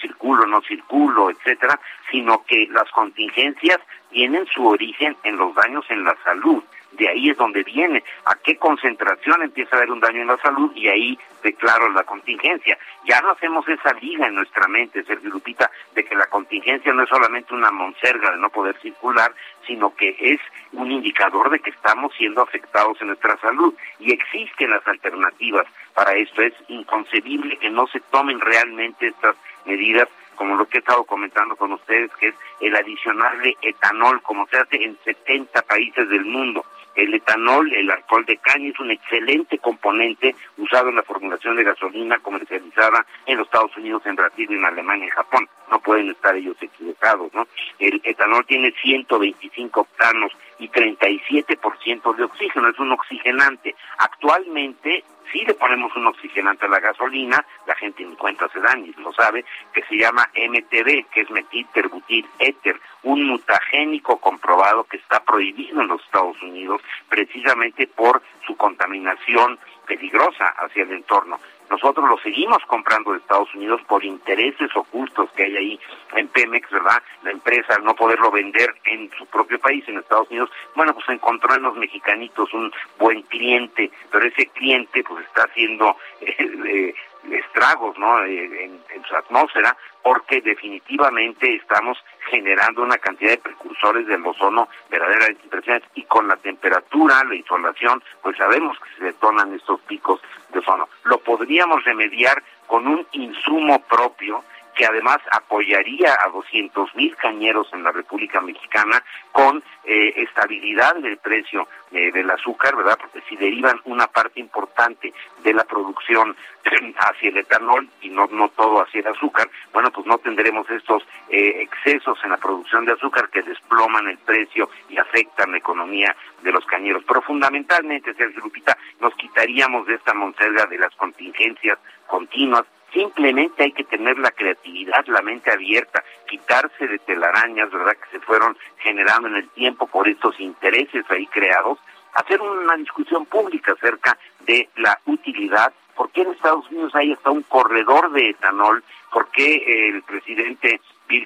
[0.00, 3.80] circulo, no circulo, etcétera, sino que las contingencias
[4.10, 6.62] tienen su origen en los daños en la salud
[6.96, 10.36] de ahí es donde viene, a qué concentración empieza a haber un daño en la
[10.38, 12.78] salud y ahí declaro la contingencia.
[13.04, 17.02] Ya no hacemos esa liga en nuestra mente, Sergio Lupita, de que la contingencia no
[17.02, 19.32] es solamente una monserga de no poder circular,
[19.66, 20.40] sino que es
[20.72, 26.14] un indicador de que estamos siendo afectados en nuestra salud y existen las alternativas para
[26.14, 26.42] esto.
[26.42, 31.56] Es inconcebible que no se tomen realmente estas medidas como lo que he estado comentando
[31.56, 36.64] con ustedes, que es el adicionarle etanol, como se hace en 70 países del mundo.
[36.94, 41.64] El etanol, el alcohol de caña, es un excelente componente usado en la formulación de
[41.64, 45.48] gasolina comercializada en los Estados Unidos, en Brasil, en Alemania y Japón.
[45.70, 47.48] No pueden estar ellos equivocados, ¿no?
[47.80, 53.74] El etanol tiene 125 octanos y 37% de oxígeno, es un oxigenante.
[53.98, 55.02] Actualmente
[55.32, 58.60] sí le ponemos un oxigenante a la gasolina, la gente ni cuenta se
[58.98, 65.22] lo sabe, que se llama MTB, que es metilterbutil éter, un mutagénico comprobado que está
[65.22, 71.38] prohibido en los Estados Unidos precisamente por su contaminación peligrosa hacia el entorno.
[71.70, 75.80] Nosotros lo seguimos comprando de Estados Unidos por intereses ocultos que hay ahí
[76.14, 77.02] en Pemex, ¿verdad?
[77.22, 81.08] La empresa, al no poderlo vender en su propio país, en Estados Unidos, bueno, pues
[81.08, 86.94] encontró en los mexicanitos un buen cliente, pero ese cliente pues está haciendo eh, eh,
[87.32, 88.22] estragos, ¿no?
[88.24, 91.98] Eh, en, en su atmósfera, porque definitivamente estamos
[92.30, 98.02] generando una cantidad de precursores del ozono verdaderamente impresionantes y con la temperatura, la insolación,
[98.22, 100.20] pues sabemos que se detonan estos picos
[100.52, 100.88] de ozono.
[101.04, 104.44] Lo podríamos remediar con un insumo propio
[104.74, 109.02] que además apoyaría a 200 mil cañeros en la República Mexicana
[109.32, 112.98] con eh, estabilidad del precio eh, del azúcar, ¿verdad?
[113.00, 116.36] Porque si derivan una parte importante de la producción
[116.98, 121.02] hacia el etanol y no, no todo hacia el azúcar, bueno, pues no tendremos estos
[121.28, 126.16] eh, excesos en la producción de azúcar que desploman el precio y afectan la economía
[126.42, 127.04] de los cañeros.
[127.06, 132.64] Pero fundamentalmente, Sergio Lupita, nos quitaríamos de esta monserga de las contingencias continuas
[132.94, 138.24] Simplemente hay que tener la creatividad, la mente abierta, quitarse de telarañas, ¿verdad?, que se
[138.24, 141.78] fueron generando en el tiempo por estos intereses ahí creados,
[142.14, 144.16] hacer una discusión pública acerca
[144.46, 149.28] de la utilidad, por qué en Estados Unidos hay hasta un corredor de etanol, por
[149.30, 150.80] qué el presidente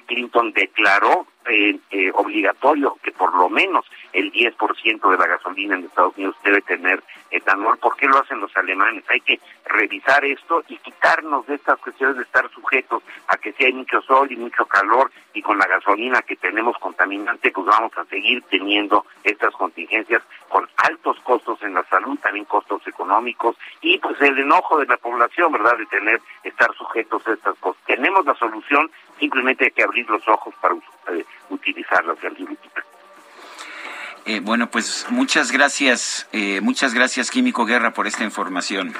[0.05, 5.85] Clinton declaró eh, eh, obligatorio que por lo menos el 10% de la gasolina en
[5.85, 7.77] Estados Unidos debe tener etanol.
[7.77, 9.03] ¿Por qué lo hacen los alemanes?
[9.09, 13.65] Hay que revisar esto y quitarnos de estas cuestiones de estar sujetos a que si
[13.65, 17.97] hay mucho sol y mucho calor y con la gasolina que tenemos contaminante, pues vamos
[17.97, 23.97] a seguir teniendo estas contingencias con altos costos en la salud, también costos económicos y
[23.99, 27.81] pues el enojo de la población, ¿verdad?, de tener, estar sujetos a estas cosas.
[27.85, 32.83] Tenemos la solución, simplemente hay que abrir los ojos para eh, utilizarlas, Lupita.
[34.25, 38.93] Eh, bueno, pues muchas gracias, eh, muchas gracias Químico Guerra por esta información.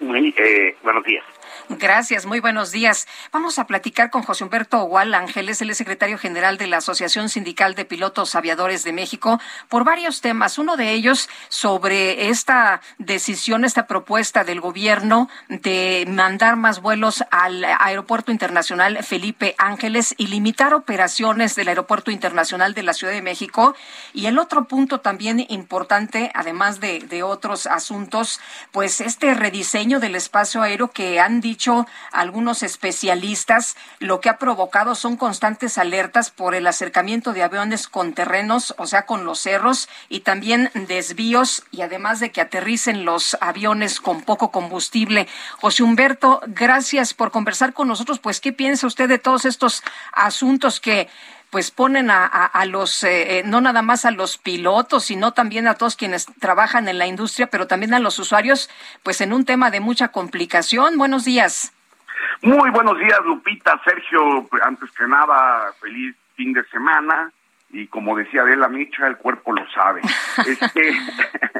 [0.00, 1.24] Muy, eh, buenos días.
[1.70, 3.06] Gracias, muy buenos días.
[3.30, 7.74] Vamos a platicar con José Humberto Ogual Ángeles, es secretario general de la Asociación Sindical
[7.74, 9.38] de Pilotos Aviadores de México,
[9.68, 10.56] por varios temas.
[10.56, 17.62] Uno de ellos sobre esta decisión, esta propuesta del gobierno de mandar más vuelos al
[17.64, 23.76] Aeropuerto Internacional Felipe Ángeles y limitar operaciones del Aeropuerto Internacional de la Ciudad de México.
[24.14, 28.40] Y el otro punto también importante, además de, de otros asuntos,
[28.72, 34.38] pues este rediseño del espacio aéreo que han dicho dicho algunos especialistas, lo que ha
[34.38, 39.40] provocado son constantes alertas por el acercamiento de aviones con terrenos, o sea, con los
[39.40, 45.26] cerros, y también desvíos, y además de que aterricen los aviones con poco combustible.
[45.60, 48.20] José Humberto, gracias por conversar con nosotros.
[48.20, 49.82] Pues, ¿qué piensa usted de todos estos
[50.12, 51.08] asuntos que
[51.50, 55.66] pues ponen a, a, los, eh, eh, no nada más a los pilotos, sino también
[55.66, 58.68] a todos quienes trabajan en la industria, pero también a los usuarios,
[59.02, 60.98] pues en un tema de mucha complicación.
[60.98, 61.72] Buenos días.
[62.42, 64.48] Muy buenos días, Lupita, Sergio.
[64.62, 67.32] Antes que nada, feliz fin de semana.
[67.70, 70.02] Y como decía Adela Micha, el cuerpo lo sabe.
[70.46, 70.92] este,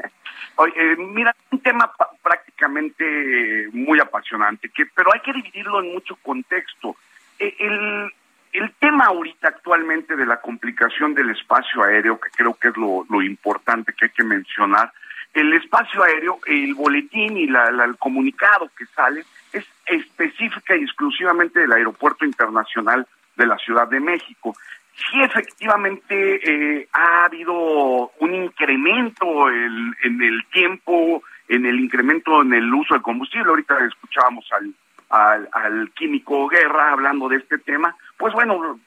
[0.55, 1.91] oye, eh, mira, un tema
[2.21, 6.95] prácticamente muy apasionante, que pero hay que dividirlo en mucho contexto.
[7.37, 8.11] El,
[8.53, 13.21] el tema ahorita actualmente de la complicación del espacio aéreo, que creo que es lo,
[13.21, 14.91] importante que hay que mencionar,
[15.33, 19.23] el espacio aéreo, el boletín y la, el comunicado que sale
[19.53, 24.55] es específica y exclusivamente del Aeropuerto Internacional de la Ciudad de México.
[24.95, 32.73] Sí, efectivamente eh, ha habido un incremento en, el tiempo, en el incremento en el
[32.73, 33.49] uso de combustible.
[33.49, 34.73] Ahorita escuchábamos al
[35.09, 38.81] al, químico Guerra hablando de este tema, pues bueno,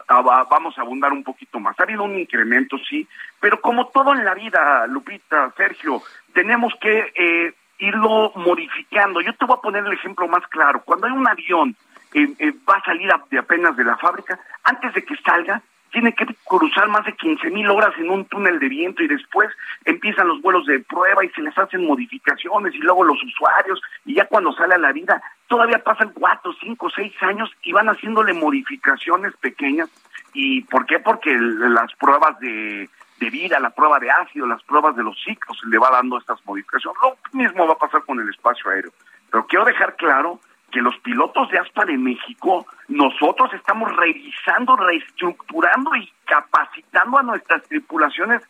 [0.50, 1.74] vamos a abundar un poquito más.
[1.80, 3.08] Ha habido un incremento, sí,
[3.40, 6.02] pero como todo en la vida, Lupita, Sergio,
[6.34, 9.22] tenemos que eh, irlo modificando.
[9.22, 10.82] Yo te voy a poner el ejemplo más claro.
[10.84, 11.74] Cuando hay un avión
[12.12, 15.62] eh, eh, va a salir de apenas de la fábrica, antes de que salga,
[15.92, 19.50] tiene que cruzar más de 15 mil horas en un túnel de viento y después
[19.84, 24.14] empiezan los vuelos de prueba y se les hacen modificaciones y luego los usuarios y
[24.14, 28.32] ya cuando sale a la vida todavía pasan cuatro, cinco, seis años y van haciéndole
[28.32, 29.90] modificaciones pequeñas.
[30.32, 30.98] ¿Y por qué?
[30.98, 32.88] Porque las pruebas de,
[33.20, 36.98] vida, la prueba de ácido, las pruebas de los ciclos le va dando estas modificaciones.
[37.02, 38.92] Lo mismo va a pasar con el espacio aéreo.
[39.30, 40.40] Pero quiero dejar claro
[40.72, 47.62] que los pilotos de ASPA de México, nosotros estamos revisando, reestructurando y capacitando a nuestras
[47.68, 48.42] tripulaciones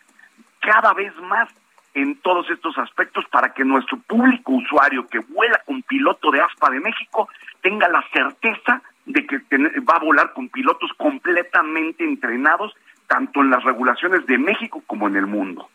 [0.60, 1.50] cada vez más
[1.94, 6.70] en todos estos aspectos para que nuestro público usuario que vuela con piloto de ASPA
[6.70, 7.28] de México
[7.60, 9.38] tenga la certeza de que
[9.80, 12.72] va a volar con pilotos completamente entrenados
[13.08, 15.68] tanto en las regulaciones de México como en el mundo.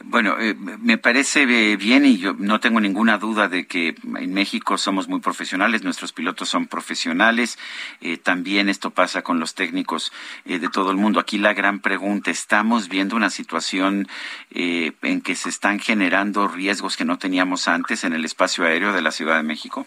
[0.00, 4.32] Bueno, eh, me parece eh, bien y yo no tengo ninguna duda de que en
[4.32, 7.58] México somos muy profesionales, nuestros pilotos son profesionales,
[8.00, 10.12] eh, también esto pasa con los técnicos
[10.44, 11.20] de todo el mundo.
[11.20, 14.08] Aquí la gran pregunta, ¿estamos viendo una situación
[14.50, 19.02] en que se están generando riesgos que no teníamos antes en el espacio aéreo de
[19.02, 19.86] la Ciudad de México?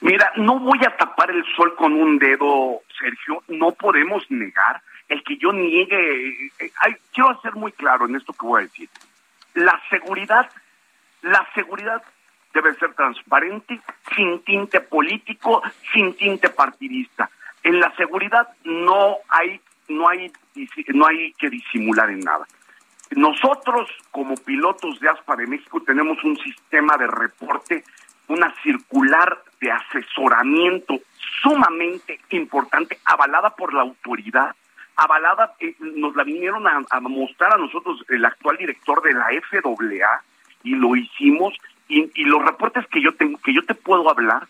[0.00, 5.22] Mira, no voy a tapar el sol con un dedo, Sergio, no podemos negar el
[5.24, 6.70] que yo niegue, eh,
[7.12, 8.88] quiero ser muy claro en esto que voy a decir.
[9.54, 10.50] La seguridad,
[11.22, 12.02] la seguridad
[12.52, 13.80] debe ser transparente,
[14.14, 15.62] sin tinte político,
[15.92, 17.30] sin tinte partidista.
[17.62, 20.30] En la seguridad no hay, no hay,
[20.88, 22.46] no hay que disimular en nada.
[23.10, 27.84] Nosotros, como pilotos de ASPA de México, tenemos un sistema de reporte,
[28.28, 31.00] una circular de asesoramiento
[31.42, 34.54] sumamente importante, avalada por la autoridad,
[34.98, 40.22] avalada, eh, nos la vinieron a, mostrar a nosotros el actual director de la FAA
[40.64, 41.54] y lo hicimos
[41.86, 44.46] y, los reportes que yo tengo, que yo te puedo hablar,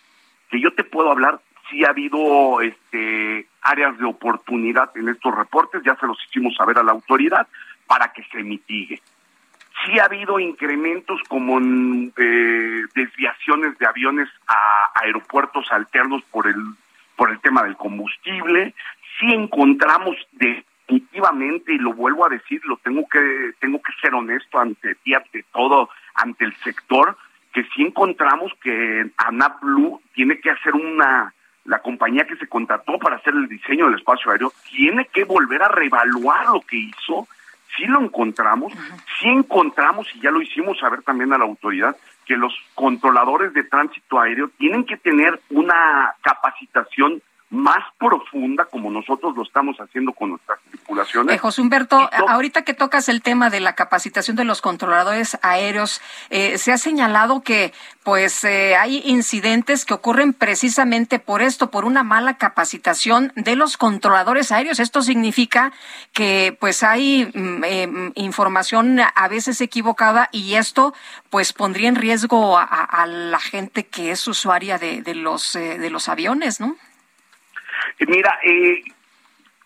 [0.51, 1.39] que yo te puedo hablar,
[1.71, 6.79] sí ha habido este áreas de oportunidad en estos reportes, ya se los hicimos saber
[6.79, 7.47] a la autoridad
[7.87, 9.03] para que se mitigue.
[9.85, 16.57] Sí ha habido incrementos como en, eh, desviaciones de aviones a aeropuertos alternos por el
[17.19, 18.75] por el tema del combustible,
[19.19, 24.59] sí encontramos definitivamente, y lo vuelvo a decir, lo tengo que, tengo que ser honesto
[24.59, 27.17] ante ti, ante todo, ante el sector,
[27.53, 31.33] que sí encontramos que ANAP Blue tiene que hacer una,
[31.65, 35.63] la compañía que se contrató para hacer el diseño del espacio aéreo, tiene que volver
[35.63, 37.29] a reevaluar lo que hizo,
[37.77, 38.73] sí lo encontramos,
[39.21, 43.65] sí encontramos, y ya lo hicimos saber también a la autoridad, que los controladores de
[43.65, 50.31] tránsito aéreo tienen que tener una capacitación más profunda como nosotros lo estamos haciendo con
[50.31, 51.35] nuestras tripulaciones.
[51.35, 56.03] Eh, José Humberto, ahorita que tocas el tema de la capacitación de los controladores aéreos,
[56.29, 57.73] eh, se ha señalado que
[58.05, 63.79] pues eh, hay incidentes que ocurren precisamente por esto, por una mala capacitación de los
[63.79, 64.79] controladores aéreos.
[64.79, 65.73] Esto significa
[66.13, 70.93] que pues hay mm, em, información a veces equivocada y esto
[71.31, 76.09] pues pondría en riesgo a, la gente que es usuaria de, de los de los
[76.09, 76.77] aviones, ¿no?
[78.07, 78.83] Mira, eh,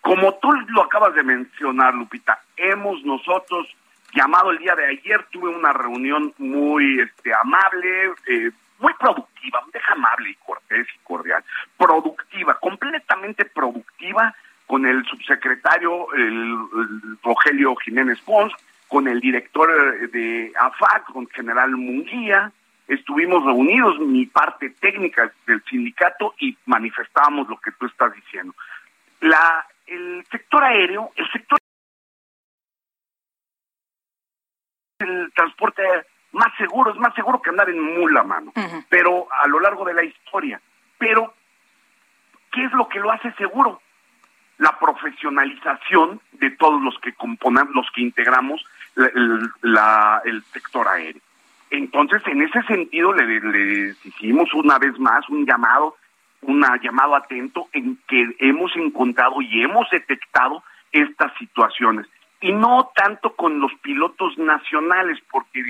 [0.01, 3.67] como tú lo acabas de mencionar, Lupita, hemos nosotros
[4.13, 9.93] llamado el día de ayer, tuve una reunión muy este, amable, eh, muy productiva, deja
[9.93, 11.43] amable y cortés y cordial,
[11.77, 14.35] productiva, completamente productiva
[14.67, 16.57] con el subsecretario el,
[17.23, 18.53] Rogelio Jiménez Pons,
[18.87, 19.69] con el director
[20.09, 22.51] de AFAC, con general Munguía,
[22.93, 28.53] estuvimos reunidos, mi parte técnica del sindicato, y manifestábamos lo que tú estás diciendo.
[29.21, 31.57] La, el sector aéreo, el sector
[34.99, 35.83] el transporte
[36.31, 38.53] más seguro, es más seguro que andar en mula, mano,
[38.89, 40.61] pero a lo largo de la historia.
[40.97, 41.33] Pero,
[42.51, 43.81] ¿qué es lo que lo hace seguro?
[44.57, 48.65] La profesionalización de todos los que componen, los que integramos
[48.95, 51.21] el sector aéreo.
[51.73, 55.95] Entonces, en ese sentido, le, le hicimos una vez más un llamado,
[56.43, 62.05] un llamado atento en que hemos encontrado y hemos detectado estas situaciones.
[62.41, 65.63] Y no tanto con los pilotos nacionales, porque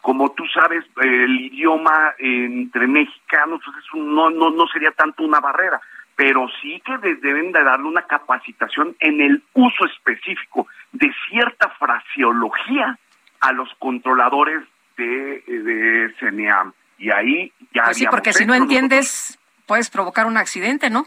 [0.00, 5.80] como tú sabes, el idioma entre mexicanos pues, no, no, no sería tanto una barrera,
[6.14, 12.96] pero sí que deben de darle una capacitación en el uso específico de cierta fraseología
[13.40, 14.62] a los controladores
[14.98, 16.72] de, de CNEAM.
[16.98, 17.84] Y ahí ya...
[17.84, 21.06] Pues sí, porque si no entiendes, puedes provocar un accidente, ¿no?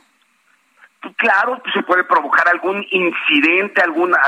[1.01, 4.19] Pues claro, pues se puede provocar algún incidente, alguna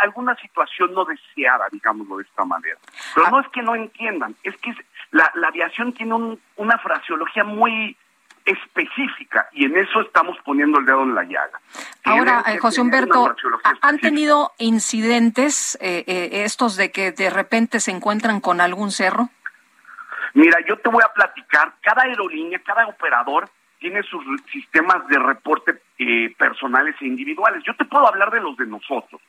[0.00, 2.76] alguna situación no deseada, digámoslo de esta manera.
[3.14, 3.30] Pero ah.
[3.30, 4.74] no es que no entiendan, es que
[5.12, 7.96] la, la aviación tiene un, una fraseología muy
[8.44, 11.60] específica y en eso estamos poniendo el dedo en la llaga.
[12.04, 13.34] Ahora, eh, José Humberto,
[13.80, 19.28] ¿han tenido incidentes eh, eh, estos de que de repente se encuentran con algún cerro?
[20.34, 23.48] Mira, yo te voy a platicar, cada aerolínea, cada operador
[23.78, 25.82] tiene sus sistemas de reporte
[26.38, 27.62] personales e individuales.
[27.64, 29.20] Yo te puedo hablar de los de nosotros.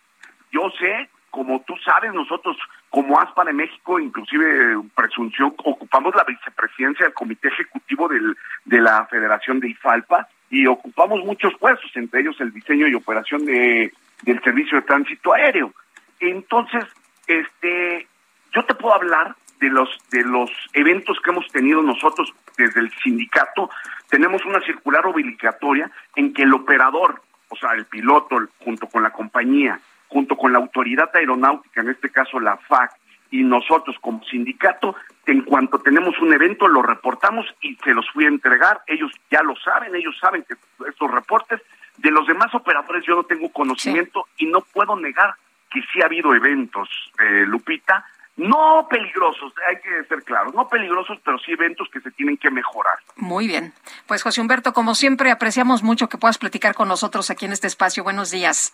[0.51, 2.55] Yo sé como tú sabes, nosotros
[2.93, 9.07] como ASPA de México, inclusive presunción, ocupamos la vicepresidencia del Comité Ejecutivo del, de la
[9.07, 13.91] Federación de IFALPA y ocupamos muchos puestos, entre ellos el diseño y operación de,
[14.21, 15.73] del servicio de tránsito aéreo.
[16.19, 16.83] Entonces,
[17.25, 18.07] este,
[18.53, 22.91] yo te puedo hablar de los de los eventos que hemos tenido nosotros desde el
[23.03, 23.71] sindicato.
[24.07, 29.09] Tenemos una circular obligatoria en que el operador, o sea, el piloto junto con la
[29.09, 29.79] compañía
[30.13, 32.91] junto con la autoridad aeronáutica, en este caso la FAC,
[33.31, 34.95] y nosotros como sindicato,
[35.25, 39.41] en cuanto tenemos un evento lo reportamos y se los fui a entregar, ellos ya
[39.41, 40.53] lo saben, ellos saben que
[40.87, 41.59] estos reportes,
[41.97, 45.33] de los demás operadores yo no tengo conocimiento y no puedo negar
[45.71, 46.87] que sí ha habido eventos,
[47.19, 52.11] eh, Lupita, no peligrosos, hay que ser claros, no peligrosos, pero sí eventos que se
[52.11, 52.97] tienen que mejorar.
[53.15, 53.73] Muy bien.
[54.07, 57.67] Pues José Humberto, como siempre, apreciamos mucho que puedas platicar con nosotros aquí en este
[57.67, 58.03] espacio.
[58.03, 58.73] Buenos días.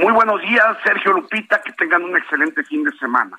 [0.00, 3.36] Muy buenos días, Sergio Lupita, que tengan un excelente fin de semana.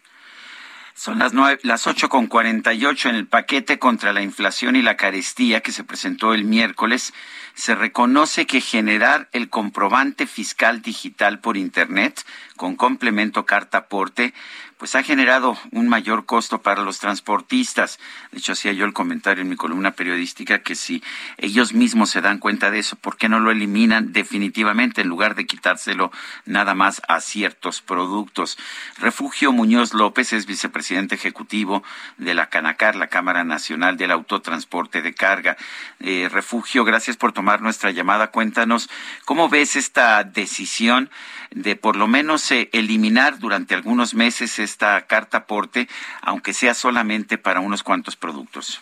[0.94, 4.76] Son las nueve, las ocho con cuarenta y ocho en el paquete contra la inflación
[4.76, 7.16] y la carestía que se presentó el miércoles.
[7.53, 12.26] Se reconoce que generar el comprobante fiscal digital por internet
[12.56, 14.34] con complemento carta aporte
[14.82, 17.99] pues ha generado un mayor costo para los transportistas.
[18.32, 21.03] De hecho, hacía yo el comentario en mi columna periodística que si
[21.38, 25.36] ellos mismos se dan cuenta de eso, ¿por qué no lo eliminan definitivamente en lugar
[25.36, 26.11] de quitárselo
[26.45, 28.57] nada más a ciertos productos?
[28.98, 31.84] Refugio Muñoz López es vicepresidente ejecutivo
[32.18, 35.57] de la Canacar, la Cámara Nacional del Autotransporte de Carga.
[35.99, 38.30] Eh, Refugio, gracias por tomar nuestra llamada.
[38.30, 38.88] Cuéntanos,
[39.26, 41.09] ¿cómo ves esta decisión
[41.49, 45.88] de por lo menos eh, eliminar durante algunos meses esta carta aporte,
[46.22, 48.80] aunque sea solamente para unos cuantos productos.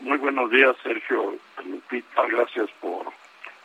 [0.00, 2.26] Muy buenos días, Sergio Lupita.
[2.26, 3.10] Gracias por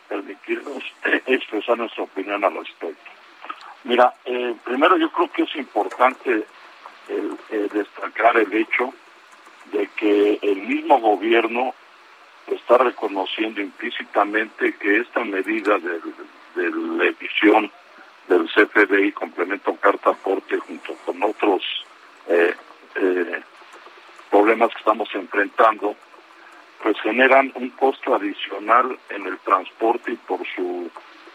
[0.08, 0.82] permitirnos
[1.26, 3.10] expresar nuestra opinión al respecto.
[3.84, 6.46] Mira, eh, primero yo creo que es importante
[7.10, 8.94] eh, destacar el hecho
[9.70, 11.74] de que el mismo gobierno
[12.54, 16.00] está reconociendo implícitamente que esta medida de,
[16.56, 17.70] la emisión
[18.28, 21.62] del CFDI complemento carta aporte junto con otros
[22.28, 22.54] eh,
[22.96, 23.42] eh,
[24.30, 25.94] problemas que estamos enfrentando,
[26.82, 30.90] pues generan un costo adicional en el transporte y por su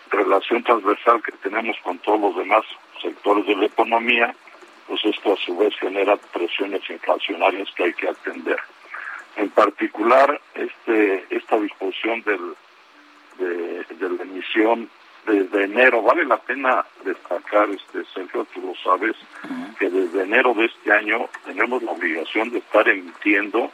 [0.10, 2.64] relación transversal que tenemos con todos los demás
[3.02, 4.36] sectores de la economía,
[4.88, 8.60] pues esto a su vez genera presiones inflacionarias que hay que atender.
[9.36, 12.56] En particular, este, esta disposición del,
[13.40, 14.90] de, de la emisión
[15.26, 19.16] desde enero, vale la pena destacar, este Sergio, tú lo sabes,
[19.80, 23.72] que desde enero de este año tenemos la obligación de estar emitiendo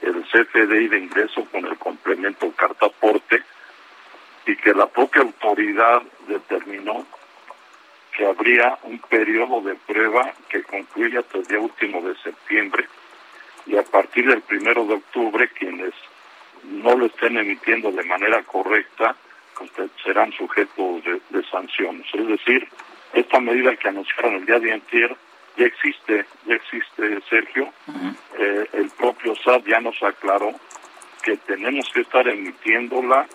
[0.00, 3.42] el CFDI de ingreso con el complemento carta aporte
[4.46, 7.06] y que la propia autoridad determinó
[8.16, 12.86] que habría un periodo de prueba que concluye hasta el día último de septiembre
[13.66, 15.92] y a partir del primero de octubre quienes
[16.64, 19.16] no lo estén emitiendo de manera correcta
[19.54, 22.06] pues, serán sujetos de, sanciones.
[22.12, 22.68] Es decir,
[23.12, 25.16] esta medida que anunciaron el día de ayer
[25.56, 27.72] ya existe, ya existe, Sergio.
[28.38, 30.52] Eh, el propio SAT ya nos aclaró
[31.22, 33.26] que tenemos que estar emitiéndola,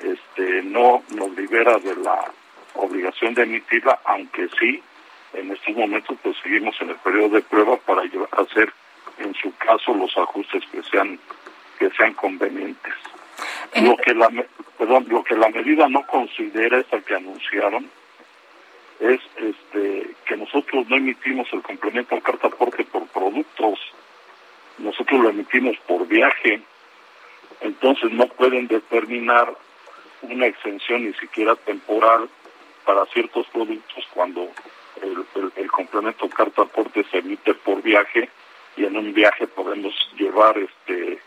[0.00, 2.30] este, no nos libera de la
[2.74, 4.82] obligación de emitirla, aunque sí,
[5.32, 8.02] en estos momentos pues seguimos en el periodo de prueba para
[8.32, 8.72] hacer
[9.18, 11.18] en su caso los ajustes que sean
[11.78, 12.94] que sean convenientes.
[13.74, 13.82] Eh.
[13.82, 14.28] Lo que la
[14.76, 17.90] perdón, lo que la medida no considera esta que anunciaron
[19.00, 23.78] es este que nosotros no emitimos el complemento al carta aporte por productos,
[24.78, 26.60] nosotros lo emitimos por viaje,
[27.60, 29.54] entonces no pueden determinar
[30.22, 32.28] una exención ni siquiera temporal
[32.84, 34.48] para ciertos productos cuando
[35.02, 38.28] el, el complemento carta aporte se emite por viaje
[38.78, 41.18] y en un viaje podemos llevar este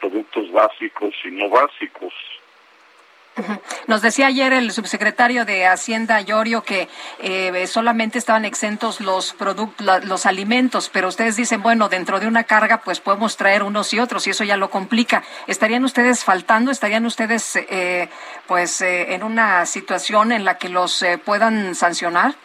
[0.00, 2.12] productos básicos y no básicos.
[3.88, 10.04] Nos decía ayer el subsecretario de Hacienda Llorio que eh, solamente estaban exentos los productos,
[10.04, 13.98] los alimentos, pero ustedes dicen bueno dentro de una carga pues podemos traer unos y
[13.98, 15.24] otros y eso ya lo complica.
[15.48, 16.70] ¿Estarían ustedes faltando?
[16.70, 18.08] ¿Estarían ustedes eh,
[18.46, 22.36] pues eh, en una situación en la que los puedan sancionar?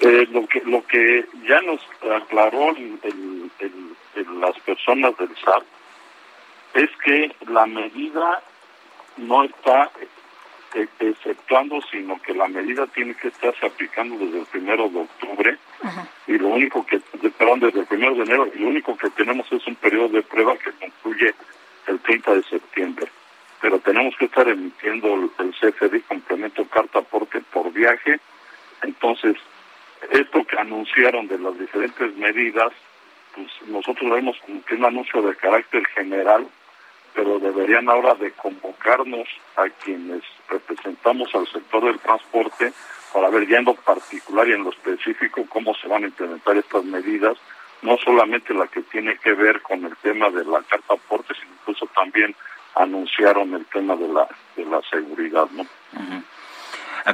[0.00, 2.74] Lo que lo que ya nos aclaró
[4.40, 5.64] las personas del SAT
[6.74, 8.42] es que la medida
[9.18, 9.90] no está
[10.74, 15.58] eh, exceptuando, sino que la medida tiene que estarse aplicando desde el primero de octubre
[16.26, 17.00] y lo único que,
[17.36, 20.22] perdón, desde el primero de enero y lo único que tenemos es un periodo de
[20.22, 21.34] prueba que concluye
[21.88, 23.06] el 30 de septiembre.
[23.60, 28.20] Pero tenemos que estar emitiendo el, el CFD complemento carta aporte por viaje.
[28.82, 29.36] Entonces,
[30.10, 32.72] esto que anunciaron de las diferentes medidas,
[33.34, 36.46] pues nosotros vemos como que un anuncio de carácter general
[37.14, 42.72] pero deberían ahora de convocarnos a quienes representamos al sector del transporte
[43.12, 46.56] para ver ya en lo particular y en lo específico cómo se van a implementar
[46.56, 47.36] estas medidas,
[47.82, 51.52] no solamente la que tiene que ver con el tema de la carta aporte, sino
[51.60, 52.34] incluso también
[52.74, 55.66] anunciaron el tema de la de la seguridad, ¿no?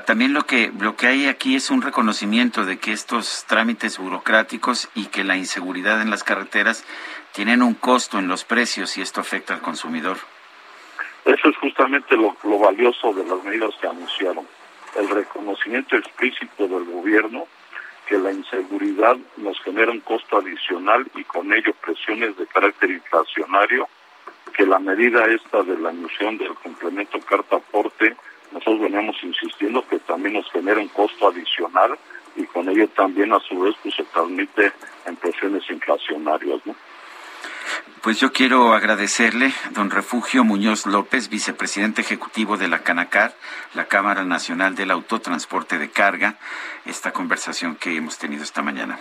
[0.04, 4.88] También lo que lo que hay aquí es un reconocimiento de que estos trámites burocráticos
[4.94, 6.84] y que la inseguridad en las carreteras
[7.32, 10.16] tienen un costo en los precios y esto afecta al consumidor.
[11.26, 14.46] Eso es justamente lo, valioso de las medidas que anunciaron.
[14.96, 17.46] El reconocimiento explícito del gobierno
[18.06, 23.88] que la inseguridad nos genera un costo adicional y con ello presiones de carácter inflacionario,
[24.56, 28.16] que la medida esta de la emisión del complemento carta aporte,
[28.52, 31.98] nosotros veníamos insistiendo que también nos genera un costo adicional
[32.36, 34.73] y con ello también a su vez pues se transmite
[35.06, 36.74] en presiones inflacionarias, ¿no?
[38.02, 43.35] Pues yo quiero agradecerle, don Refugio Muñoz López, vicepresidente ejecutivo de la Canacar,
[43.74, 46.36] la Cámara Nacional del Autotransporte de Carga,
[46.85, 48.98] esta conversación que hemos tenido esta mañana.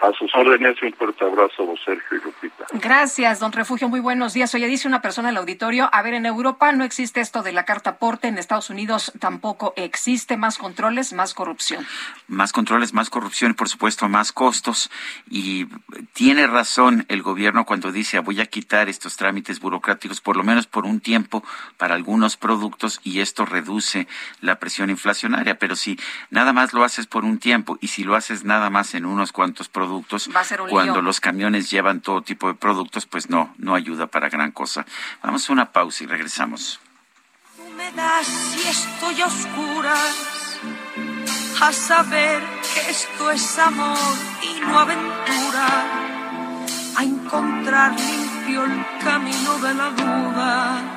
[0.00, 2.66] A sus órdenes, un fuerte abrazo, Sergio y Lupita.
[2.74, 3.88] Gracias, don Refugio.
[3.88, 4.54] Muy buenos días.
[4.54, 7.52] Oye, dice una persona en el auditorio, a ver, en Europa no existe esto de
[7.52, 11.86] la carta aporte, en Estados Unidos tampoco existe más controles, más corrupción.
[12.28, 14.90] Más controles, más corrupción y, por supuesto, más costos.
[15.30, 15.66] Y
[16.12, 20.66] tiene razón el gobierno cuando dice, voy a quitar estos trámites burocráticos, por lo menos
[20.66, 21.42] por un tiempo,
[21.78, 24.06] para algunos productos y esto reduce
[24.42, 25.58] la presión inflacionaria.
[25.58, 25.98] Pero si
[26.28, 29.32] nada más lo haces por un tiempo y si lo haces nada más en unos
[29.32, 30.28] cuantos productos, productos.
[30.68, 34.84] Cuando los camiones llevan todo tipo de productos, pues no, no ayuda para gran cosa.
[35.22, 36.80] Vamos a una pausa y regresamos.
[37.58, 40.58] Húmedas y estoy a oscuras,
[41.60, 42.42] a saber
[42.74, 43.96] que esto es amor
[44.42, 45.68] y no aventura,
[46.96, 50.96] a encontrar limpio el camino de la duda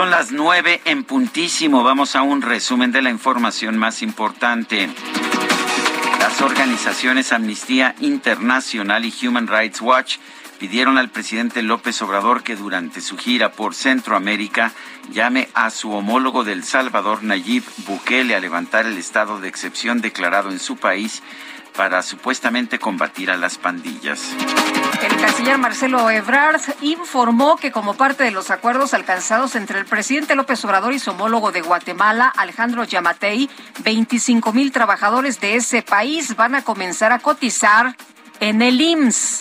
[0.00, 1.82] Son las nueve en puntísimo.
[1.84, 4.88] Vamos a un resumen de la información más importante.
[6.18, 10.16] Las organizaciones Amnistía Internacional y Human Rights Watch
[10.58, 14.72] pidieron al presidente López Obrador que durante su gira por Centroamérica
[15.12, 20.50] llame a su homólogo del Salvador, Nayib Bukele, a levantar el estado de excepción declarado
[20.50, 21.22] en su país
[21.76, 24.22] para supuestamente combatir a las pandillas.
[25.02, 30.34] El canciller Marcelo Ebrard informó que como parte de los acuerdos alcanzados entre el presidente
[30.34, 33.48] López Obrador y su homólogo de Guatemala, Alejandro Yamatei,
[33.82, 37.96] 25 mil trabajadores de ese país van a comenzar a cotizar
[38.40, 39.40] en el IMSS.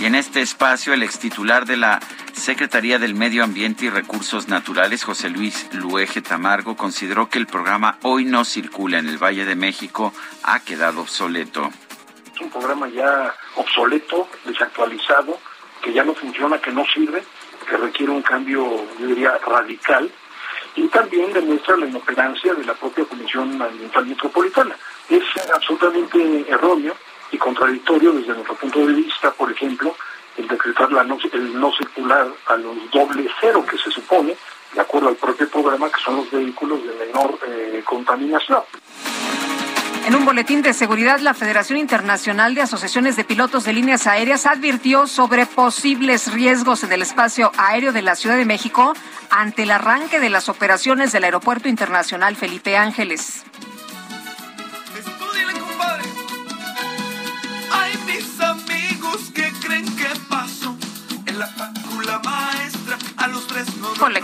[0.00, 1.98] Y en este espacio, el extitular de la
[2.32, 7.98] Secretaría del Medio Ambiente y Recursos Naturales, José Luis Luege Tamargo, consideró que el programa
[8.02, 10.12] Hoy no circula en el Valle de México
[10.44, 11.70] ha quedado obsoleto.
[12.32, 15.36] Es un programa ya obsoleto, desactualizado,
[15.82, 17.24] que ya no funciona, que no sirve,
[17.68, 20.08] que requiere un cambio, yo diría, radical,
[20.76, 24.76] y también demuestra la inoperancia de la propia Comisión Ambiental Metropolitana.
[25.10, 26.94] Es absolutamente erróneo
[27.30, 29.94] y contradictorio desde nuestro punto de vista, por ejemplo,
[30.36, 34.36] el decretar el no circular a los doble cero que se supone,
[34.74, 38.62] de acuerdo al propio programa, que son los vehículos de menor eh, contaminación.
[40.06, 44.46] En un boletín de seguridad, la Federación Internacional de Asociaciones de Pilotos de Líneas Aéreas
[44.46, 48.94] advirtió sobre posibles riesgos en el espacio aéreo de la Ciudad de México
[49.28, 53.44] ante el arranque de las operaciones del Aeropuerto Internacional Felipe Ángeles.
[61.38, 63.66] La maestra a los tres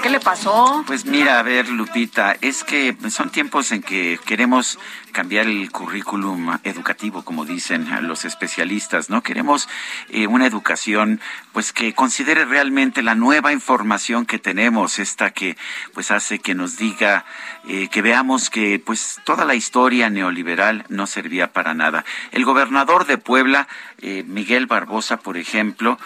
[0.03, 0.85] ¿qué le pasó?
[0.87, 4.79] Pues mira, a ver, Lupita, es que son tiempos en que queremos
[5.13, 9.23] cambiar el currículum educativo, como dicen los especialistas, ¿no?
[9.23, 9.69] Queremos
[10.11, 11.21] eh, una educación,
[11.53, 15.57] pues, que considere realmente la nueva información que tenemos, esta que,
[15.93, 17.25] pues, hace que nos diga,
[17.69, 22.05] eh, que veamos que, pues, toda la historia neoliberal no servía para nada.
[22.33, 23.69] El gobernador de Puebla,
[23.99, 25.99] eh, Miguel Barbosa, por ejemplo,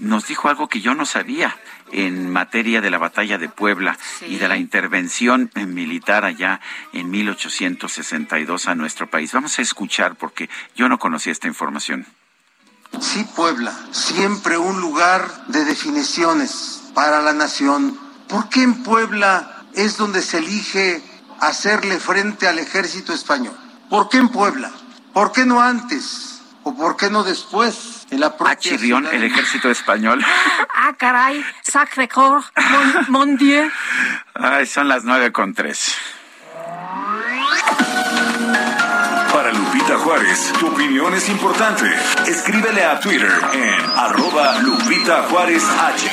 [0.00, 1.56] nos dijo algo que yo no sabía
[1.92, 6.60] en materia de la batalla de Puebla y de la intervención militar allá
[6.92, 9.32] en 1862 a nuestro país.
[9.32, 12.06] Vamos a escuchar porque yo no conocía esta información.
[12.98, 17.98] Sí, Puebla, siempre un lugar de definiciones para la nación.
[18.28, 21.02] ¿Por qué en Puebla es donde se elige
[21.40, 23.56] hacerle frente al ejército español?
[23.88, 24.72] ¿Por qué en Puebla?
[25.12, 26.42] ¿Por qué no antes?
[26.62, 27.99] ¿O por qué no después?
[28.12, 30.24] A Chirrión, el ejército español.
[30.74, 32.42] ah, caray, Sacre Cor,
[33.08, 33.70] mon, Dieu.
[34.34, 35.96] Ay, son las nueve con tres.
[39.32, 41.86] Para Lupita Juárez, tu opinión es importante.
[42.26, 46.10] Escríbele a Twitter en arroba Lupita Juárez H.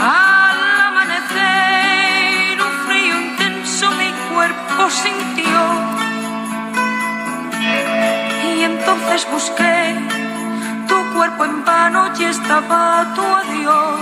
[0.00, 0.58] Al
[0.88, 5.31] amanecer, un frío intenso mi cuerpo sintió
[8.92, 9.94] entonces busqué
[10.86, 14.00] tu cuerpo en vano y estaba tu adiós.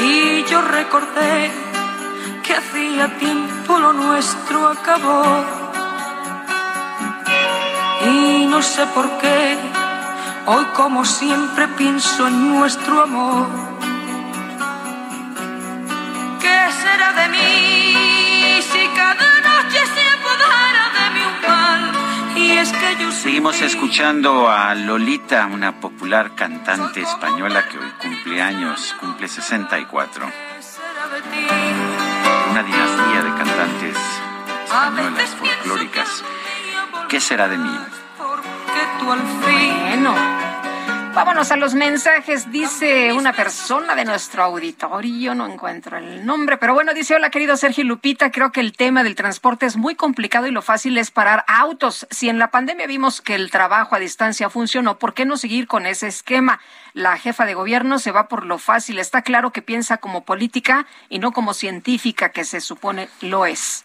[0.00, 1.52] Y yo recordé
[2.42, 5.44] que hacía tiempo lo nuestro acabó.
[8.04, 9.56] Y no sé por qué,
[10.46, 13.46] hoy como siempre pienso en nuestro amor.
[16.40, 19.93] ¿Qué será de mí si cada noche
[23.10, 30.26] Seguimos escuchando a Lolita, una popular cantante española que hoy cumple años, cumple 64.
[32.50, 33.96] Una dinastía de cantantes
[34.64, 36.24] españolas folclóricas.
[37.08, 37.78] ¿Qué será de mí?
[39.42, 40.43] Bueno.
[41.14, 46.74] Vámonos a los mensajes, dice una persona de nuestro auditorio, no encuentro el nombre, pero
[46.74, 50.48] bueno, dice, hola querido Sergio Lupita, creo que el tema del transporte es muy complicado
[50.48, 52.08] y lo fácil es parar autos.
[52.10, 55.68] Si en la pandemia vimos que el trabajo a distancia funcionó, ¿por qué no seguir
[55.68, 56.58] con ese esquema?
[56.94, 60.86] La jefa de gobierno se va por lo fácil, está claro que piensa como política
[61.08, 63.84] y no como científica que se supone lo es.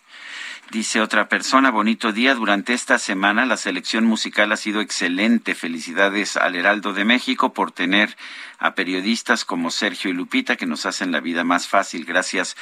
[0.71, 2.35] Dice otra persona, bonito día.
[2.35, 5.55] Durante esta semana la selección musical ha sido excelente.
[5.55, 8.15] Felicidades al Heraldo de México por tener
[8.59, 12.05] a periodistas como Sergio y Lupita que nos hacen la vida más fácil.
[12.05, 12.55] Gracias.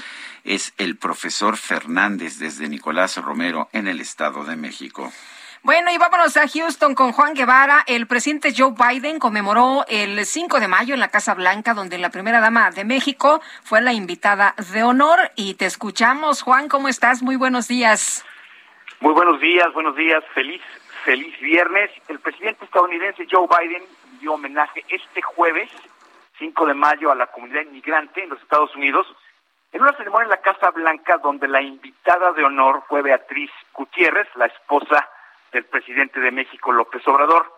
[0.46, 5.12] Es el profesor Fernández desde Nicolás Romero en el Estado de México.
[5.64, 7.84] Bueno, y vámonos a Houston con Juan Guevara.
[7.88, 12.10] El presidente Joe Biden conmemoró el 5 de mayo en la Casa Blanca, donde la
[12.10, 15.32] primera dama de México fue la invitada de honor.
[15.36, 17.24] Y te escuchamos, Juan, ¿cómo estás?
[17.24, 18.24] Muy buenos días.
[19.00, 20.24] Muy buenos días, buenos días.
[20.34, 20.62] Feliz,
[21.04, 21.90] feliz viernes.
[22.08, 23.84] El presidente estadounidense Joe Biden
[24.20, 25.70] dio homenaje este jueves,
[26.38, 29.08] 5 de mayo, a la comunidad inmigrante en los Estados Unidos
[29.74, 34.28] en una ceremonia en la Casa Blanca donde la invitada de honor fue Beatriz Gutiérrez,
[34.36, 35.08] la esposa
[35.52, 37.52] del presidente de México, López Obrador.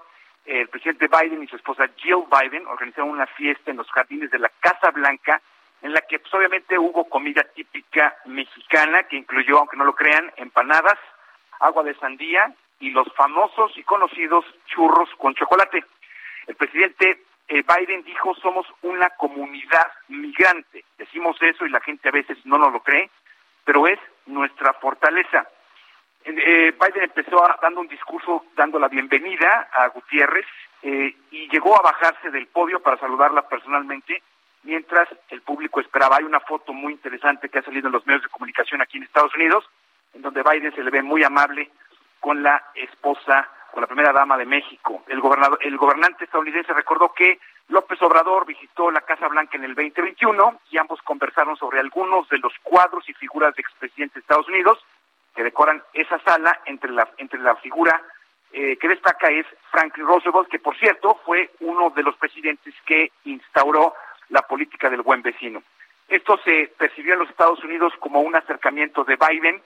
[0.45, 4.39] El presidente Biden y su esposa Jill Biden organizaron una fiesta en los jardines de
[4.39, 5.41] la Casa Blanca
[5.81, 10.31] en la que pues, obviamente hubo comida típica mexicana que incluyó, aunque no lo crean,
[10.37, 10.97] empanadas,
[11.59, 15.83] agua de sandía y los famosos y conocidos churros con chocolate.
[16.47, 20.83] El presidente eh, Biden dijo somos una comunidad migrante.
[20.97, 23.09] Decimos eso y la gente a veces no nos lo cree,
[23.65, 25.47] pero es nuestra fortaleza.
[26.37, 30.45] Eh, Biden empezó dando un discurso dando la bienvenida a Gutiérrez
[30.83, 34.21] eh, y llegó a bajarse del podio para saludarla personalmente
[34.61, 36.17] mientras el público esperaba.
[36.17, 39.03] Hay una foto muy interesante que ha salido en los medios de comunicación aquí en
[39.03, 39.67] Estados Unidos,
[40.13, 41.71] en donde Biden se le ve muy amable
[42.19, 45.03] con la esposa, con la primera dama de México.
[45.07, 47.39] El, gobernador, el gobernante estadounidense recordó que
[47.69, 52.37] López Obrador visitó la Casa Blanca en el 2021 y ambos conversaron sobre algunos de
[52.37, 54.85] los cuadros y figuras de expresidentes de Estados Unidos
[55.35, 56.59] que decoran esa sala.
[56.65, 58.01] Entre la, entre la figura
[58.51, 63.11] eh, que destaca es Franklin Roosevelt, que por cierto fue uno de los presidentes que
[63.25, 63.93] instauró
[64.29, 65.61] la política del buen vecino.
[66.07, 69.61] Esto se percibió en los Estados Unidos como un acercamiento de Biden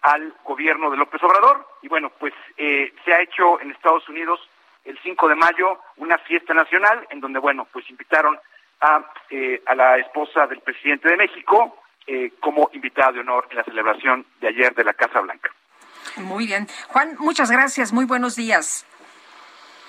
[0.00, 4.40] al gobierno de López Obrador y bueno, pues eh, se ha hecho en Estados Unidos
[4.84, 8.38] el 5 de mayo una fiesta nacional en donde bueno, pues invitaron
[8.80, 13.58] a, eh, a la esposa del presidente de México eh, como invitada de honor en
[13.58, 15.50] la celebración de ayer de la Casa Blanca.
[16.16, 16.68] Muy bien.
[16.88, 17.92] Juan, muchas gracias.
[17.92, 18.86] Muy buenos días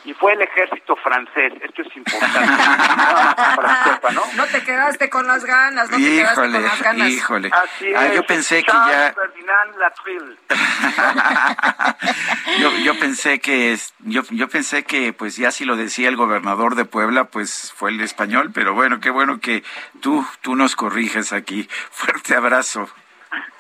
[0.06, 1.54] y fue el ejército francés.
[1.62, 2.40] Esto es importante.
[4.14, 4.22] ¿no?
[4.36, 4.46] ¿no?
[4.46, 7.10] te quedaste con las ganas, no te quedaste con las ganas.
[7.10, 7.66] Híjole, ah,
[8.14, 9.16] yo pensé que ya...
[12.60, 16.76] yo, yo pensé que yo, yo pensé que pues ya si lo decía el gobernador
[16.76, 19.64] de Puebla, pues fue el español, pero bueno, qué bueno que
[20.02, 21.68] tú tú nos corriges aquí.
[21.92, 22.90] Fuerte abrazo.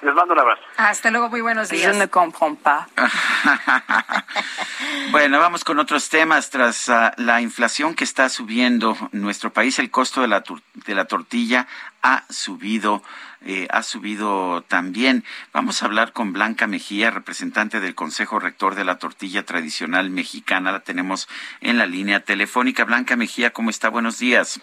[0.01, 0.61] Les mando un abrazo.
[0.77, 1.95] Hasta luego, muy buenos días.
[5.11, 6.49] Bueno, vamos con otros temas.
[6.49, 10.43] Tras uh, la inflación que está subiendo en nuestro país, el costo de la,
[10.73, 11.67] de la tortilla
[12.01, 13.01] ha subido.
[13.45, 15.23] Eh, ha subido también.
[15.53, 20.71] Vamos a hablar con Blanca Mejía, representante del Consejo Rector de la Tortilla Tradicional Mexicana.
[20.71, 21.29] La tenemos
[21.61, 22.83] en la línea telefónica.
[22.83, 23.89] Blanca Mejía, ¿cómo está?
[23.89, 24.59] Buenos días.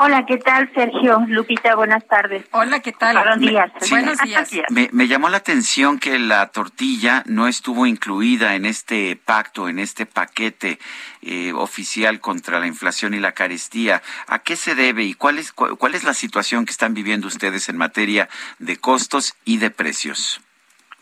[0.00, 1.24] Hola, ¿qué tal, Sergio?
[1.26, 2.46] Lupita, buenas tardes.
[2.52, 3.16] Hola, ¿qué tal?
[3.16, 3.72] Buenos días.
[3.90, 4.48] buenos días.
[4.70, 10.06] Me, llamó la atención que la tortilla no estuvo incluida en este pacto, en este
[10.06, 10.78] paquete
[11.22, 14.00] eh, oficial contra la inflación y la carestía.
[14.28, 17.68] ¿A qué se debe y cuál es, cuál es la situación que están viviendo ustedes
[17.68, 18.28] en materia
[18.60, 20.40] de costos y de precios?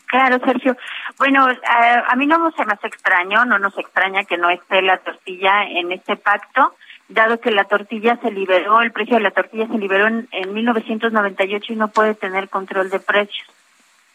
[0.07, 0.75] Claro, Sergio.
[1.19, 4.81] Bueno, a, a mí no se me hace extraño, no nos extraña que no esté
[4.81, 6.75] la tortilla en este pacto
[7.09, 11.73] dado que la tortilla se liberó, el precio de la tortilla se liberó en, 1998
[11.73, 13.47] y no puede tener control de precios.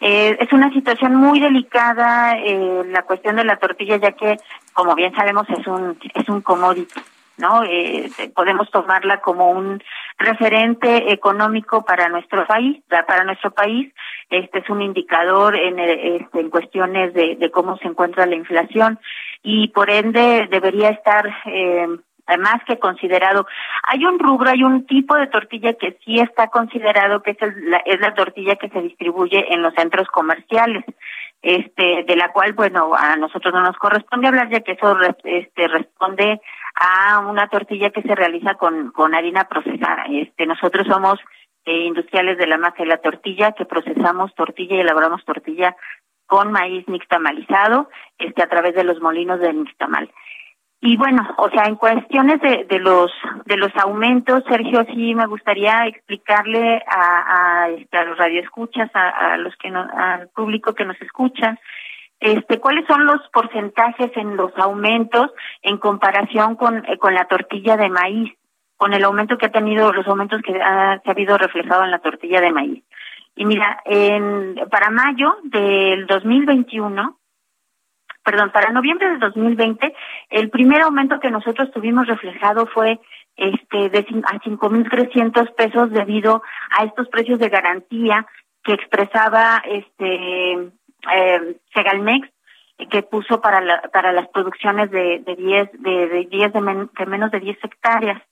[0.01, 4.37] Eh, es una situación muy delicada eh, la cuestión de la tortilla, ya que,
[4.73, 7.01] como bien sabemos, es un es un commodity,
[7.39, 7.63] ¿no?
[7.63, 9.81] Eh, podemos tomarla como un
[10.19, 13.95] referente económico para nuestro país, para nuestro país.
[14.29, 18.99] Este es un indicador en, este, en cuestiones de, de cómo se encuentra la inflación
[19.43, 21.89] y, por ende, debería estar eh,
[22.39, 23.47] más que considerado.
[23.85, 27.79] Hay un rubro, hay un tipo de tortilla que sí está considerado que es, la,
[27.79, 30.85] es la tortilla que se distribuye en los centros comerciales,
[31.43, 35.69] este, de la cual, bueno, a nosotros no nos corresponde hablar ya que eso este,
[35.69, 36.41] responde
[36.75, 40.05] a una tortilla que se realiza con, con harina procesada.
[40.09, 41.19] Este, nosotros somos
[41.65, 45.77] eh, industriales de la masa y la tortilla que procesamos tortilla y elaboramos tortilla
[46.27, 50.11] con maíz nixtamalizado, este, a través de los molinos de nixtamal.
[50.85, 53.13] Y bueno, o sea, en cuestiones de, de los
[53.47, 59.35] de los aumentos, Sergio, sí me gustaría explicarle a, a, este, a los radioescuchas, a,
[59.35, 61.57] a los que no, al público que nos escucha,
[62.19, 65.31] este, cuáles son los porcentajes en los aumentos
[65.63, 68.33] en comparación con, eh, con la tortilla de maíz,
[68.77, 71.93] con el aumento que ha tenido, los aumentos que ha, se ha habido reflejado en
[71.93, 72.83] la tortilla de maíz.
[73.37, 77.19] Y mira, en, para mayo del 2021,
[78.25, 79.95] perdón, para noviembre del 2020,
[80.31, 83.01] el primer aumento que nosotros tuvimos reflejado fue
[83.37, 86.43] este de a 5.300 pesos debido
[86.79, 88.27] a estos precios de garantía
[88.63, 90.73] que expresaba este
[91.15, 92.29] eh, Segalmex
[92.91, 97.07] que puso para la, para las producciones de de 10 de, de 10 de, de
[97.07, 98.23] menos de 10 hectáreas.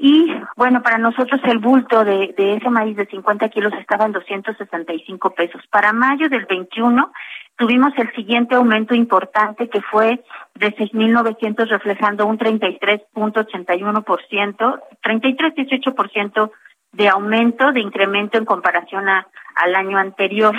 [0.00, 4.12] Y bueno, para nosotros el bulto de, de ese maíz de 50 kilos estaba en
[4.12, 5.60] 265 pesos.
[5.70, 7.12] Para mayo del 21
[7.58, 10.24] tuvimos el siguiente aumento importante que fue
[10.54, 16.50] de 6.900 reflejando un 33.81%, 33.18%
[16.92, 19.26] de aumento, de incremento en comparación a,
[19.56, 20.54] al año anterior.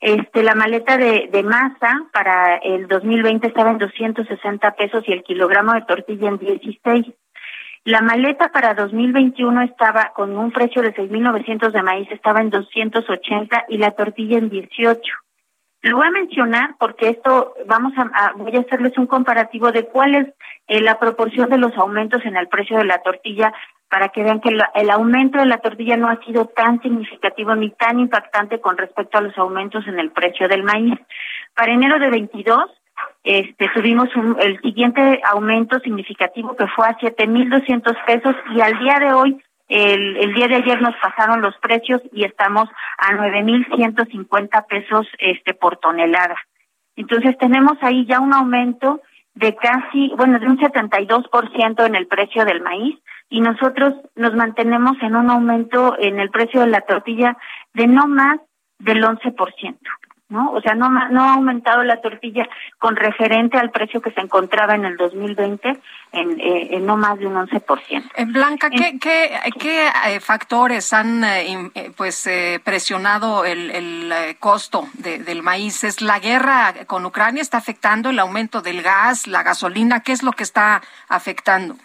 [0.00, 5.24] Este, la maleta de, de masa para el 2020 estaba en 260 pesos y el
[5.24, 7.06] kilogramo de tortilla en 16.
[7.84, 13.64] La maleta para 2021 estaba con un precio de 6.900 de maíz, estaba en 280
[13.68, 15.02] y la tortilla en 18.
[15.82, 20.14] Lo voy a mencionar porque esto vamos a, voy a hacerles un comparativo de cuál
[20.14, 20.28] es
[20.68, 23.52] eh, la proporción de los aumentos en el precio de la tortilla
[23.88, 27.70] para que vean que el aumento de la tortilla no ha sido tan significativo ni
[27.72, 30.98] tan impactante con respecto a los aumentos en el precio del maíz.
[31.54, 32.70] Para enero de 22
[33.24, 34.08] este, tuvimos
[34.40, 39.42] el siguiente aumento significativo que fue a 7.200 pesos y al día de hoy,
[39.72, 42.68] el, el día de ayer nos pasaron los precios y estamos
[42.98, 46.36] a 9.150 pesos este, por tonelada.
[46.94, 49.00] Entonces tenemos ahí ya un aumento
[49.34, 52.98] de casi, bueno, de un 72% en el precio del maíz
[53.30, 57.38] y nosotros nos mantenemos en un aumento en el precio de la tortilla
[57.72, 58.40] de no más
[58.78, 59.78] del 11%.
[60.32, 60.50] ¿No?
[60.50, 62.48] O sea, no, no ha aumentado la tortilla
[62.78, 65.78] con referente al precio que se encontraba en el 2020
[66.12, 68.10] en, eh, en no más de un 11%.
[68.16, 72.28] En Blanca, ¿qué, qué, qué eh, factores han eh, pues
[72.64, 75.84] presionado el, el costo de, del maíz?
[75.84, 80.00] ¿Es la guerra con Ucrania está afectando el aumento del gas, la gasolina?
[80.00, 81.76] ¿Qué es lo que está afectando?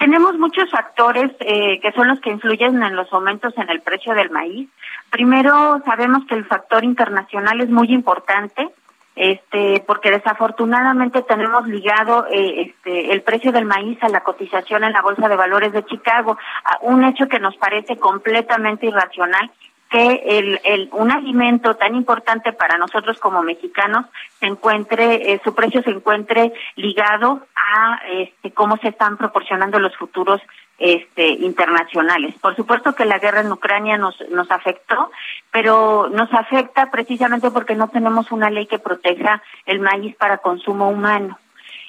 [0.00, 4.14] Tenemos muchos factores eh, que son los que influyen en los aumentos en el precio
[4.14, 4.66] del maíz.
[5.10, 8.70] Primero, sabemos que el factor internacional es muy importante,
[9.16, 14.92] este, porque desafortunadamente tenemos ligado eh, este, el precio del maíz a la cotización en
[14.92, 16.38] la Bolsa de Valores de Chicago,
[16.82, 19.50] un hecho que nos parece completamente irracional
[19.90, 24.06] que el, el, un alimento tan importante para nosotros como mexicanos
[24.38, 29.96] se encuentre, eh, su precio se encuentre ligado a este, cómo se están proporcionando los
[29.96, 30.40] futuros
[30.80, 32.34] este, internacionales.
[32.40, 35.10] Por supuesto que la guerra en Ucrania nos, nos afectó,
[35.52, 40.88] pero nos afecta precisamente porque no tenemos una ley que proteja el maíz para consumo
[40.88, 41.38] humano.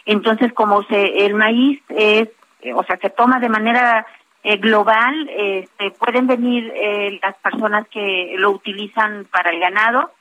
[0.05, 2.29] Entonces, como se, el maíz es,
[2.75, 4.05] o sea, se toma de manera
[4.43, 10.11] eh, global, este, pueden venir eh, las personas que lo utilizan para el ganado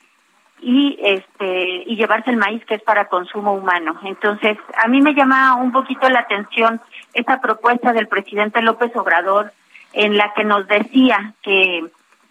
[0.63, 3.99] y este y llevarse el maíz que es para consumo humano.
[4.05, 6.81] Entonces, a mí me llama un poquito la atención
[7.15, 9.53] esta propuesta del presidente López Obrador
[9.93, 11.85] en la que nos decía que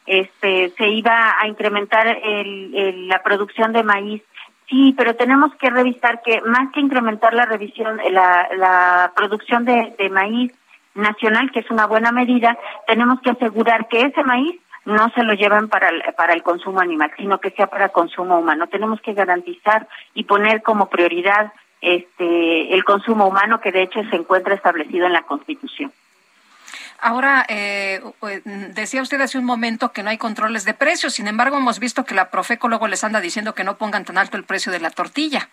[0.06, 4.24] este se iba a incrementar el, la producción de maíz
[4.70, 10.10] Sí, pero tenemos que revisar que más que incrementar la revisión, la, producción de, de
[10.12, 10.54] maíz,
[10.94, 12.58] nacional, que es una buena medida,
[12.88, 16.80] tenemos que asegurar que ese maíz no se lo lleven para el, para el consumo
[16.80, 18.68] animal, sino que sea para consumo humano.
[18.68, 21.52] Tenemos que garantizar y poner como prioridad
[21.82, 25.92] este el consumo humano que de hecho se encuentra establecido en la Constitución.
[27.02, 28.02] Ahora, eh,
[28.74, 32.04] decía usted hace un momento que no hay controles de precios, sin embargo hemos visto
[32.04, 34.82] que la Profeco luego les anda diciendo que no pongan tan alto el precio de
[34.82, 35.50] la tortilla.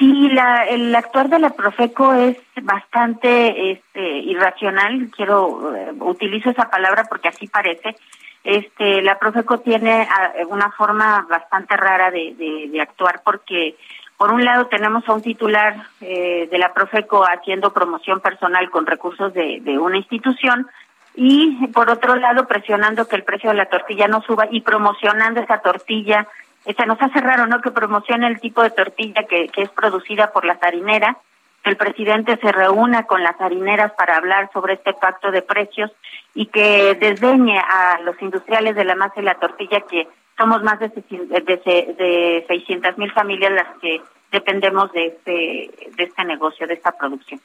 [0.00, 5.10] Sí, la, el actuar de la Profeco es bastante este, irracional.
[5.14, 7.96] Quiero eh, utilizo esa palabra porque así parece.
[8.42, 13.76] Este, la Profeco tiene ah, una forma bastante rara de, de, actuar porque
[14.20, 18.84] por un lado tenemos a un titular eh, de la Profeco haciendo promoción personal con
[18.84, 20.66] recursos de, una institución
[21.14, 25.40] y por otro lado presionando que el precio de la tortilla no suba y promocionando
[25.40, 26.28] esa tortilla
[26.66, 27.62] se nos hace raro, ¿no?
[27.62, 31.16] Que promocione el tipo de tortilla que, que es producida por las harineras,
[31.64, 35.90] que el presidente se reúna con las harineras para hablar sobre este pacto de precios
[36.34, 40.06] y que desdeñe a los industriales de la masa y la tortilla, que
[40.40, 44.00] somos más de, de, de 600 mil familias las que
[44.32, 47.40] dependemos de este, de este negocio, de esta producción.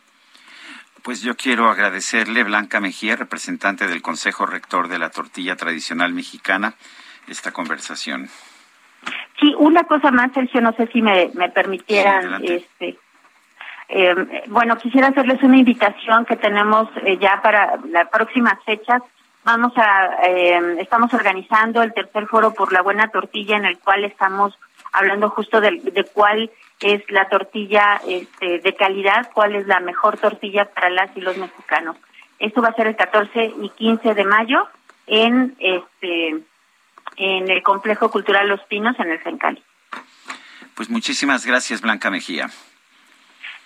[1.03, 6.75] Pues yo quiero agradecerle, Blanca Mejía, representante del Consejo Rector de la Tortilla Tradicional Mexicana,
[7.27, 8.29] esta conversación.
[9.39, 12.97] Sí, una cosa más, Sergio, no sé si me, me permitieran, este,
[13.89, 19.01] eh, bueno, quisiera hacerles una invitación que tenemos eh, ya para las próximas fechas.
[19.45, 24.03] Vamos a, eh, estamos organizando el tercer foro por la buena tortilla, en el cual
[24.03, 24.57] estamos
[24.91, 26.49] hablando justo de, de cuál
[26.79, 31.37] es la tortilla este, de calidad, cuál es la mejor tortilla para las y los
[31.37, 31.95] mexicanos.
[32.39, 34.67] Esto va a ser el 14 y 15 de mayo
[35.05, 36.43] en este
[37.17, 39.63] en el Complejo Cultural Los Pinos, en el Sencali.
[40.73, 42.49] Pues muchísimas gracias, Blanca Mejía.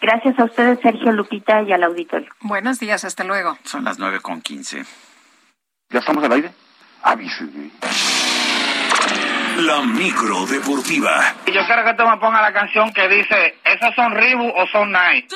[0.02, 2.30] Gracias a ustedes, Sergio Lupita, y al auditorio.
[2.42, 3.58] Buenos días, hasta luego.
[3.64, 4.86] Son las nueve con quince.
[5.92, 6.52] ¿Ya estamos al aire?
[7.02, 7.72] Avísenme.
[9.58, 11.34] La micro deportiva.
[11.48, 14.68] Y yo quiero que tú me pongas la canción que dice, ¿esos son Ribu o
[14.68, 15.36] son Nike?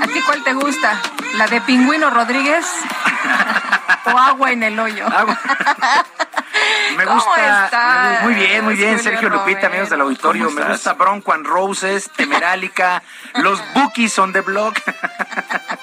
[0.00, 1.02] ¿A ti cuál te gusta?
[1.34, 2.64] ¿La de Pingüino Rodríguez?
[4.06, 5.06] ¿O agua en el hoyo?
[5.06, 5.38] Agua.
[6.96, 7.64] Me ¿Cómo gusta.
[7.66, 9.68] estás, Muy bien, muy bien, Julio Sergio Lupita, Romero?
[9.68, 10.44] amigos del auditorio.
[10.46, 13.02] ¿Cómo Me gusta Bronco and Roses, Temerálica,
[13.34, 14.78] los Bookies on the Block.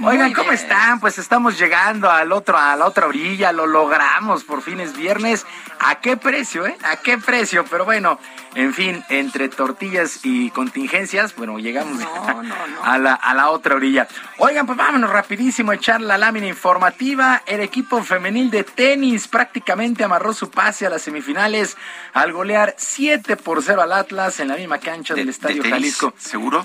[0.00, 1.00] Oigan, ¿cómo están?
[1.00, 5.44] Pues estamos llegando al otro, a la otra orilla, lo logramos, por fin es viernes.
[5.80, 6.76] ¿A qué precio, eh?
[6.84, 7.64] ¿A qué precio?
[7.68, 8.20] Pero bueno,
[8.54, 12.00] en fin, entre tortillas y contingencias, bueno, llegamos
[12.84, 14.06] A, la, a la otra orilla.
[14.36, 17.42] Oigan, pues vámonos rapidísimo a echar la lámina informativa.
[17.46, 21.76] El equipo femenil de tenis prácticamente amarró su pase a las semifinales
[22.12, 25.72] al golear 7 por 0 al Atlas en la misma cancha del Estadio tenis?
[25.72, 26.14] Jalisco.
[26.18, 26.64] ¿Seguro?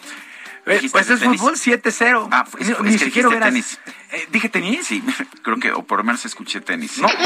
[0.66, 2.30] Eh, ¿Dijiste Pues es fútbol 7-0.
[2.32, 3.80] Ah, pues, Ni- es que siquiera hubieras- tenis.
[4.14, 4.86] Eh, ¿Dije tenis?
[4.88, 5.04] Sí,
[5.42, 6.98] creo que, o por lo menos escuché tenis.
[7.00, 7.08] No.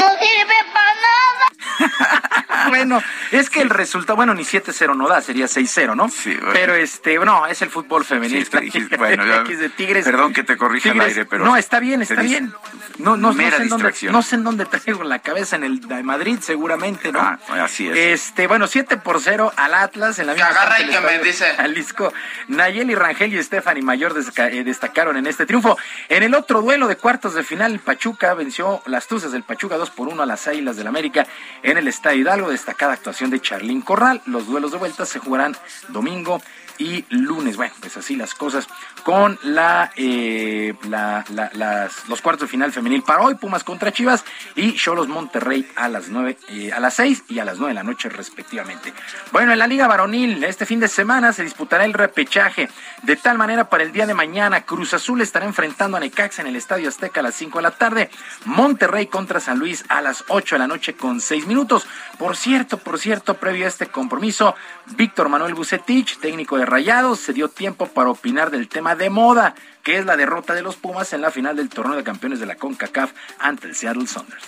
[2.68, 6.08] bueno, es que el resultado, bueno, ni 7-0 no da, sería 6-0, ¿no?
[6.08, 8.46] Sí, Pero este, no, es el fútbol femenil.
[8.46, 10.04] Sí, dijiste, bueno, ya- X de Tigres.
[10.04, 12.54] perdón que te corrija al Tigres- aire, pero No, está bien, está tenis- bien.
[12.98, 14.12] No, no, no Mera sé en dónde, distracción.
[14.12, 17.20] no sé en dónde traigo la cabeza en el de Madrid, seguramente, ¿no?
[17.20, 17.96] Ah, así es.
[17.96, 21.46] Este, bueno, 7 por 0 al Atlas en la misma agarra y que me dice.
[21.56, 22.12] Jalisco.
[22.48, 25.76] Nayeli Rangel y Stephanie Mayor eh, destacaron en este triunfo.
[26.08, 29.90] En el otro duelo de cuartos de final, Pachuca venció las Tuzas del Pachuca 2
[29.90, 31.26] por 1 a las Águilas del América
[31.62, 32.50] en el Estadio Hidalgo.
[32.50, 34.20] Destacada actuación de Charlín Corral.
[34.26, 35.56] Los duelos de vuelta se jugarán
[35.88, 36.40] domingo
[36.80, 37.56] y lunes.
[37.56, 38.68] Bueno, pues así las cosas
[39.02, 41.24] con la, eh, la-
[41.54, 44.24] la- los cuartos de final femenil para hoy, Pumas contra Chivas
[44.54, 47.74] y Cholos Monterrey a las nueve, eh, a las 6 y a las 9 de
[47.74, 48.92] la noche respectivamente.
[49.32, 52.68] Bueno, en la Liga Varonil, este fin de semana se disputará el repechaje.
[53.02, 56.48] De tal manera, para el día de mañana, Cruz Azul estará enfrentando a Necaxa en
[56.48, 58.10] el Estadio Azteca a las 5 de la tarde.
[58.44, 61.86] Monterrey contra San Luis a las 8 de la noche con 6 minutos.
[62.18, 64.54] Por cierto, por cierto, previo a este compromiso,
[64.84, 69.54] Víctor Manuel Bucetich, técnico de Rayados, se dio tiempo para opinar del tema de moda,
[69.82, 72.44] que es la derrota de los Pumas en la final del torneo de campeones de
[72.44, 74.44] la CONCACAF ante el Seattle Sounders.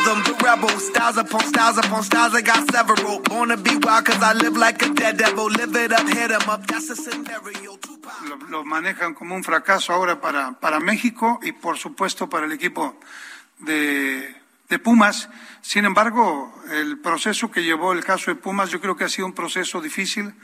[0.00, 3.20] Rhythm, the rebel, styles upon styles upon styles, I got several.
[3.20, 5.50] Born to be wild cause I live like a dead devil.
[5.50, 7.78] Live it up, hit 'em up, that's a scenario.
[8.28, 12.52] lo, lo manejan como un fracaso ahora para, para México y por supuesto para el
[12.52, 12.98] equipo
[13.58, 14.34] de,
[14.70, 15.28] de Pumas.
[15.60, 19.26] Sin embargo, el proceso que llevó el caso de Pumas yo creo que ha sido
[19.26, 20.34] un proceso difícil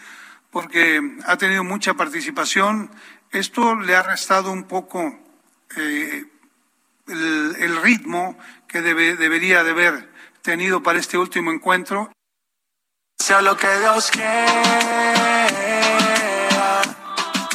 [0.51, 2.91] porque ha tenido mucha participación.
[3.31, 5.19] Esto le ha restado un poco
[5.77, 6.25] eh,
[7.09, 8.37] el, el ritmo
[8.77, 10.07] que debe- debería de haber
[10.43, 12.13] tenido para este último encuentro.
[13.19, 15.47] Sea lo que Dios quiera.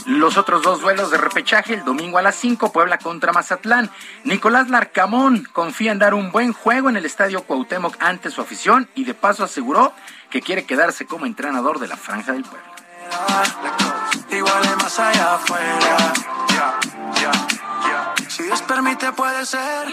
[0.07, 3.91] Los otros dos duelos de repechaje el domingo a las 5, Puebla contra Mazatlán.
[4.23, 8.89] Nicolás Larcamón confía en dar un buen juego en el Estadio Cuauhtémoc ante su afición
[8.95, 9.93] y de paso aseguró
[10.31, 12.65] que quiere quedarse como entrenador de la Franja del Puebla.
[14.31, 16.13] Igual es más allá afuera.
[18.27, 19.87] Si Dios permite, puede ser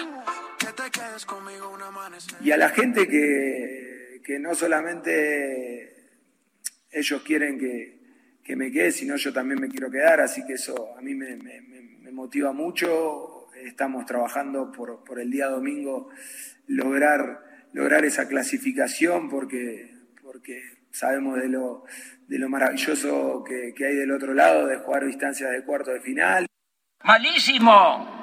[2.41, 5.95] y a la gente que, que no solamente
[6.91, 8.01] ellos quieren que,
[8.43, 11.37] que me quede, sino yo también me quiero quedar, así que eso a mí me,
[11.37, 13.35] me- me- me motiva mucho.
[13.57, 16.11] Estamos trabajando por, por el día domingo
[16.69, 20.63] lograr, lograr esa clasificación porque, porque
[20.93, 21.85] sabemos de lo,
[22.29, 26.01] de lo maravilloso que, que hay del otro lado, de jugar distancias de cuarto de
[26.01, 26.47] final.
[27.03, 28.18] ¡Malísimo!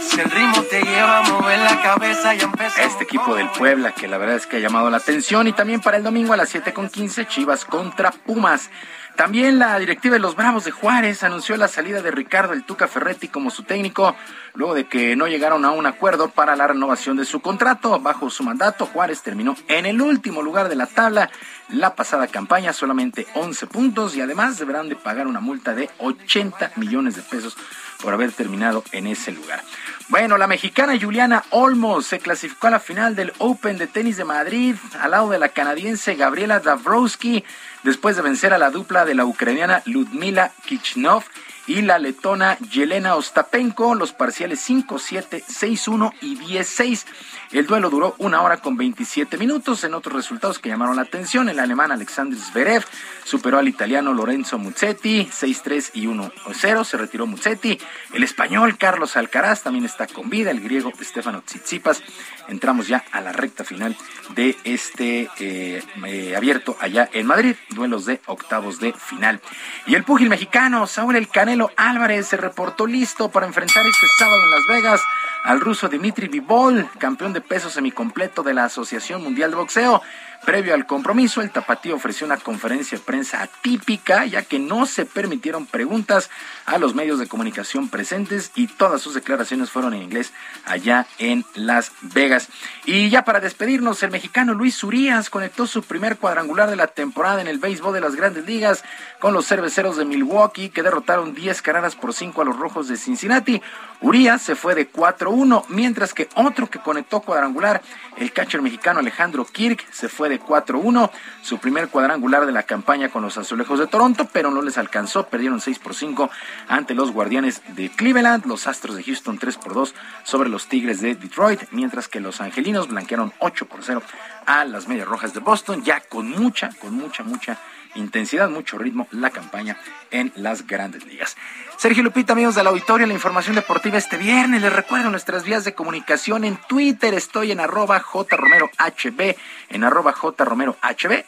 [0.00, 2.38] Si el ritmo te lleva a mover la cabeza y.
[2.82, 5.80] Este equipo del Puebla que la verdad es que ha llamado la atención y también
[5.80, 8.70] para el domingo a las 7.15 Chivas contra Pumas.
[9.16, 12.88] También la directiva de los Bravos de Juárez anunció la salida de Ricardo El Tuca
[12.88, 14.16] Ferretti como su técnico,
[14.54, 18.00] luego de que no llegaron a un acuerdo para la renovación de su contrato.
[18.00, 21.30] Bajo su mandato, Juárez terminó en el último lugar de la tabla
[21.68, 26.72] la pasada campaña, solamente 11 puntos y además deberán de pagar una multa de 80
[26.76, 27.56] millones de pesos
[28.00, 29.62] por haber terminado en ese lugar.
[30.08, 34.24] Bueno, la mexicana Juliana Olmos se clasificó a la final del Open de tenis de
[34.24, 37.44] Madrid al lado de la canadiense Gabriela Dabrowski
[37.82, 41.24] después de vencer a la dupla de la ucraniana Ludmila Kichnov
[41.66, 47.06] y la letona Yelena Ostapenko, los parciales 5-7, 6-1 y 10-6.
[47.54, 49.84] El duelo duró una hora con 27 minutos.
[49.84, 52.84] En otros resultados que llamaron la atención, el alemán Alexander Zverev
[53.22, 56.84] superó al italiano Lorenzo Muzzetti, 6-3 y 1-0.
[56.84, 57.78] Se retiró Muzzetti.
[58.12, 60.50] El español Carlos Alcaraz también está con vida.
[60.50, 62.02] El griego Stefano Tsitsipas.
[62.48, 63.96] Entramos ya a la recta final
[64.34, 67.54] de este eh, eh, abierto allá en Madrid.
[67.70, 69.40] Duelos de octavos de final.
[69.86, 74.42] Y el púgil mexicano Saúl El Canelo Álvarez se reportó listo para enfrentar este sábado
[74.42, 75.00] en Las Vegas
[75.44, 80.02] al ruso Dimitri Vivol, campeón de peso semicompleto de la Asociación Mundial de Boxeo.
[80.44, 85.06] Previo al compromiso, el tapatío ofreció una conferencia de prensa atípica, ya que no se
[85.06, 86.28] permitieron preguntas
[86.66, 90.32] a los medios de comunicación presentes y todas sus declaraciones fueron en inglés
[90.66, 92.48] allá en Las Vegas.
[92.84, 97.40] Y ya para despedirnos, el mexicano Luis Urias conectó su primer cuadrangular de la temporada
[97.40, 98.84] en el béisbol de las grandes ligas
[99.20, 102.96] con los cerveceros de Milwaukee, que derrotaron 10 carreras por 5 a los rojos de
[102.96, 103.62] Cincinnati.
[104.02, 107.82] Urias se fue de 4-1, mientras que otro que conectó cuadrangular,
[108.18, 111.10] el catcher mexicano Alejandro Kirk, se fue de 4-1,
[111.42, 115.26] su primer cuadrangular de la campaña con los Azulejos de Toronto, pero no les alcanzó,
[115.28, 116.30] perdieron 6 por 5
[116.68, 119.94] ante los Guardianes de Cleveland, los Astros de Houston 3 por 2
[120.24, 124.02] sobre los Tigres de Detroit, mientras que los Angelinos blanquearon 8 por 0
[124.46, 127.58] a las Medias Rojas de Boston, ya con mucha, con mucha, mucha
[127.94, 129.76] intensidad, mucho ritmo la campaña
[130.10, 131.36] en las grandes ligas.
[131.76, 134.62] Sergio Lupita, amigos del auditorio, la información deportiva este viernes.
[134.62, 137.14] Les recuerdo nuestras vías de comunicación en Twitter.
[137.14, 139.36] Estoy en arroba jromerohb,
[139.70, 140.76] en arroba jromerohb.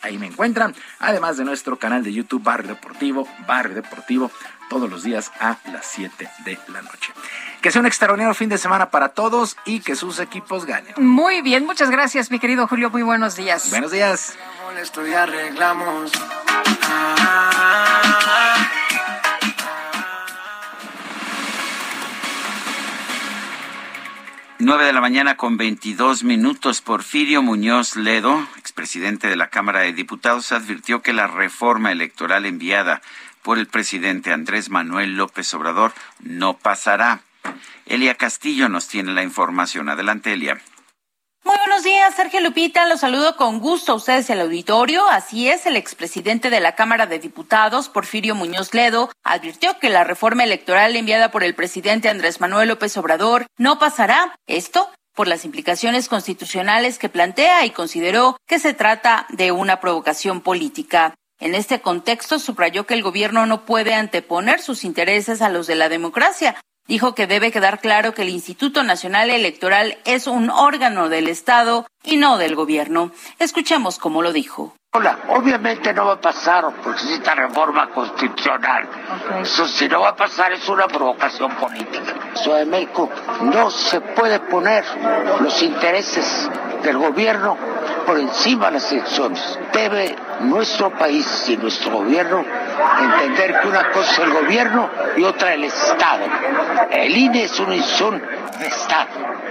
[0.02, 0.74] Ahí me encuentran.
[1.00, 4.30] Además de nuestro canal de YouTube Barrio Deportivo, Barrio Deportivo,
[4.68, 7.12] todos los días a las 7 de la noche.
[7.60, 10.94] Que sea un extraordinario fin de semana para todos y que sus equipos ganen.
[10.96, 12.90] Muy bien, muchas gracias, mi querido Julio.
[12.90, 13.70] Muy buenos días.
[13.70, 14.36] Buenos días.
[14.76, 16.12] Esto ya arreglamos.
[24.58, 26.82] 9 de la mañana con 22 minutos.
[26.82, 33.00] Porfirio Muñoz Ledo, expresidente de la Cámara de Diputados, advirtió que la reforma electoral enviada
[33.42, 37.20] por el presidente Andrés Manuel López Obrador no pasará.
[37.86, 39.88] Elia Castillo nos tiene la información.
[39.88, 40.60] Adelante, Elia.
[41.76, 42.86] Buenos días, Sergio Lupita.
[42.86, 45.06] Los saludo con gusto a ustedes y al auditorio.
[45.08, 50.02] Así es, el expresidente de la Cámara de Diputados, Porfirio Muñoz Ledo, advirtió que la
[50.02, 54.34] reforma electoral enviada por el presidente Andrés Manuel López Obrador no pasará.
[54.46, 60.40] Esto por las implicaciones constitucionales que plantea y consideró que se trata de una provocación
[60.40, 61.14] política.
[61.40, 65.74] En este contexto, subrayó que el gobierno no puede anteponer sus intereses a los de
[65.74, 66.56] la democracia,
[66.88, 71.86] dijo que debe quedar claro que el Instituto Nacional Electoral es un órgano del Estado
[72.04, 73.12] y no del gobierno.
[73.38, 74.74] Escuchemos cómo lo dijo.
[74.96, 78.88] Hola, obviamente no va a pasar porque necesita reforma constitucional.
[79.42, 82.14] Eso si no va a pasar es una provocación política.
[82.32, 83.10] Ciudad de México
[83.42, 84.86] no se puede poner
[85.40, 86.50] los intereses
[86.82, 87.58] del gobierno
[88.06, 89.58] por encima de las elecciones.
[89.70, 92.42] Debe nuestro país y nuestro gobierno
[93.02, 96.24] entender que una cosa es el gobierno y otra el Estado.
[96.90, 98.22] El INE es una institución
[98.58, 99.10] de Estado,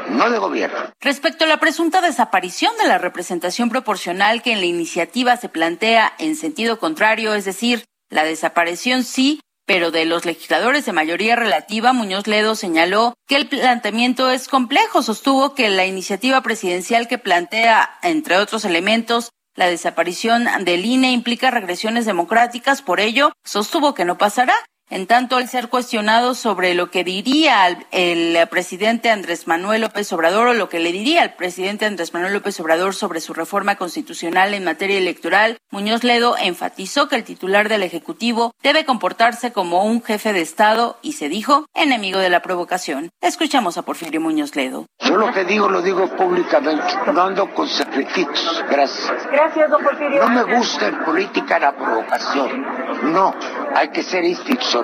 [0.09, 0.91] no de gobierno.
[0.99, 6.13] Respecto a la presunta desaparición de la representación proporcional que en la iniciativa se plantea
[6.19, 11.91] en sentido contrario, es decir, la desaparición sí, pero de los legisladores de mayoría relativa,
[11.91, 15.01] Muñoz Ledo señaló que el planteamiento es complejo.
[15.01, 21.49] Sostuvo que la iniciativa presidencial que plantea, entre otros elementos, la desaparición del INE implica
[21.49, 24.53] regresiones democráticas, por ello sostuvo que no pasará.
[24.91, 30.49] En tanto, al ser cuestionado sobre lo que diría el, presidente Andrés Manuel López Obrador
[30.49, 34.53] o lo que le diría al presidente Andrés Manuel López Obrador sobre su reforma constitucional
[34.53, 40.03] en materia electoral, Muñoz Ledo enfatizó que el titular del Ejecutivo debe comportarse como un
[40.03, 43.09] jefe de Estado y se dijo enemigo de la provocación.
[43.21, 44.85] Escuchamos a Porfirio Muñoz Ledo.
[44.99, 48.63] Yo lo que digo lo digo públicamente, no ando con secretitos.
[48.69, 49.27] Gracias.
[49.31, 50.29] Gracias, don Porfirio.
[50.29, 52.65] No me gusta en política la provocación.
[53.11, 53.33] No,
[53.73, 54.74] hay que ser institucional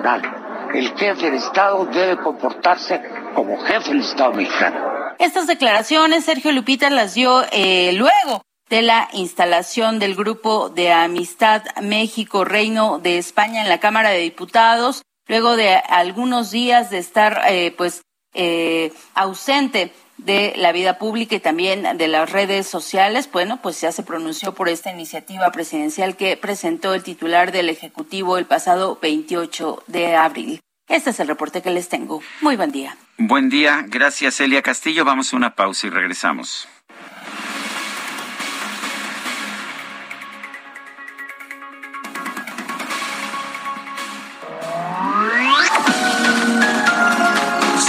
[0.74, 3.02] el jefe del Estado debe comportarse
[3.36, 4.80] como jefe del Estado mexicano.
[5.20, 11.64] Estas declaraciones Sergio Lupita las dio eh, luego de la instalación del grupo de amistad
[11.82, 17.74] México-Reino de España en la Cámara de Diputados, luego de algunos días de estar eh,
[17.78, 18.02] pues
[18.34, 19.92] eh, ausente
[20.26, 24.54] de la vida pública y también de las redes sociales, bueno, pues ya se pronunció
[24.54, 30.62] por esta iniciativa presidencial que presentó el titular del Ejecutivo el pasado 28 de abril.
[30.88, 32.22] Este es el reporte que les tengo.
[32.42, 32.98] Muy buen día.
[33.18, 33.86] Buen día.
[33.88, 35.06] Gracias, Elia Castillo.
[35.06, 36.68] Vamos a una pausa y regresamos.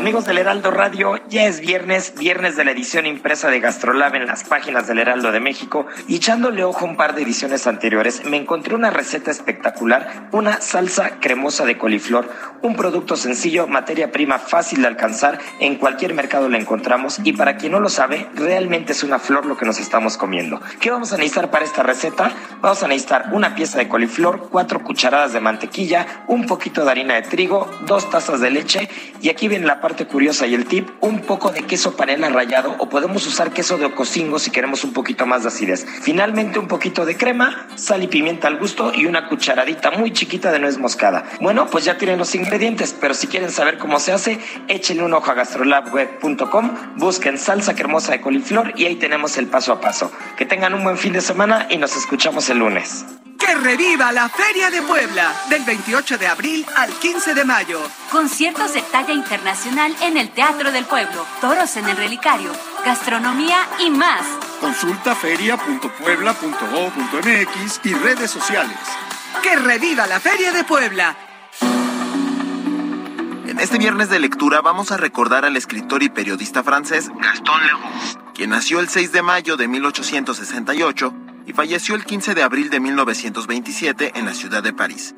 [0.00, 4.26] Amigos del Heraldo Radio, ya es viernes, viernes de la edición impresa de Gastrolab en
[4.26, 8.24] las páginas del Heraldo de México y echándole ojo a un par de ediciones anteriores,
[8.24, 12.30] me encontré una receta espectacular, una salsa cremosa de coliflor,
[12.62, 17.58] un producto sencillo, materia prima fácil de alcanzar, en cualquier mercado la encontramos y para
[17.58, 20.62] quien no lo sabe, realmente es una flor lo que nos estamos comiendo.
[20.80, 22.32] ¿Qué vamos a necesitar para esta receta?
[22.62, 27.16] Vamos a necesitar una pieza de coliflor, cuatro cucharadas de mantequilla, un poquito de harina
[27.16, 28.88] de trigo, dos tazas de leche
[29.20, 32.76] y aquí viene la parte curiosa y el tip, un poco de queso panela rallado
[32.78, 35.86] o podemos usar queso de ocosingo si queremos un poquito más de acidez.
[36.02, 40.52] Finalmente un poquito de crema, sal y pimienta al gusto y una cucharadita muy chiquita
[40.52, 41.24] de nuez moscada.
[41.40, 44.38] Bueno, pues ya tienen los ingredientes, pero si quieren saber cómo se hace,
[44.68, 49.72] échenle un ojo a gastrolabweb.com, busquen salsa cremosa de coliflor y ahí tenemos el paso
[49.72, 50.10] a paso.
[50.36, 53.04] Que tengan un buen fin de semana y nos escuchamos el lunes.
[53.40, 57.80] Que reviva la Feria de Puebla del 28 de abril al 15 de mayo.
[58.12, 62.52] Conciertos de talla internacional en el Teatro del Pueblo, toros en el relicario,
[62.84, 64.26] gastronomía y más.
[64.60, 68.76] Consulta feria.puebla.go.mx y redes sociales.
[69.42, 71.16] Que reviva la Feria de Puebla.
[73.46, 78.18] En este viernes de lectura vamos a recordar al escritor y periodista francés Gaston Leroux,
[78.34, 82.80] quien nació el 6 de mayo de 1868 y falleció el 15 de abril de
[82.80, 85.14] 1927 en la ciudad de París.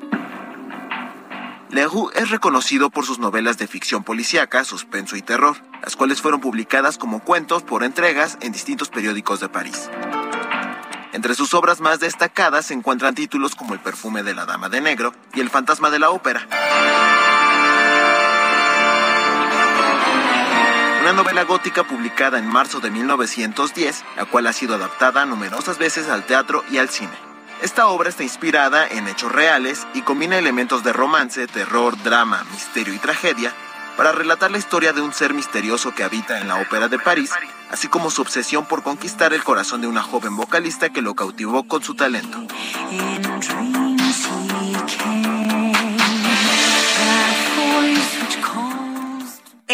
[1.69, 6.39] Leroux es reconocido por sus novelas de ficción policíaca, suspenso y terror, las cuales fueron
[6.39, 9.89] publicadas como cuentos por entregas en distintos periódicos de París.
[11.13, 14.81] Entre sus obras más destacadas se encuentran títulos como El perfume de la Dama de
[14.81, 16.47] Negro y El fantasma de la ópera.
[21.03, 26.07] Una novela gótica publicada en marzo de 1910, la cual ha sido adaptada numerosas veces
[26.07, 27.11] al teatro y al cine.
[27.61, 32.93] Esta obra está inspirada en hechos reales y combina elementos de romance, terror, drama, misterio
[32.93, 33.53] y tragedia
[33.97, 37.31] para relatar la historia de un ser misterioso que habita en la ópera de París,
[37.69, 41.67] así como su obsesión por conquistar el corazón de una joven vocalista que lo cautivó
[41.67, 42.47] con su talento.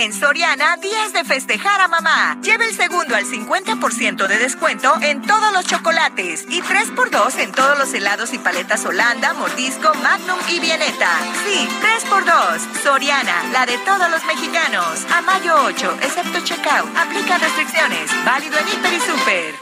[0.01, 2.37] En Soriana, días de festejar a mamá.
[2.41, 7.77] Lleva el segundo al 50% de descuento en todos los chocolates y 3x2 en todos
[7.77, 11.11] los helados y paletas Holanda, Mordisco, Magnum y Violeta.
[11.43, 12.81] Sí, 3x2.
[12.81, 15.05] Soriana, la de todos los mexicanos.
[15.13, 16.95] A mayo 8, excepto checkout.
[16.95, 18.09] Aplica restricciones.
[18.23, 19.55] Válido en Hiper y Super.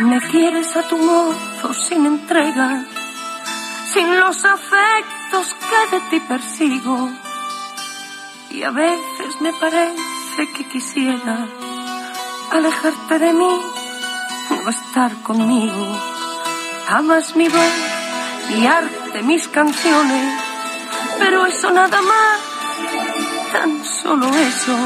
[0.00, 2.84] Me quieres a tu modo, sin entrega,
[3.92, 7.08] sin los afectos que de ti persigo
[8.52, 11.46] y a veces me parece que quisiera
[12.50, 13.60] alejarte de mí,
[14.50, 15.98] no estar conmigo.
[16.88, 17.72] Amas mi voz,
[18.50, 20.42] mi arte, mis canciones,
[21.18, 22.40] pero eso nada más,
[23.52, 24.76] tan solo eso.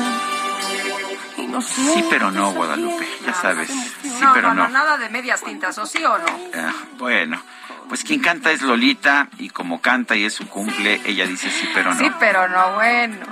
[1.38, 3.68] Y no sé Sí, pero no, Guadalupe, ya sabes.
[3.68, 4.68] Sí, no, pero no, no.
[4.68, 6.26] nada de medias tintas, ¿o sí o no?
[6.54, 7.42] Ah, bueno,
[7.88, 11.68] pues quien canta es Lolita y como canta y es su cumple, ella dice sí,
[11.74, 11.98] pero no.
[11.98, 13.26] Sí, pero no, bueno.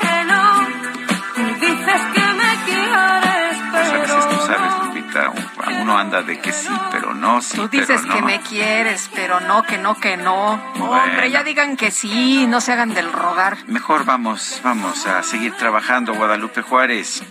[0.00, 0.60] Que no.
[1.60, 6.40] Dices que me quieres, Pues a veces tú pero sabes, Lupita, un- uno anda de
[6.40, 8.14] que sí, pero no, sí, Tú dices pero no.
[8.14, 10.52] que me quieres, pero no, que no, que no.
[10.80, 13.58] Hombre, ya digan que sí, no se hagan del rogar.
[13.66, 17.22] Mejor vamos, vamos a seguir trabajando, Guadalupe Juárez.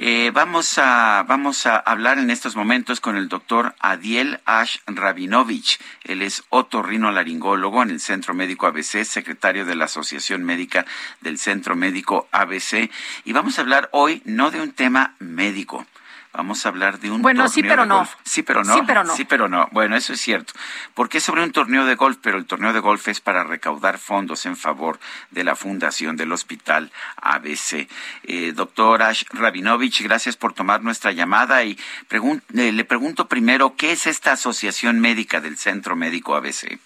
[0.00, 5.80] Eh, vamos, a, vamos a hablar en estos momentos con el doctor Adiel Ash Rabinovich.
[6.04, 10.86] Él es otorrinolaringólogo en el Centro Médico ABC, secretario de la Asociación Médica
[11.20, 12.92] del Centro Médico ABC.
[13.24, 15.84] Y vamos a hablar hoy no de un tema médico.
[16.32, 17.96] Vamos a hablar de un Bueno, sí, torneo pero de no.
[17.98, 18.14] golf.
[18.22, 18.74] Sí, pero no.
[18.74, 19.14] Sí, pero no.
[19.16, 19.68] Sí, pero no.
[19.72, 20.52] Bueno, eso es cierto.
[20.94, 23.98] Porque es sobre un torneo de golf, pero el torneo de golf es para recaudar
[23.98, 25.00] fondos en favor
[25.30, 27.88] de la fundación del Hospital ABC.
[28.24, 31.76] Eh, doctor Ash Rabinovich, gracias por tomar nuestra llamada y
[32.08, 36.78] pregun- eh, le pregunto primero, ¿qué es esta asociación médica del Centro Médico ABC?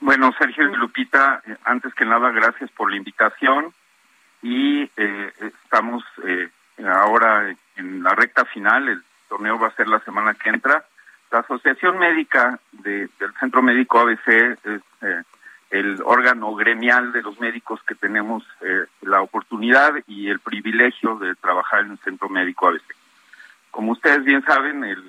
[0.00, 3.72] Bueno, Sergio y Lupita, eh, antes que nada, gracias por la invitación
[4.42, 5.32] y eh,
[5.64, 6.50] estamos eh,
[6.86, 10.84] ahora en la recta final, el torneo va a ser la semana que entra.
[11.30, 14.28] La Asociación Médica de- del Centro Médico ABC
[14.64, 15.22] es eh,
[15.70, 21.34] el órgano gremial de los médicos que tenemos eh, la oportunidad y el privilegio de
[21.34, 22.82] trabajar en el Centro Médico ABC.
[23.72, 25.02] Como ustedes bien saben, el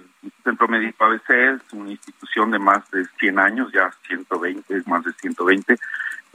[0.44, 5.04] Centro Médico ABC es una institución de más de 100 años, ya 120, es más
[5.04, 5.78] de 120.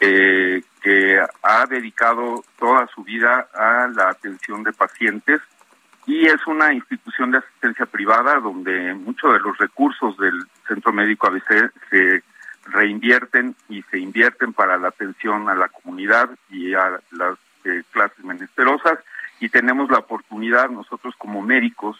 [0.05, 5.41] eh, que ha dedicado toda su vida a la atención de pacientes
[6.07, 10.35] y es una institución de asistencia privada donde muchos de los recursos del
[10.67, 12.23] Centro Médico ABC se
[12.67, 18.25] reinvierten y se invierten para la atención a la comunidad y a las eh, clases
[18.25, 18.99] menesterosas
[19.41, 21.97] y tenemos la oportunidad nosotros como médicos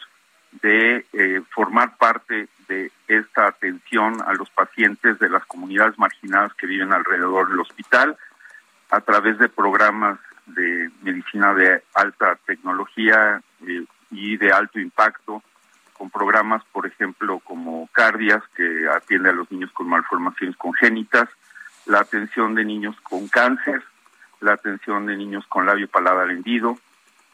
[0.61, 6.67] de eh, formar parte de esta atención a los pacientes de las comunidades marginadas que
[6.67, 8.17] viven alrededor del hospital
[8.89, 15.41] a través de programas de medicina de alta tecnología eh, y de alto impacto,
[15.93, 21.29] con programas, por ejemplo, como Cardias, que atiende a los niños con malformaciones congénitas,
[21.85, 23.83] la atención de niños con cáncer,
[24.41, 26.77] la atención de niños con labio paladar hendido,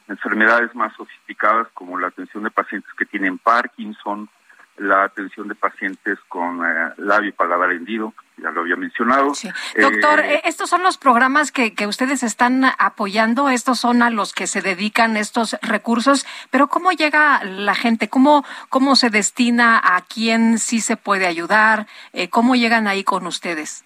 [0.07, 4.30] enfermedades más sofisticadas como la atención de pacientes que tienen Parkinson,
[4.77, 9.34] la atención de pacientes con eh, labio paladar hendido, ya lo había mencionado.
[9.78, 14.34] Doctor, eh, estos son los programas que, que ustedes están apoyando, estos son a los
[14.34, 18.10] que se dedican estos recursos, pero ¿cómo llega la gente?
[18.10, 21.88] ¿Cómo, cómo se destina a quién sí se puede ayudar?
[22.14, 23.84] Eh, ¿Cómo llegan ahí con ustedes?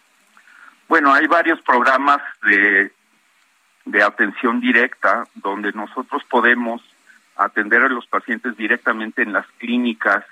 [0.87, 2.91] Bueno, hay varios programas de,
[3.85, 6.81] de atención directa donde nosotros podemos
[7.35, 10.23] atender a los pacientes directamente en las clínicas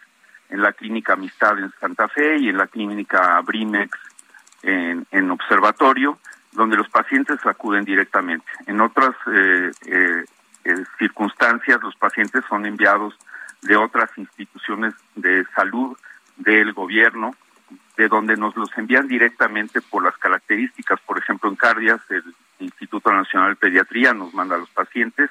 [0.52, 3.98] en la clínica Amistad en Santa Fe y en la clínica Brimex
[4.64, 6.20] en, en observatorio,
[6.52, 8.46] donde los pacientes acuden directamente.
[8.68, 10.26] En otras eh, eh,
[10.66, 13.16] eh, circunstancias, los pacientes son enviados
[13.62, 15.98] de otras instituciones de salud
[16.38, 17.36] del gobierno,
[17.98, 21.00] de donde nos los envían directamente por las características.
[21.02, 22.24] Por ejemplo, en Cardias, el
[22.60, 25.30] Instituto Nacional de Pediatría nos manda a los pacientes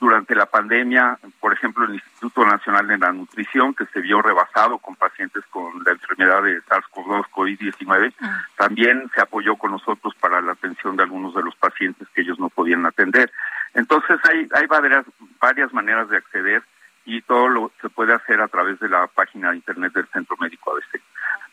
[0.00, 4.78] durante la pandemia, por ejemplo, el Instituto Nacional de la Nutrición, que se vio rebasado
[4.78, 8.44] con pacientes con la enfermedad de SARS-CoV-2, COVID-19, Ah.
[8.56, 12.38] también se apoyó con nosotros para la atención de algunos de los pacientes que ellos
[12.38, 13.32] no podían atender.
[13.74, 15.04] Entonces, hay, hay varias,
[15.40, 16.62] varias maneras de acceder
[17.04, 20.36] y todo lo se puede hacer a través de la página de internet del Centro
[20.38, 21.02] Médico ABC.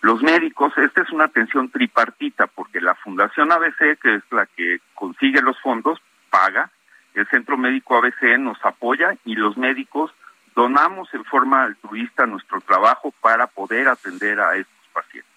[0.01, 4.79] Los médicos, esta es una atención tripartita, porque la Fundación ABC, que es la que
[4.93, 5.99] consigue los fondos,
[6.29, 6.69] paga,
[7.15, 10.11] el Centro Médico ABC nos apoya y los médicos
[10.55, 15.31] donamos en forma altruista nuestro trabajo para poder atender a estos pacientes.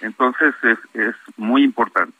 [0.00, 2.16] Entonces es, es muy importante.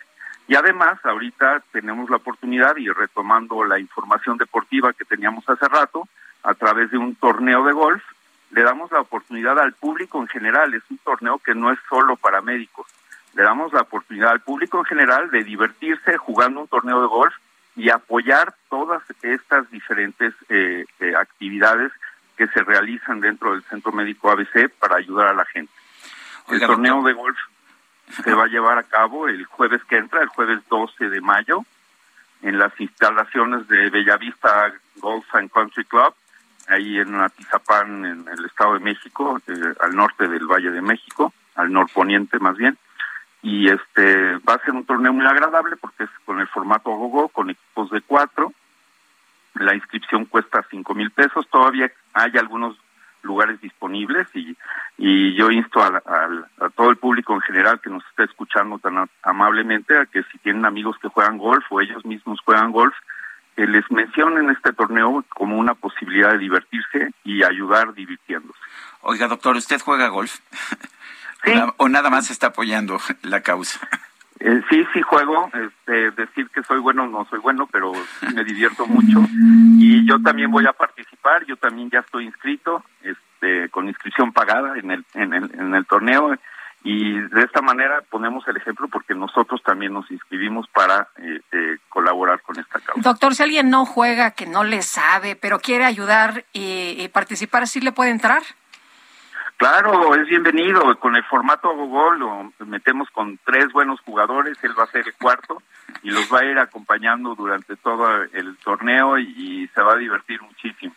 [0.47, 6.09] Y además, ahorita tenemos la oportunidad, y retomando la información deportiva que teníamos hace rato,
[6.43, 8.03] a través de un torneo de golf,
[8.51, 10.73] le damos la oportunidad al público en general.
[10.73, 12.87] Es un torneo que no es solo para médicos.
[13.35, 17.35] Le damos la oportunidad al público en general de divertirse jugando un torneo de golf
[17.79, 21.93] y apoyar todas estas diferentes eh, eh, actividades
[22.37, 25.73] que se realizan dentro del Centro Médico ABC para ayudar a la gente.
[26.51, 27.39] el torneo de golf
[28.25, 31.65] se va a llevar a cabo el jueves que entra, el jueves 12 de mayo,
[32.43, 36.15] en las instalaciones de Bellavista Golf and Country Club,
[36.67, 41.33] ahí en Atizapán, en el Estado de México, eh, al norte del Valle de México,
[41.55, 42.77] al norponiente más bien
[43.43, 47.29] y este va a ser un torneo muy agradable porque es con el formato gogo
[47.29, 48.53] con equipos de cuatro
[49.55, 52.77] la inscripción cuesta cinco mil pesos todavía hay algunos
[53.23, 54.57] lugares disponibles y,
[54.97, 59.09] y yo insto a, a, todo el público en general que nos está escuchando tan
[59.23, 62.95] amablemente a que si tienen amigos que juegan golf o ellos mismos juegan golf
[63.57, 68.61] que les mencionen este torneo como una posibilidad de divertirse y ayudar divirtiéndose.
[69.03, 70.39] Oiga, doctor, ¿usted juega golf?
[71.45, 71.53] Sí.
[71.77, 73.81] ¿O nada más está apoyando la causa?
[74.41, 75.51] Eh, sí, sí juego.
[75.53, 77.93] Este, decir que soy bueno no soy bueno, pero
[78.35, 79.21] me divierto mucho.
[79.79, 81.45] Y yo también voy a participar.
[81.47, 85.87] Yo también ya estoy inscrito, este, con inscripción pagada en el, en el, en el
[85.87, 86.35] torneo.
[86.85, 91.77] Y de esta manera ponemos el ejemplo porque nosotros también nos inscribimos para eh, eh,
[91.89, 93.03] colaborar con esta causa.
[93.03, 97.67] Doctor, si alguien no juega, que no le sabe, pero quiere ayudar y, y participar,
[97.67, 98.43] ¿sí le puede entrar?
[99.59, 100.97] Claro, es bienvenido.
[101.01, 105.15] Con el formato Google lo metemos con tres buenos jugadores, él va a ser el
[105.15, 105.61] cuarto
[106.05, 110.41] y los va a ir acompañando durante todo el torneo y, se va a divertir
[110.43, 110.95] muchísimo.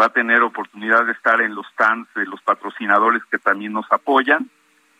[0.00, 3.90] Va a tener oportunidad de estar en los stands de los patrocinadores que también nos
[3.90, 4.48] apoyan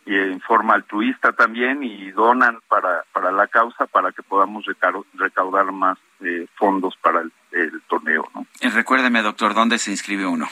[0.05, 4.65] y en forma altruista también y donan para, para la causa para que podamos
[5.13, 7.31] recaudar más eh, fondos para el,
[7.87, 8.27] torneo.
[8.35, 8.45] ¿no?
[8.59, 10.49] Y recuérdeme, doctor, ¿dónde se inscribe uno?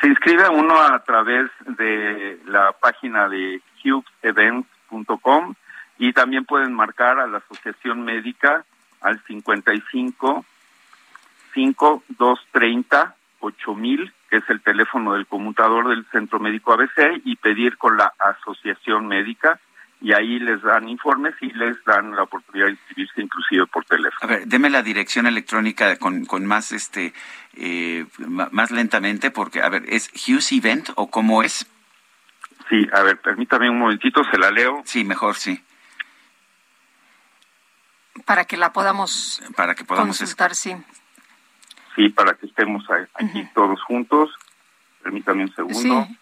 [0.00, 5.54] Se inscribe uno a través de la página de hughes.events.com
[5.98, 8.64] y también pueden marcar a la Asociación Médica
[9.00, 10.44] al 55
[11.54, 17.96] 5230 8000, que es el teléfono del conmutador del Centro Médico ABC, y pedir con
[17.96, 19.60] la Asociación Médica
[20.00, 24.18] y ahí les dan informes y les dan la oportunidad de inscribirse inclusive por teléfono.
[24.20, 27.14] A ver, deme la dirección electrónica con, con más este
[27.54, 31.66] eh, más lentamente porque a ver, ¿es Hughes Event o cómo es?
[32.68, 34.82] Sí, a ver, permítame un momentito, se la leo.
[34.84, 35.62] Sí, mejor sí.
[38.24, 40.76] Para que la podamos para que podamos consultar, sí.
[41.94, 42.84] Sí, para que estemos
[43.14, 44.30] aquí todos juntos.
[45.02, 46.04] Permítame un segundo.
[46.04, 46.18] Sí.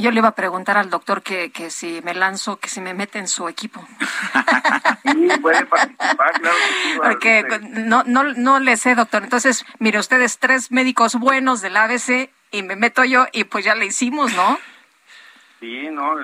[0.00, 2.94] Yo le iba a preguntar al doctor que, que si me lanzo, que si me
[2.94, 3.80] mete en su equipo.
[5.02, 6.56] sí, puede participar, claro
[6.96, 9.22] Porque no, no, no le sé, doctor.
[9.22, 13.74] Entonces, mire, ustedes tres médicos buenos del ABC y me meto yo y pues ya
[13.74, 14.58] le hicimos, ¿no?
[15.60, 16.14] Sí, ¿no?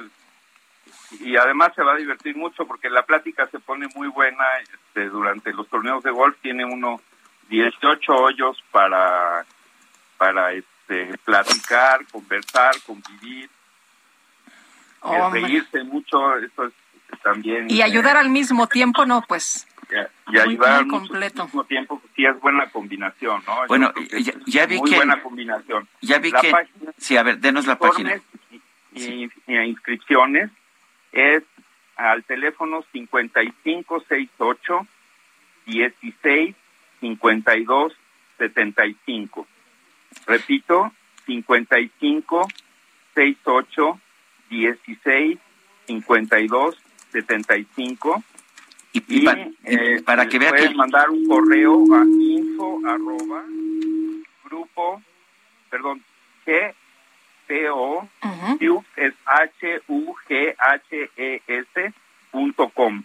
[1.21, 5.09] Y además se va a divertir mucho porque la plática se pone muy buena este,
[5.09, 6.37] durante los torneos de golf.
[6.41, 7.01] Tiene uno
[7.49, 9.45] 18 hoyos para,
[10.17, 13.51] para este, platicar, conversar, convivir
[15.33, 16.73] reírse mucho, eso es
[17.23, 17.71] también...
[17.71, 19.67] Y ayudar al mismo tiempo, no, pues...
[20.29, 23.67] Y, ayudar al mismo tiempo, sí es buena combinación, ¿no?
[23.69, 23.93] Bueno,
[24.47, 24.97] ya, vi muy que...
[24.97, 25.89] buena combinación.
[26.01, 26.53] Ya vi que...
[26.99, 28.21] sí, a ver, denos la página.
[28.95, 30.51] Y, inscripciones
[31.13, 31.45] es
[31.97, 34.87] al teléfono 5568
[35.67, 36.57] 16
[37.01, 37.93] 52
[38.39, 39.47] 75.
[40.27, 40.93] Repito,
[41.27, 42.49] 55
[43.15, 44.01] 68
[44.51, 45.39] 16
[45.87, 46.77] 52
[47.13, 48.23] 75
[48.93, 49.27] y, y
[49.65, 53.45] eh, para que vea puedes mandar un correo a info arroba
[54.45, 55.03] grupo
[55.71, 56.03] perdón
[56.45, 56.75] g
[57.47, 58.09] p o
[58.97, 61.95] es h u g h e s
[62.31, 63.03] punto com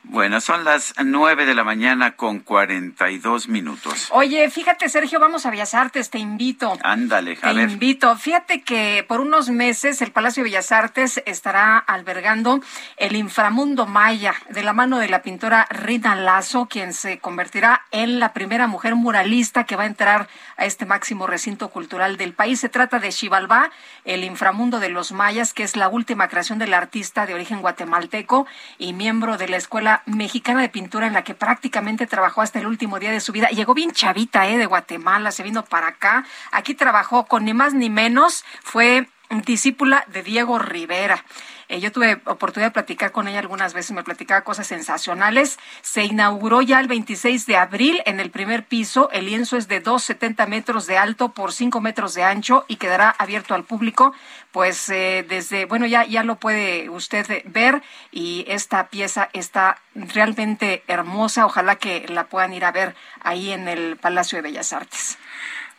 [0.08, 4.08] Bueno, son las nueve de la mañana con cuarenta y dos minutos.
[4.12, 6.78] Oye, fíjate, Sergio, vamos a Bellas Artes, te invito.
[6.84, 8.16] Ándale, Te invito.
[8.16, 12.62] Fíjate que por unos meses el Palacio de Bellas Artes estará albergando
[12.98, 18.20] el inframundo maya de la mano de la pintora Rita Lazo, quien se convertirá en
[18.20, 20.28] la primera mujer muralista que va a entrar
[20.58, 22.60] a este máximo recinto cultural del país.
[22.60, 23.72] Se trata de Xibalbá,
[24.06, 28.46] el inframundo de los mayas, que es la última creación del artista de origen guatemalteco
[28.78, 32.68] y miembro de la Escuela Mexicana de Pintura en la que prácticamente trabajó hasta el
[32.68, 33.50] último día de su vida.
[33.50, 34.58] Llegó bien chavita, ¿eh?
[34.58, 36.26] De Guatemala, se vino para acá.
[36.52, 39.08] Aquí trabajó con ni más ni menos, fue
[39.46, 41.24] discípula de Diego Rivera.
[41.70, 45.58] Eh, yo tuve oportunidad de platicar con ella algunas veces, me platicaba cosas sensacionales.
[45.82, 49.10] Se inauguró ya el 26 de abril en el primer piso.
[49.12, 53.10] El lienzo es de 2,70 metros de alto por 5 metros de ancho y quedará
[53.10, 54.14] abierto al público.
[54.52, 60.84] Pues eh, desde, bueno, ya, ya lo puede usted ver y esta pieza está realmente
[60.88, 61.46] hermosa.
[61.46, 65.18] Ojalá que la puedan ir a ver ahí en el Palacio de Bellas Artes.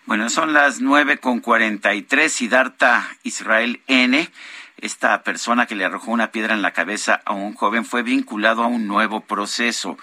[0.06, 2.34] Bueno, son las nueve con cuarenta y tres.
[2.34, 4.30] Siddhartha Israel N
[4.78, 8.62] esta persona que le arrojó una piedra en la cabeza a un joven fue vinculado
[8.62, 9.98] a un nuevo proceso.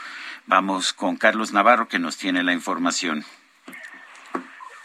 [0.45, 3.24] Vamos con Carlos Navarro que nos tiene la información.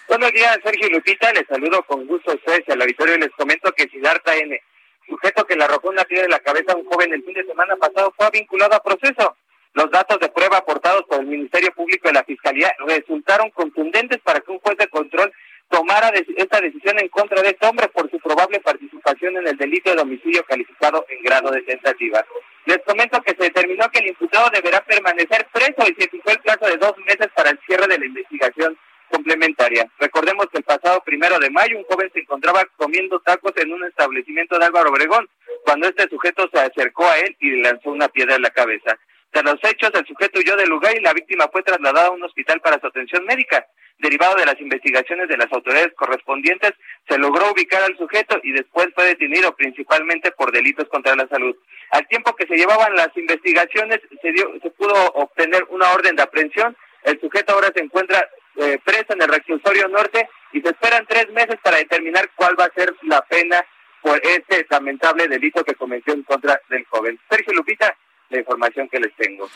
[0.09, 1.33] Buenos días, Sergio Lupita.
[1.33, 4.61] Les saludo con gusto a ustedes al auditorio y les comento que Sidarta N.,
[5.07, 7.45] sujeto que le arrojó una piedra en la cabeza a un joven el fin de
[7.45, 9.37] semana pasado, fue vinculado a proceso.
[9.75, 14.41] Los datos de prueba aportados por el Ministerio Público de la Fiscalía resultaron contundentes para
[14.41, 15.33] que un juez de control
[15.69, 19.95] tomara esta decisión en contra de este hombre por su probable participación en el delito
[19.95, 22.25] de homicidio calificado en grado de tentativa.
[22.67, 26.41] Les comento que se determinó que el imputado deberá permanecer preso y se fijó el
[26.41, 28.77] plazo de dos meses para el cierre de la investigación
[29.11, 29.89] complementaria.
[29.99, 33.85] Recordemos que el pasado primero de mayo un joven se encontraba comiendo tacos en un
[33.85, 35.29] establecimiento de Álvaro Obregón
[35.65, 38.99] cuando este sujeto se acercó a él y le lanzó una piedra en la cabeza.
[39.31, 42.23] Tras los hechos, el sujeto huyó del lugar y la víctima fue trasladada a un
[42.23, 43.67] hospital para su atención médica.
[43.99, 46.73] Derivado de las investigaciones de las autoridades correspondientes,
[47.09, 51.57] se logró ubicar al sujeto y después fue detenido principalmente por delitos contra la salud.
[51.91, 56.23] Al tiempo que se llevaban las investigaciones, se, dio, se pudo obtener una orden de
[56.23, 56.77] aprehensión.
[57.03, 61.29] El sujeto ahora se encuentra eh, preso en el reclusorio norte y se esperan tres
[61.31, 63.65] meses para determinar cuál va a ser la pena
[64.01, 67.19] por este lamentable delito que cometió en contra del joven.
[67.29, 67.97] Sergio Lupita,
[68.31, 69.49] la información que les tengo.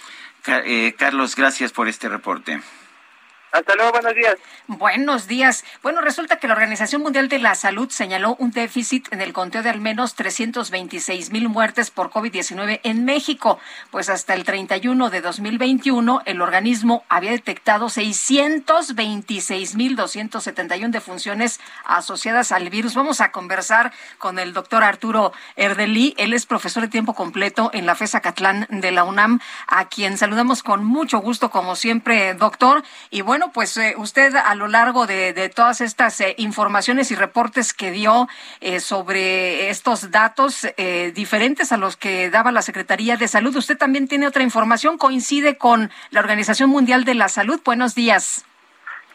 [0.46, 2.60] Eh, Carlos, gracias por este reporte.
[3.52, 4.36] Hasta luego, buenos días.
[4.66, 5.64] Buenos días.
[5.82, 9.62] Bueno, resulta que la Organización Mundial de la Salud señaló un déficit en el conteo
[9.62, 13.58] de al menos 326 mil muertes por COVID-19 en México.
[13.90, 22.52] Pues hasta el 31 de 2021, el organismo había detectado 626 mil 271 defunciones asociadas
[22.52, 22.94] al virus.
[22.94, 26.14] Vamos a conversar con el doctor Arturo Erdelí.
[26.16, 30.16] Él es profesor de tiempo completo en la FESA Catlán de la UNAM, a quien
[30.16, 32.82] saludamos con mucho gusto, como siempre, doctor.
[33.10, 37.16] Y bueno, bueno, pues eh, usted a lo largo de, todas estas eh, informaciones y
[37.16, 38.28] reportes que dio
[38.60, 40.68] eh, sobre estos datos
[41.12, 45.58] diferentes a los que daba la Secretaría de Salud, usted también tiene otra información, coincide
[45.58, 47.60] con la Organización Mundial de la Salud.
[47.64, 48.44] Buenos días.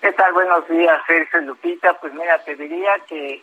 [0.02, 0.34] ¿Qué tal?
[0.34, 1.94] Buenos días, Sergio Lupita.
[1.94, 3.42] Pues mira, te diría que,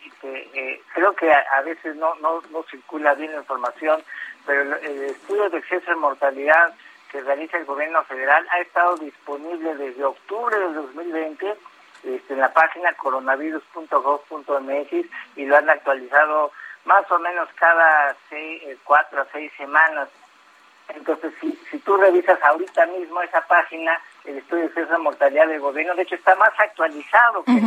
[0.93, 4.03] creo que a, veces no, no, no circula bien la información,
[4.45, 6.73] pero el estudio de exceso de mortalidad
[7.15, 11.55] que realiza el gobierno federal ha estado disponible desde octubre del 2020
[12.03, 14.91] este, en la página coronavirus.gov.mx
[15.37, 16.51] y lo han actualizado
[16.83, 20.09] más o menos cada seis, eh, cuatro a seis semanas.
[20.89, 25.61] Entonces, si, si tú revisas ahorita mismo esa página, el estudio de de mortalidad del
[25.61, 27.61] gobierno, de hecho, está más actualizado que,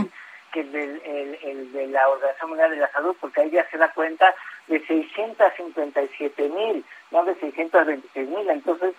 [0.52, 3.78] que el, de, el, de la Organización Mundial de la Salud, porque ahí ya se
[3.78, 4.34] da cuenta
[4.66, 8.50] de 657 mil, no de 626 mil.
[8.50, 8.94] Entonces,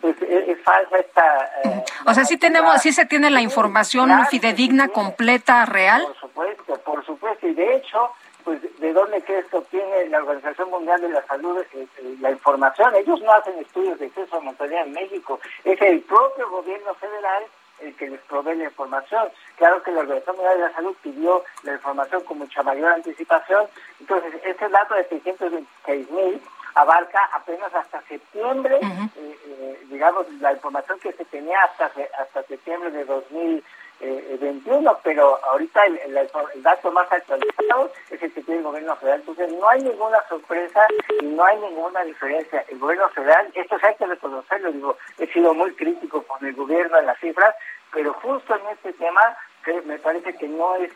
[0.00, 1.50] pues es, falsa esta...
[1.64, 6.02] Eh, o sea, sí tenemos, sí se tiene la información fidedigna, completa, real.
[6.04, 8.10] Por supuesto, por supuesto, y de hecho,
[8.44, 12.30] pues de dónde que esto obtiene la Organización Mundial de la Salud eh, eh, la
[12.30, 12.94] información.
[12.94, 17.44] Ellos no hacen estudios de acceso a mortalidad en México, es el propio gobierno federal
[17.80, 19.28] el que les provee la información.
[19.56, 23.66] Claro que la Organización Mundial de la Salud pidió la información con mucha mayor anticipación,
[23.98, 26.40] entonces ese dato de 626 mil
[26.74, 32.90] abarca apenas hasta septiembre, eh, eh, digamos, la información que se tenía hasta, hasta septiembre
[32.90, 39.20] de 2021, pero ahorita el, dato más actualizado es el que tiene el gobierno federal.
[39.20, 40.86] Entonces no hay ninguna sorpresa
[41.20, 42.64] y no hay ninguna diferencia.
[42.68, 46.54] El gobierno federal, esto se hay que reconocerlo, digo, he sido muy crítico con el
[46.54, 47.54] gobierno en las cifras,
[47.92, 50.90] pero justo en este tema que me parece que no es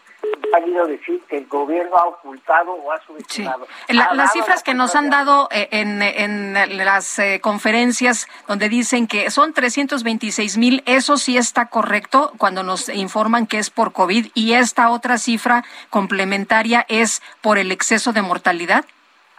[0.52, 3.66] válido decir que el gobierno ha ocultado o ha subestimado.
[3.88, 9.30] las cifras que nos han dado eh, en, en las eh, conferencias donde dicen que
[9.30, 14.54] son 326 mil, eso sí está correcto cuando nos informan que es por COVID y
[14.54, 18.84] esta otra cifra complementaria es por el exceso de mortalidad.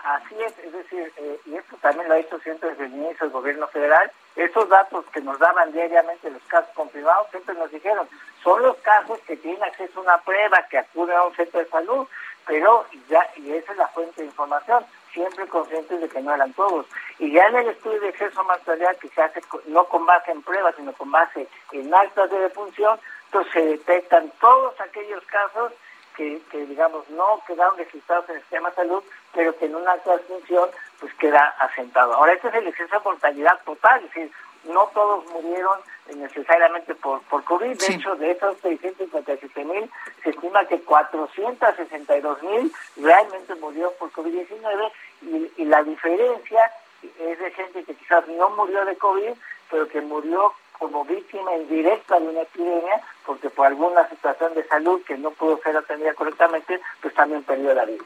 [0.04, 3.18] Así es, es decir, eh, y esto también lo ha hecho siempre desde el inicio
[3.22, 8.08] del gobierno federal, esos datos que nos daban diariamente los casos confirmados siempre nos dijeron,
[8.46, 11.68] son los casos que tienen acceso a una prueba, que acuden a un centro de
[11.68, 12.08] salud,
[12.46, 16.54] pero ya, y esa es la fuente de información, siempre conscientes de que no eran
[16.54, 16.86] todos.
[17.18, 20.30] Y ya en el estudio de acceso a material que se hace no con base
[20.30, 25.74] en pruebas, sino con base en actas de defunción, entonces se detectan todos aquellos casos
[26.16, 30.12] que, digamos, no quedaron registrados en el sistema de salud, pero que en una acta
[30.12, 32.14] de defunción pues queda asentado.
[32.14, 34.32] Ahora, este es el exceso de mortalidad total, es decir,
[34.66, 35.80] no todos murieron
[36.14, 37.78] necesariamente por, por COVID.
[37.78, 39.90] De hecho, de esos 657 mil,
[40.24, 46.72] se estima que 462 mil realmente murió por COVID-19 y, y la diferencia
[47.20, 49.34] es de gente que quizás no murió de COVID,
[49.70, 55.02] pero que murió como víctima indirecta de una epidemia, porque por alguna situación de salud
[55.06, 58.04] que no pudo ser atendida correctamente, pues también perdió la vida.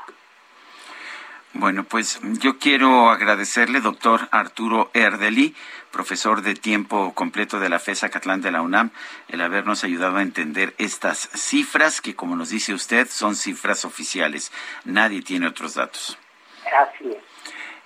[1.53, 5.56] Bueno, pues yo quiero agradecerle, doctor Arturo Erdeli,
[5.92, 8.92] profesor de tiempo completo de la FESA Catlán de la UNAM,
[9.28, 14.52] el habernos ayudado a entender estas cifras que, como nos dice usted, son cifras oficiales.
[14.86, 16.18] Nadie tiene otros datos.
[16.66, 17.18] Así es.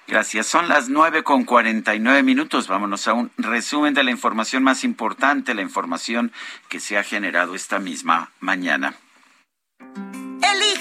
[0.07, 0.47] Gracias.
[0.47, 2.67] Son las nueve con cuarenta y nueve minutos.
[2.67, 6.33] Vámonos a un resumen de la información más importante, la información
[6.67, 8.95] que se ha generado esta misma mañana.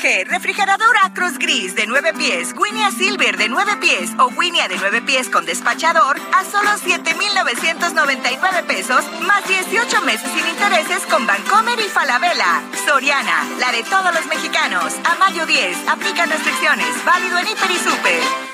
[0.02, 4.76] Elige refrigerador Acros Gris de 9 pies, Winia Silver de 9 pies o Winia de
[4.76, 11.78] 9 pies con despachador a solo 7,999 pesos más 18 meses sin intereses con Bancomer
[11.78, 12.62] y Falabella.
[12.84, 14.92] Soriana, la de todos los mexicanos.
[15.04, 17.04] A mayo 10, aplican restricciones.
[17.04, 18.51] Válido en Hiper y Super.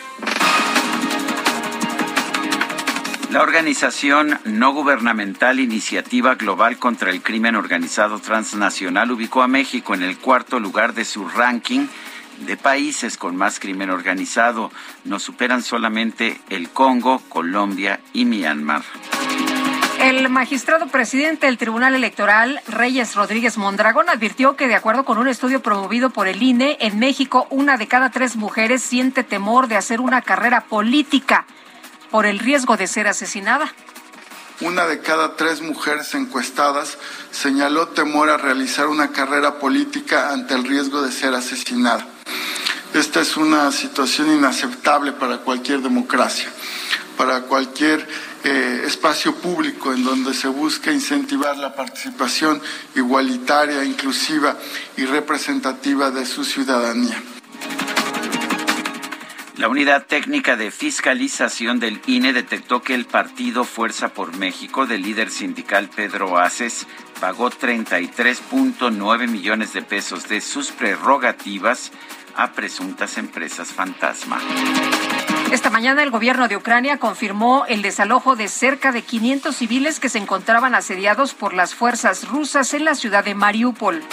[3.31, 10.03] La organización no gubernamental Iniciativa Global contra el Crimen Organizado Transnacional ubicó a México en
[10.03, 11.89] el cuarto lugar de su ranking
[12.47, 14.73] de países con más crimen organizado.
[15.05, 18.83] Nos superan solamente el Congo, Colombia y Myanmar.
[20.01, 25.29] El magistrado presidente del Tribunal Electoral, Reyes Rodríguez Mondragón, advirtió que de acuerdo con un
[25.29, 29.77] estudio promovido por el INE, en México una de cada tres mujeres siente temor de
[29.77, 31.45] hacer una carrera política
[32.11, 33.73] por el riesgo de ser asesinada.
[34.61, 36.99] una de cada tres mujeres encuestadas
[37.31, 42.05] señaló temor a realizar una carrera política ante el riesgo de ser asesinada.
[42.93, 46.49] Esta es una situación inaceptable para cualquier democracia,
[47.17, 48.09] para cualquier
[48.43, 52.61] eh, espacio público en donde se busca incentivar la participación
[52.97, 54.57] igualitaria, inclusiva
[54.97, 57.23] y representativa de su ciudadanía.
[59.59, 65.03] La Unidad Técnica de Fiscalización del INE detectó que el partido Fuerza por México del
[65.03, 66.87] líder sindical Pedro Aces
[67.21, 71.91] pagó 33.9 millones de pesos de sus prerrogativas
[72.37, 74.39] a presuntas empresas fantasma.
[75.51, 80.09] Esta mañana el gobierno de Ucrania confirmó el desalojo de cerca de 500 civiles que
[80.09, 84.05] se encontraban asediados por las fuerzas rusas en la ciudad de Mariupol.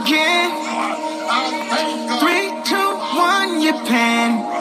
[0.00, 0.50] again.
[2.20, 4.53] Three, two, one, you're pan.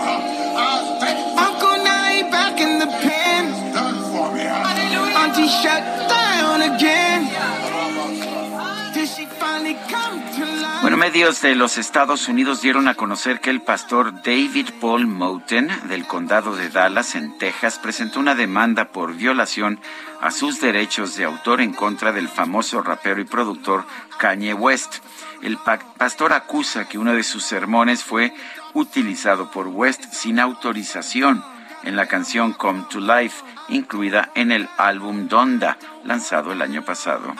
[11.03, 16.07] Medios de los Estados Unidos dieron a conocer que el pastor David Paul Moten del
[16.07, 19.81] condado de Dallas, en Texas, presentó una demanda por violación
[20.21, 23.85] a sus derechos de autor en contra del famoso rapero y productor
[24.17, 24.99] Kanye West.
[25.41, 28.33] El pastor acusa que uno de sus sermones fue
[28.73, 31.43] utilizado por West sin autorización
[31.83, 37.35] en la canción Come to Life, incluida en el álbum Donda, lanzado el año pasado.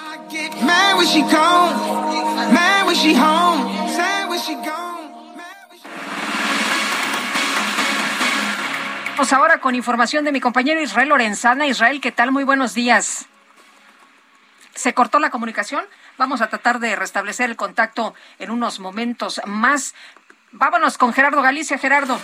[9.16, 11.68] Vamos ahora con información de mi compañero Israel Lorenzana.
[11.68, 12.32] Israel, ¿qué tal?
[12.32, 13.28] Muy buenos días.
[14.74, 15.86] ¿Se cortó la comunicación?
[16.18, 19.94] Vamos a tratar de restablecer el contacto en unos momentos más.
[20.52, 21.78] Vámonos con Gerardo Galicia.
[21.78, 22.20] Gerardo.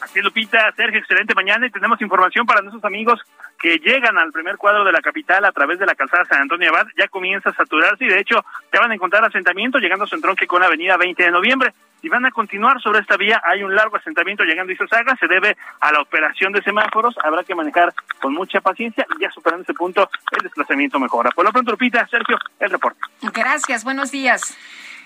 [0.00, 3.20] Así Lupita, Sergio, excelente mañana y tenemos información para nuestros amigos
[3.58, 6.70] que llegan al primer cuadro de la capital a través de la calzada San Antonio
[6.70, 6.86] Abad.
[6.96, 10.14] Ya comienza a saturarse y de hecho ya van a encontrar asentamiento llegando a su
[10.14, 11.74] entronque con la avenida 20 de noviembre.
[12.00, 13.42] Y van a continuar sobre esta vía.
[13.44, 15.16] Hay un largo asentamiento llegando a Isosaga.
[15.16, 17.16] Se debe a la operación de semáforos.
[17.24, 21.30] Habrá que manejar con mucha paciencia y ya superando ese punto el desplazamiento mejora.
[21.32, 23.00] Por lo pronto, Lupita, Sergio, el reporte.
[23.34, 24.56] Gracias, buenos días.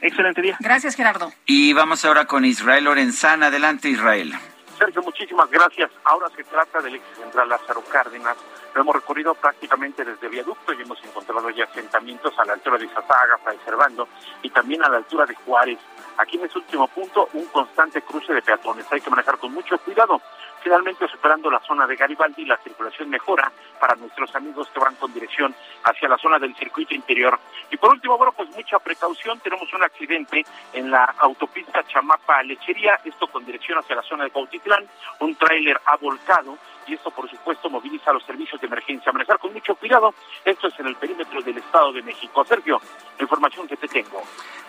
[0.03, 0.59] Excelente día.
[0.61, 1.33] Gracias, Gerardo.
[1.47, 3.47] Y vamos ahora con Israel Lorenzana.
[3.47, 4.35] Adelante, Israel.
[4.83, 5.93] Sergio, muchísimas gracias.
[6.03, 8.37] Ahora se trata del ex central Lázaro Cárdenas.
[8.75, 12.87] Lo hemos recorrido prácticamente desde viaducto y hemos encontrado ya asentamientos a la altura de
[12.87, 14.09] Izazaga, Fray Servando
[14.43, 15.79] y también a la altura de Juárez.
[16.19, 18.85] Aquí en ese último punto, un constante cruce de peatones.
[18.91, 20.21] Hay que manejar con mucho cuidado.
[20.63, 23.51] Finalmente, superando la zona de Garibaldi, la circulación mejora
[23.81, 27.39] para nuestros amigos que van con dirección hacia la zona del circuito interior.
[27.71, 29.41] Y por último, bueno, pues mucha precaución.
[29.41, 34.87] Tenemos un accidente en la autopista Chamapa-Lechería, esto con dirección hacia la zona de Cautitlán.
[35.21, 39.13] Un tráiler ha volcado y esto, por supuesto, moviliza los servicios de emergencia.
[39.13, 40.15] Manejar con mucho cuidado.
[40.45, 42.45] Esto es en el perímetro del Estado de México.
[42.45, 42.81] Sergio,
[43.19, 44.23] la información que te tengo.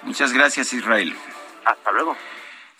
[0.03, 1.15] Muchas gracias, Israel.
[1.65, 2.15] Hasta luego.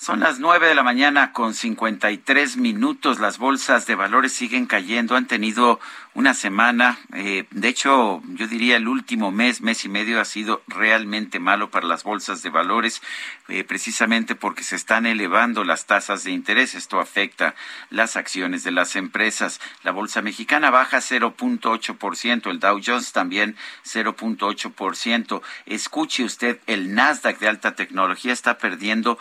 [0.03, 3.22] Son las nueve de la mañana con 53 minutos.
[3.22, 5.15] Las bolsas de valores siguen cayendo.
[5.15, 5.80] Han tenido
[6.14, 10.61] una semana, eh, de hecho, yo diría el último mes, mes y medio ha sido
[10.67, 13.01] realmente malo para las bolsas de valores,
[13.48, 16.75] eh, precisamente porque se están elevando las tasas de interés.
[16.75, 17.56] Esto afecta
[17.90, 19.59] las acciones de las empresas.
[19.83, 25.41] La bolsa mexicana baja 0.8%, el Dow Jones también 0.8%.
[25.65, 29.17] Escuche usted, el Nasdaq de alta tecnología está perdiendo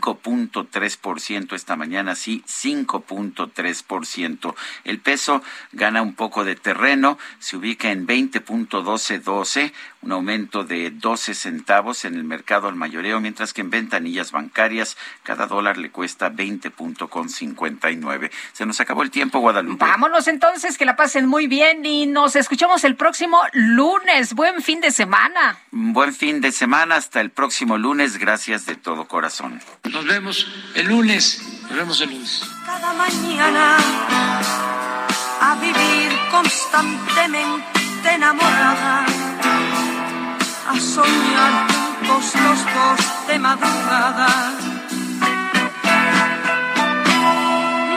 [0.00, 4.54] 5.3% esta mañana, sí, 5.3%.
[4.84, 11.34] El peso gana un poco de terreno, se ubica en 20.1212, un aumento de 12
[11.34, 16.30] centavos en el mercado al mayoreo, mientras que en ventanillas bancarias cada dólar le cuesta
[16.30, 18.30] 20.59.
[18.52, 19.84] Se nos acabó el tiempo, Guadalupe.
[19.84, 24.34] Vámonos entonces, que la pasen muy bien y nos escuchamos el próximo lunes.
[24.34, 25.58] Buen fin de semana.
[25.70, 29.60] Buen fin de semana, hasta el próximo lunes, gracias de todo corazón.
[29.84, 32.42] Nos vemos el lunes, nos vemos el lunes.
[32.66, 33.76] Cada mañana
[35.40, 39.06] a vivir constantemente enamorada,
[40.68, 44.52] a soñar juntos los dos de madrugada.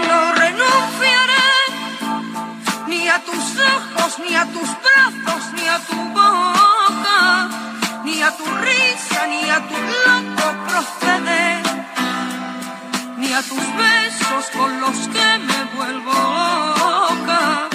[0.07, 1.51] No renunciaré
[2.87, 3.45] ni a tus
[3.75, 7.49] ojos, ni a tus brazos, ni a tu boca,
[8.05, 11.61] ni a tu risa, ni a tu loco proceder,
[13.21, 17.69] ni a tus besos con los que me vuelvo loca,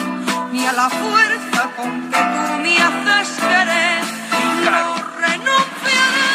[0.52, 4.04] ni a la fuerza con que tú me haces querer.
[4.64, 6.34] No renunciaré.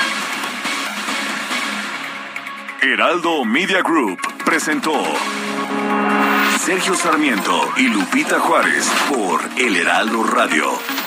[2.81, 5.03] Heraldo Media Group presentó
[6.59, 11.00] Sergio Sarmiento y Lupita Juárez por El Heraldo Radio.